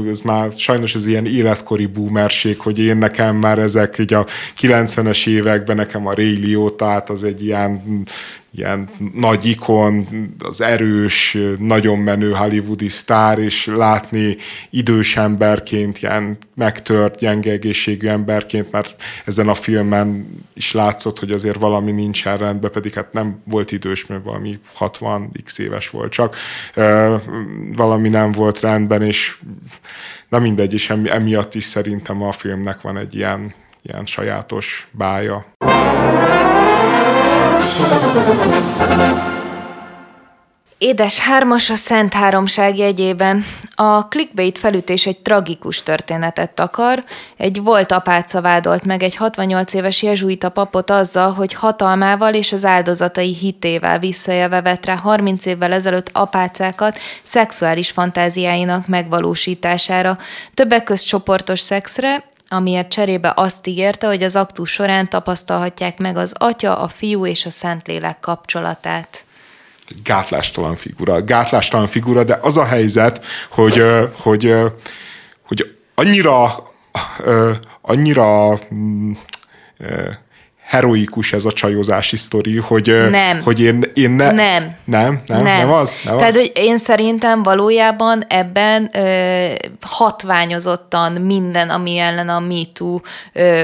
[0.10, 4.26] ez már sajnos ez ilyen életkori boomerség, hogy én nekem már ezek így a
[4.62, 8.04] 90-es években nekem a Ray Liotta, az egy ilyen
[8.56, 10.08] ilyen nagy ikon,
[10.40, 14.38] az erős, nagyon menő hollywoodi sztár, és látni
[14.70, 21.60] idős emberként, ilyen megtört, gyenge egészségű emberként, mert ezen a filmen is látszott, hogy azért
[21.60, 26.36] valami nincsen rendben, pedig hát nem volt idős, mert valami 60 x éves volt, csak
[27.76, 29.38] valami nem volt rendben, és
[30.30, 35.46] na mindegy, és emiatt is szerintem a filmnek van egy ilyen, ilyen sajátos bája.
[40.78, 43.44] Édes hármas a Szent Háromság jegyében.
[43.76, 47.04] A clickbait felütés egy tragikus történetet takar.
[47.38, 52.66] Egy volt apáca vádolt meg egy 68 éves jezsuita papot azzal, hogy hatalmával és az
[52.66, 60.18] áldozatai hitével visszajelve vett rá 30 évvel ezelőtt apácákat szexuális fantáziáinak megvalósítására.
[60.54, 62.24] Többek közt csoportos szexre,
[62.54, 67.46] amiért cserébe azt ígérte, hogy az aktus során tapasztalhatják meg az Atya, a Fiú és
[67.46, 69.26] a Szentlélek kapcsolatát
[70.04, 71.24] gátlástalan figura.
[71.24, 73.84] Gátlástalan figura, de az a helyzet, hogy,
[74.16, 74.54] hogy,
[75.44, 76.72] hogy annyira,
[77.82, 79.12] annyira mm,
[80.62, 83.42] heroikus ez a csajozási sztori, hogy, nem.
[83.42, 84.76] hogy én, én ne, nem.
[84.84, 86.00] Nem, nem, nem, nem az?
[86.04, 86.38] Nem Tehát, az?
[86.38, 89.48] hogy én szerintem valójában ebben ö,
[89.82, 93.00] hatványozottan minden, ami ellen a MeToo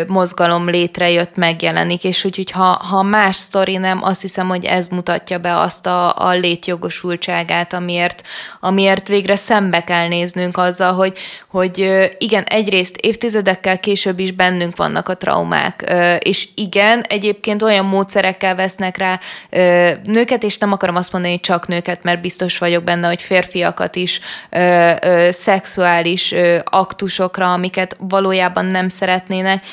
[0.07, 4.87] mozgalom létrejött, megjelenik, és hogy, hogy ha, ha más sztori nem, azt hiszem, hogy ez
[4.87, 8.21] mutatja be azt a, a létjogosultságát, amiért,
[8.59, 15.09] amiért végre szembe kell néznünk azzal, hogy, hogy igen, egyrészt évtizedekkel később is bennünk vannak
[15.09, 19.19] a traumák, és igen, egyébként olyan módszerekkel vesznek rá
[19.49, 23.21] ö, nőket, és nem akarom azt mondani, hogy csak nőket, mert biztos vagyok benne, hogy
[23.21, 24.19] férfiakat is
[24.49, 29.63] ö, ö, szexuális ö, aktusokra, amiket valójában nem szeretnének,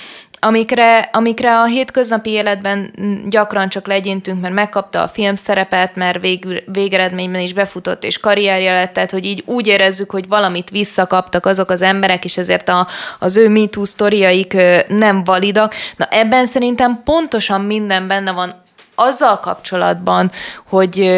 [0.40, 2.92] amikre, amikre a hétköznapi életben
[3.28, 8.72] gyakran csak legyintünk, mert megkapta a film szerepet, mert végül, végeredményben is befutott, és karrierje
[8.72, 12.86] lett, tehát hogy így úgy érezzük, hogy valamit visszakaptak azok az emberek, és ezért a,
[13.18, 14.56] az ő MeToo sztoriaik
[14.88, 15.74] nem validak.
[15.96, 18.64] Na ebben szerintem pontosan minden benne van
[18.96, 20.30] azzal kapcsolatban,
[20.68, 21.10] hogy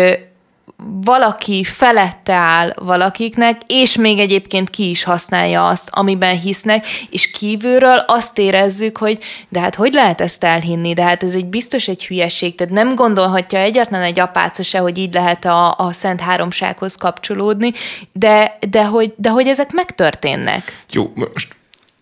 [1.04, 8.04] valaki felette áll valakiknek, és még egyébként ki is használja azt, amiben hisznek, és kívülről
[8.06, 9.18] azt érezzük, hogy
[9.48, 12.94] de hát hogy lehet ezt elhinni, de hát ez egy biztos egy hülyeség, tehát nem
[12.94, 17.72] gondolhatja egyetlen egy apáca se, hogy így lehet a, a Szent Háromsághoz kapcsolódni,
[18.12, 20.84] de, de, hogy, de hogy ezek megtörténnek.
[20.90, 21.56] Jó, most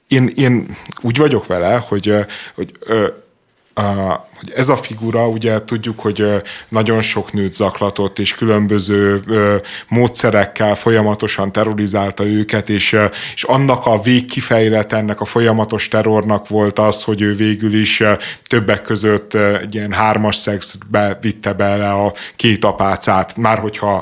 [0.08, 0.66] én, én
[1.00, 2.14] úgy vagyok vele, hogy,
[2.54, 2.72] hogy
[4.38, 9.20] hogy ez a figura, ugye tudjuk, hogy nagyon sok nőt zaklatott, és különböző
[9.88, 12.96] módszerekkel folyamatosan terrorizálta őket, és,
[13.34, 18.02] és annak a végkifejlet ennek a folyamatos terrornak volt az, hogy ő végül is
[18.46, 23.94] többek között egy ilyen hármas szexbe vitte bele a két apácát, már hogyha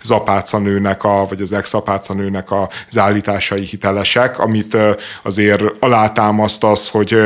[0.00, 4.76] az apácanőnek, a, vagy az ex-apácanőnek az állításai hitelesek, amit
[5.22, 7.16] azért alátámaszt az, hogy,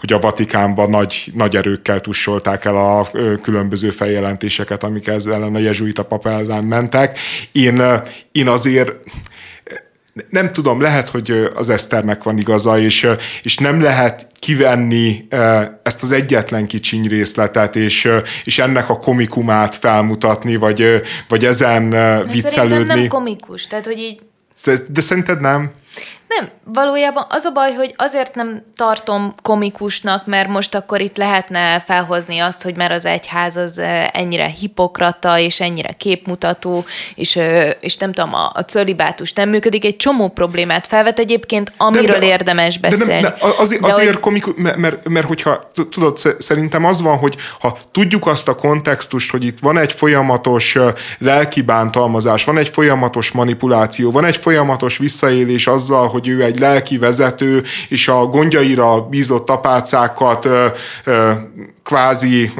[0.00, 3.10] hogy a Vatikánban nagy, nagy erőkkel tussolták el a
[3.42, 7.18] különböző feljelentéseket, amik ezzel ellen a jezsuita pap ellen mentek.
[7.52, 7.82] Én,
[8.32, 8.96] én azért
[10.28, 13.08] nem tudom, lehet, hogy az Eszternek van igaza, és,
[13.42, 15.26] és nem lehet kivenni
[15.82, 18.08] ezt az egyetlen kicsiny részletet, és,
[18.44, 21.90] és ennek a komikumát felmutatni, vagy, vagy ezen
[22.26, 22.50] viccelődni.
[22.50, 24.20] Szerintem nem komikus, tehát hogy így...
[24.64, 25.72] De, de szerinted nem?
[26.38, 31.80] Nem, valójában az a baj, hogy azért nem tartom komikusnak, mert most akkor itt lehetne
[31.80, 33.80] felhozni azt, hogy mert az egyház az
[34.12, 36.84] ennyire hipokrata, és ennyire képmutató,
[37.14, 37.38] és,
[37.80, 42.18] és nem tudom, a, a cölibátus nem működik, egy csomó problémát felvet egyébként, amiről de,
[42.18, 43.22] de, érdemes beszélni.
[43.22, 44.20] De nem, de azért, de azért hogy...
[44.20, 49.30] komikus, mert, mert, mert hogyha, tudod, szerintem az van, hogy ha tudjuk azt a kontextust,
[49.30, 50.78] hogy itt van egy folyamatos
[51.18, 56.98] lelki bántalmazás, van egy folyamatos manipuláció, van egy folyamatos visszaélés azzal, hogy ő egy lelki
[56.98, 60.48] vezető, és a gondjaira bízott apácákat
[61.84, 62.50] kvázi,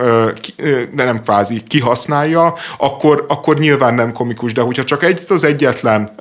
[0.93, 6.15] de nem kvázi, kihasználja, akkor, akkor nyilván nem komikus, de hogyha csak egy az egyetlen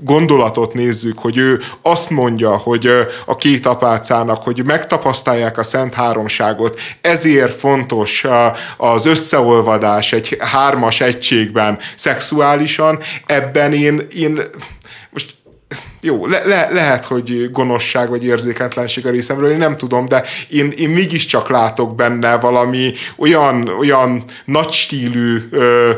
[0.00, 2.90] gondolatot nézzük, hogy ő azt mondja, hogy
[3.26, 8.24] a két apácának, hogy megtapasztalják a Szent Háromságot, ezért fontos
[8.76, 14.40] az összeolvadás egy hármas egységben szexuálisan, ebben én, én
[16.00, 20.70] jó, le, le, lehet, hogy gonoszság vagy érzéketlenség a részemről, én nem tudom, de én,
[20.76, 25.92] én mégiscsak látok benne valami olyan, olyan nagy stílű ö,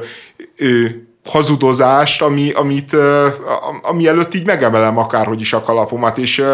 [0.56, 0.86] ö,
[1.24, 2.96] hazudozást, ami, amit,
[3.82, 6.44] ami előtt így megemelem akárhogy is a kalapomat, és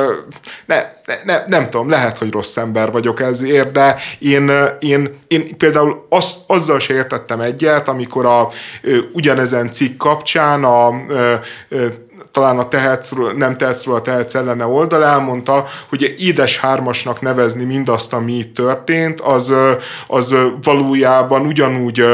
[0.66, 0.76] ne,
[1.06, 4.50] ne, ne, nem tudom, lehet, hogy rossz ember vagyok ezért, de én,
[4.80, 8.48] én, én például az, azzal se értettem egyet, amikor a
[9.12, 10.94] ugyanezen cikk kapcsán a, a
[12.32, 18.12] talán a tehetsz, nem tehetsz a tehetsz ellene oldal elmondta, hogy édes hármasnak nevezni mindazt,
[18.12, 19.52] ami itt történt, az,
[20.06, 22.04] az valójában ugyanúgy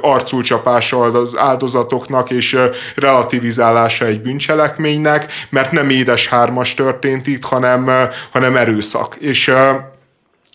[0.00, 2.58] arculcsapása az áldozatoknak és
[2.94, 7.90] relativizálása egy bűncselekménynek, mert nem édes hármas történt itt, hanem,
[8.30, 9.14] hanem erőszak.
[9.14, 9.52] És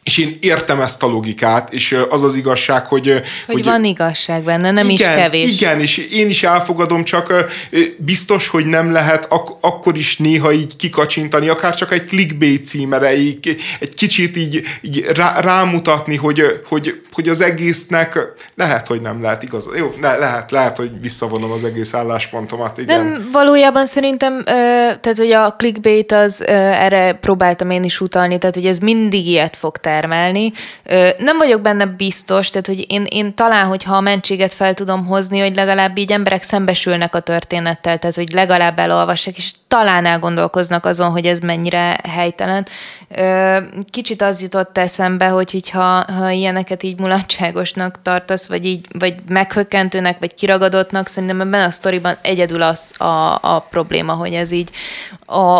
[0.05, 3.07] és én értem ezt a logikát, és az az igazság, hogy...
[3.07, 5.51] Hogy, hogy van igazság benne, nem igen, is kevés.
[5.51, 7.33] Igen, és én is elfogadom, csak
[7.97, 13.61] biztos, hogy nem lehet ak- akkor is néha így kikacsintani, akár csak egy clickbait címereig,
[13.79, 18.19] egy kicsit így, így rá, rámutatni, hogy, hogy, hogy az egésznek
[18.55, 19.69] lehet, hogy nem lehet igaz.
[19.77, 23.05] Jó, ne, lehet, lehet, hogy visszavonom az egész álláspontomat, igen.
[23.05, 28.65] Nem, valójában szerintem, tehát, hogy a clickbait az, erre próbáltam én is utalni, tehát, hogy
[28.65, 30.51] ez mindig ilyet fog tenni termelni.
[31.17, 35.39] Nem vagyok benne biztos, tehát hogy én, én talán, hogyha a mentséget fel tudom hozni,
[35.39, 41.11] hogy legalább így emberek szembesülnek a történettel, tehát hogy legalább elolvassák, és talán elgondolkoznak azon,
[41.11, 42.67] hogy ez mennyire helytelen.
[43.89, 50.19] Kicsit az jutott eszembe, hogy ha, ha ilyeneket így mulatságosnak tartasz, vagy így, vagy meghökkentőnek,
[50.19, 54.69] vagy kiragadottnak, szerintem ebben a sztoriban egyedül az a, a probléma, hogy ez így
[55.25, 55.59] a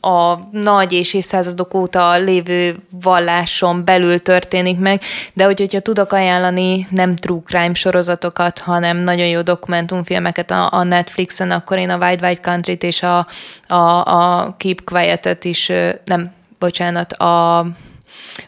[0.00, 5.00] a nagy és évszázadok óta lévő valláson belül történik meg,
[5.34, 10.82] de hogy, hogyha tudok ajánlani nem true crime sorozatokat, hanem nagyon jó dokumentumfilmeket a, a
[10.82, 13.26] Netflixen, akkor én a Wide Wide Country-t és a,
[13.66, 15.72] a, a Keep Quiet-et is,
[16.04, 17.66] nem, bocsánat, a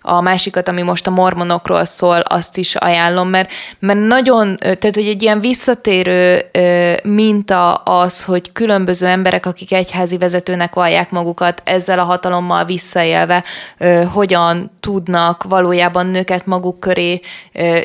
[0.01, 5.07] a másikat, ami most a mormonokról szól, azt is ajánlom, mert, mert nagyon, tehát hogy
[5.07, 6.51] egy ilyen visszatérő
[7.03, 13.45] minta az, hogy különböző emberek, akik egyházi vezetőnek vallják magukat, ezzel a hatalommal visszaélve,
[14.13, 17.21] hogyan tudnak valójában nőket maguk köré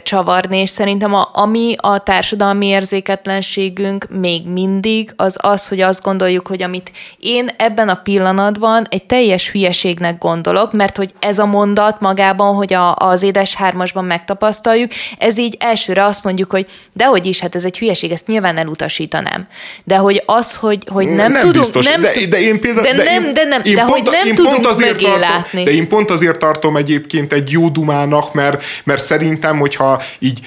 [0.04, 6.48] csavarni, és szerintem a, ami a társadalmi érzéketlenségünk még mindig, az az, hogy azt gondoljuk,
[6.48, 11.75] hogy amit én ebben a pillanatban egy teljes hülyeségnek gondolok, mert hogy ez a mondat
[11.76, 17.26] mondat magában, hogy a, az édes hármasban megtapasztaljuk, ez így elsőre azt mondjuk, hogy dehogy
[17.26, 19.48] is, hát ez egy hülyeség, ezt nyilván elutasítanám.
[19.84, 21.66] De hogy az, hogy, hogy nem, nem tudunk...
[21.66, 21.88] Biztos.
[21.88, 22.88] Nem, de, de én például...
[22.88, 25.20] de, de nem, de nem, én de pont, hogy nem én tudunk pont azért tartom,
[25.20, 25.64] látni.
[25.64, 30.40] De én pont azért tartom egyébként egy jó dumának, mert, mert szerintem, hogyha így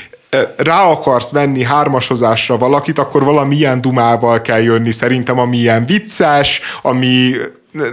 [0.57, 4.91] rá akarsz venni hármasozásra valakit, akkor valamilyen dumával kell jönni.
[4.91, 7.33] Szerintem, ami ilyen vicces, ami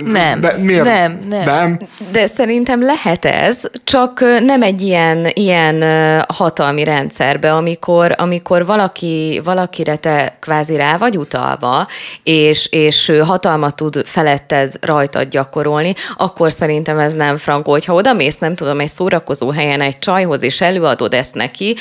[0.05, 0.83] nem, de miért?
[0.83, 1.43] nem, nem.
[1.43, 1.79] nem.
[2.11, 5.83] De szerintem lehet ez, csak nem egy ilyen, ilyen
[6.27, 11.87] hatalmi rendszerbe, amikor, amikor valaki, valakire te kvázi rá vagy utalva,
[12.23, 17.71] és, és hatalmat tud feletted rajtad gyakorolni, akkor szerintem ez nem frankó.
[17.71, 21.75] Hogyha oda mész, nem tudom, egy szórakozó helyen egy csajhoz, és előadod ezt neki,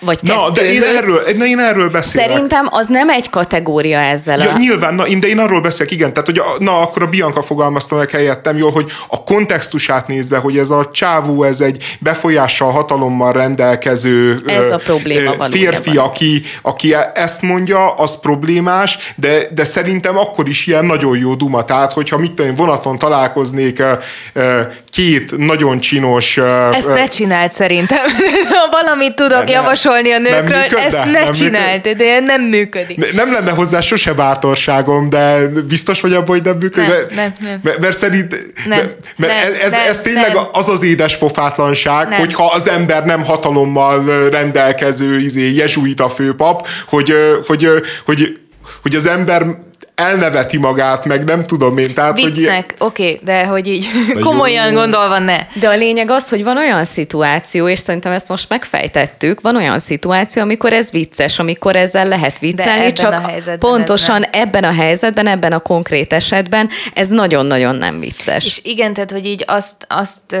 [0.00, 2.28] vagy Na, de én erről, na, én erről beszélek.
[2.28, 4.38] Szerintem az nem egy kategória ezzel.
[4.38, 4.56] Ja, a...
[4.56, 7.94] nyilván, na, de én arról beszélek, igen, tehát hogy a, na, akkor a Bianca fogalmazta
[7.94, 13.32] meg helyettem jól, hogy a kontextusát nézve, hogy ez a csávó, ez egy befolyással, hatalommal
[13.32, 20.48] rendelkező ez a probléma férfi, aki, aki ezt mondja, az problémás, de, de szerintem akkor
[20.48, 21.64] is ilyen nagyon jó duma.
[21.64, 23.82] Tehát, hogyha mit tudom, vonaton találkoznék
[24.90, 26.36] két nagyon csinos...
[26.72, 28.06] Ezt ne csináld szerintem.
[28.80, 29.50] Valamit tudok ne,
[29.84, 33.12] javasolni a nőkről, ezt ne nem csináld, de nem működik.
[33.12, 36.88] Nem lenne hozzá sose bátorságom, de biztos vagy abban, hogy nem működik?
[36.88, 37.60] Nem, nem, nem.
[37.62, 38.30] Mert, mert szerint,
[38.66, 38.78] nem,
[39.16, 40.44] mert nem, ez, nem, ez tényleg nem.
[40.52, 42.18] az az édes pofátlanság, nem.
[42.18, 47.14] hogyha az ember nem hatalommal rendelkező izé, jezsuita főpap, hogy,
[47.46, 47.68] hogy,
[48.04, 48.38] hogy,
[48.82, 49.46] hogy az ember
[49.96, 51.94] elneveti magát, meg nem tudom én.
[51.94, 52.86] Tehát, Viccnek, hogy...
[52.88, 54.78] oké, okay, de hogy így de komolyan jó.
[54.78, 55.38] gondolva ne.
[55.54, 59.78] De a lényeg az, hogy van olyan szituáció, és szerintem ezt most megfejtettük, van olyan
[59.78, 65.52] szituáció, amikor ez vicces, amikor ezzel lehet viccelni, csak a pontosan ebben a helyzetben, ebben
[65.52, 68.44] a konkrét esetben ez nagyon-nagyon nem vicces.
[68.44, 70.36] És igen, tehát, hogy így azt, azt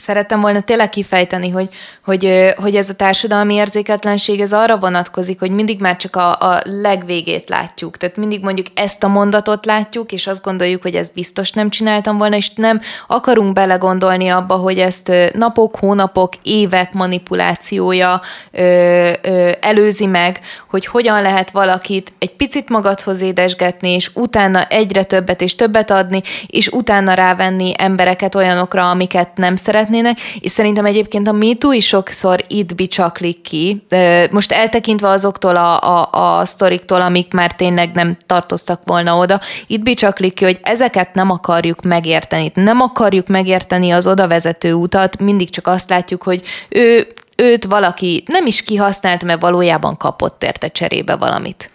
[0.00, 1.68] szerettem volna tényleg kifejteni, hogy,
[2.04, 6.60] hogy, hogy ez a társadalmi érzéketlenség ez arra vonatkozik, hogy mindig már csak a, a
[6.64, 7.96] legvégét látjuk.
[7.96, 12.18] Tehát mindig mondjuk ezt a mondatot látjuk, és azt gondoljuk, hogy ezt biztos nem csináltam
[12.18, 18.20] volna, és nem akarunk belegondolni abba, hogy ezt napok, hónapok, évek manipulációja
[18.50, 25.02] ö, ö, előzi meg, hogy hogyan lehet valakit egy picit magadhoz édesgetni, és utána egyre
[25.02, 29.56] többet és többet adni, és utána rávenni embereket olyanokra, amiket nem
[29.88, 33.86] szeretnének, és szerintem egyébként a MeToo is sokszor itt bicsaklik ki.
[34.30, 39.82] Most eltekintve azoktól a, a, a sztoriktól, amik már tényleg nem tartoztak volna oda, itt
[39.82, 42.50] bicsaklik ki, hogy ezeket nem akarjuk megérteni.
[42.54, 47.06] Nem akarjuk megérteni az oda vezető utat, mindig csak azt látjuk, hogy ő,
[47.36, 51.70] őt valaki nem is kihasznált, mert valójában kapott érte cserébe valamit.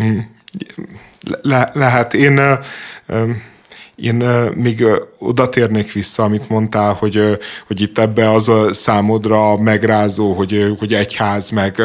[0.00, 0.18] Mm.
[1.42, 2.14] Le, lehet.
[2.14, 2.58] Én uh,
[3.08, 3.54] um
[3.96, 4.14] én
[4.54, 4.84] még
[5.18, 10.94] oda térnék vissza, amit mondtál, hogy, hogy itt ebbe az a számodra megrázó, hogy, hogy
[10.94, 11.76] egyház, meg...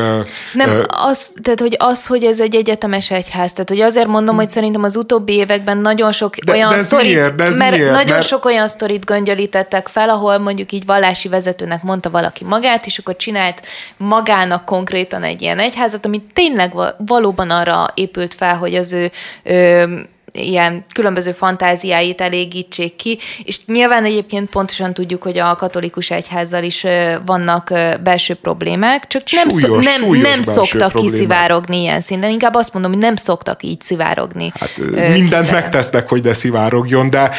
[0.53, 4.49] Nem, az, tehát hogy az, hogy ez egy egyetemes egyház, tehát hogy azért mondom, hogy
[4.49, 7.35] szerintem az utóbbi években nagyon sok de, olyan de ez sztorit, miért?
[7.35, 7.91] De ez mert miért?
[7.91, 8.27] nagyon mert...
[8.27, 13.15] sok olyan sztorit göngyölítettek fel, ahol mondjuk így vallási vezetőnek mondta valaki magát, és akkor
[13.15, 13.61] csinált
[13.97, 19.11] magának konkrétan egy ilyen egyházat, ami tényleg valóban arra épült fel, hogy az ő,
[19.43, 26.63] ő ilyen különböző fantáziáit elégítsék ki, és nyilván egyébként pontosan tudjuk, hogy a katolikus egyházzal
[26.63, 26.85] is
[27.25, 31.11] vannak belső problémák, csak nem, súlyos, szok, nem, súlyos nem szoktak problémák.
[31.11, 32.29] kiszivárogni ilyen szinten.
[32.29, 34.51] Inkább azt mondom, hogy nem szoktak így szivárogni.
[34.59, 35.51] Hát mindent kifele.
[35.51, 37.31] megtesznek, hogy ne szivárogjon, de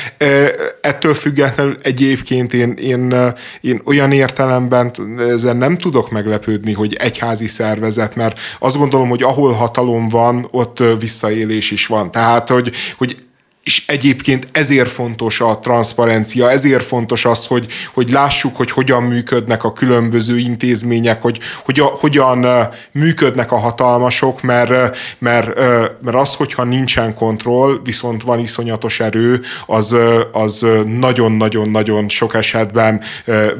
[0.81, 3.15] ettől függetlenül egyébként én, én,
[3.61, 9.53] én olyan értelemben ezen nem tudok meglepődni, hogy egyházi szervezet, mert azt gondolom, hogy ahol
[9.53, 12.11] hatalom van, ott visszaélés is van.
[12.11, 13.27] Tehát, hogy hogy
[13.65, 19.65] és egyébként ezért fontos a transzparencia, ezért fontos az, hogy, hogy lássuk, hogy hogyan működnek
[19.65, 22.47] a különböző intézmények, hogy, hogy a, hogyan
[22.93, 25.57] működnek a hatalmasok, mert, mert,
[26.01, 29.97] mert az, hogyha nincsen kontroll, viszont van iszonyatos erő, az,
[30.33, 30.67] az
[30.99, 33.01] nagyon-nagyon-nagyon sok esetben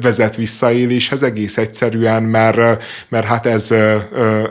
[0.01, 3.69] vezet visszaéléshez egész egyszerűen, mert, mert hát ez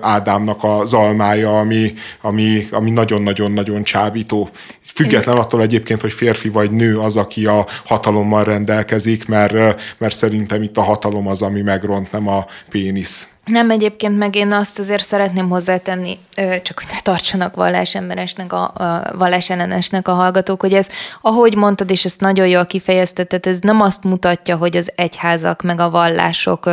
[0.01, 4.51] Ádámnak az almája, ami, ami, ami nagyon-nagyon-nagyon csábító.
[4.95, 9.53] Független attól egyébként, hogy férfi vagy nő az, aki a hatalommal rendelkezik, mert,
[9.99, 13.27] mert szerintem itt a hatalom az, ami megront, nem a pénisz.
[13.45, 16.19] Nem, egyébként meg én azt azért szeretném hozzátenni,
[16.63, 20.89] csak hogy ne tartsanak vallásemberesnek, a, a vallásellenesnek a hallgatók, hogy ez,
[21.21, 25.81] ahogy mondtad, és ezt nagyon jól kifejeztetted, ez nem azt mutatja, hogy az egyházak meg
[25.81, 26.71] a vallások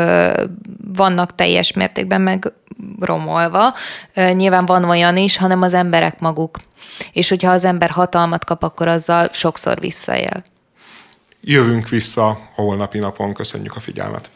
[0.96, 2.52] vannak teljes mértékben meg
[3.00, 3.74] romolva.
[4.34, 6.58] Nyilván van olyan is, hanem az emberek maguk
[7.14, 10.44] és hogyha az ember hatalmat kap, akkor azzal sokszor visszaél.
[11.42, 13.34] Jövünk vissza a holnapi napon.
[13.34, 14.30] Köszönjük a figyelmet!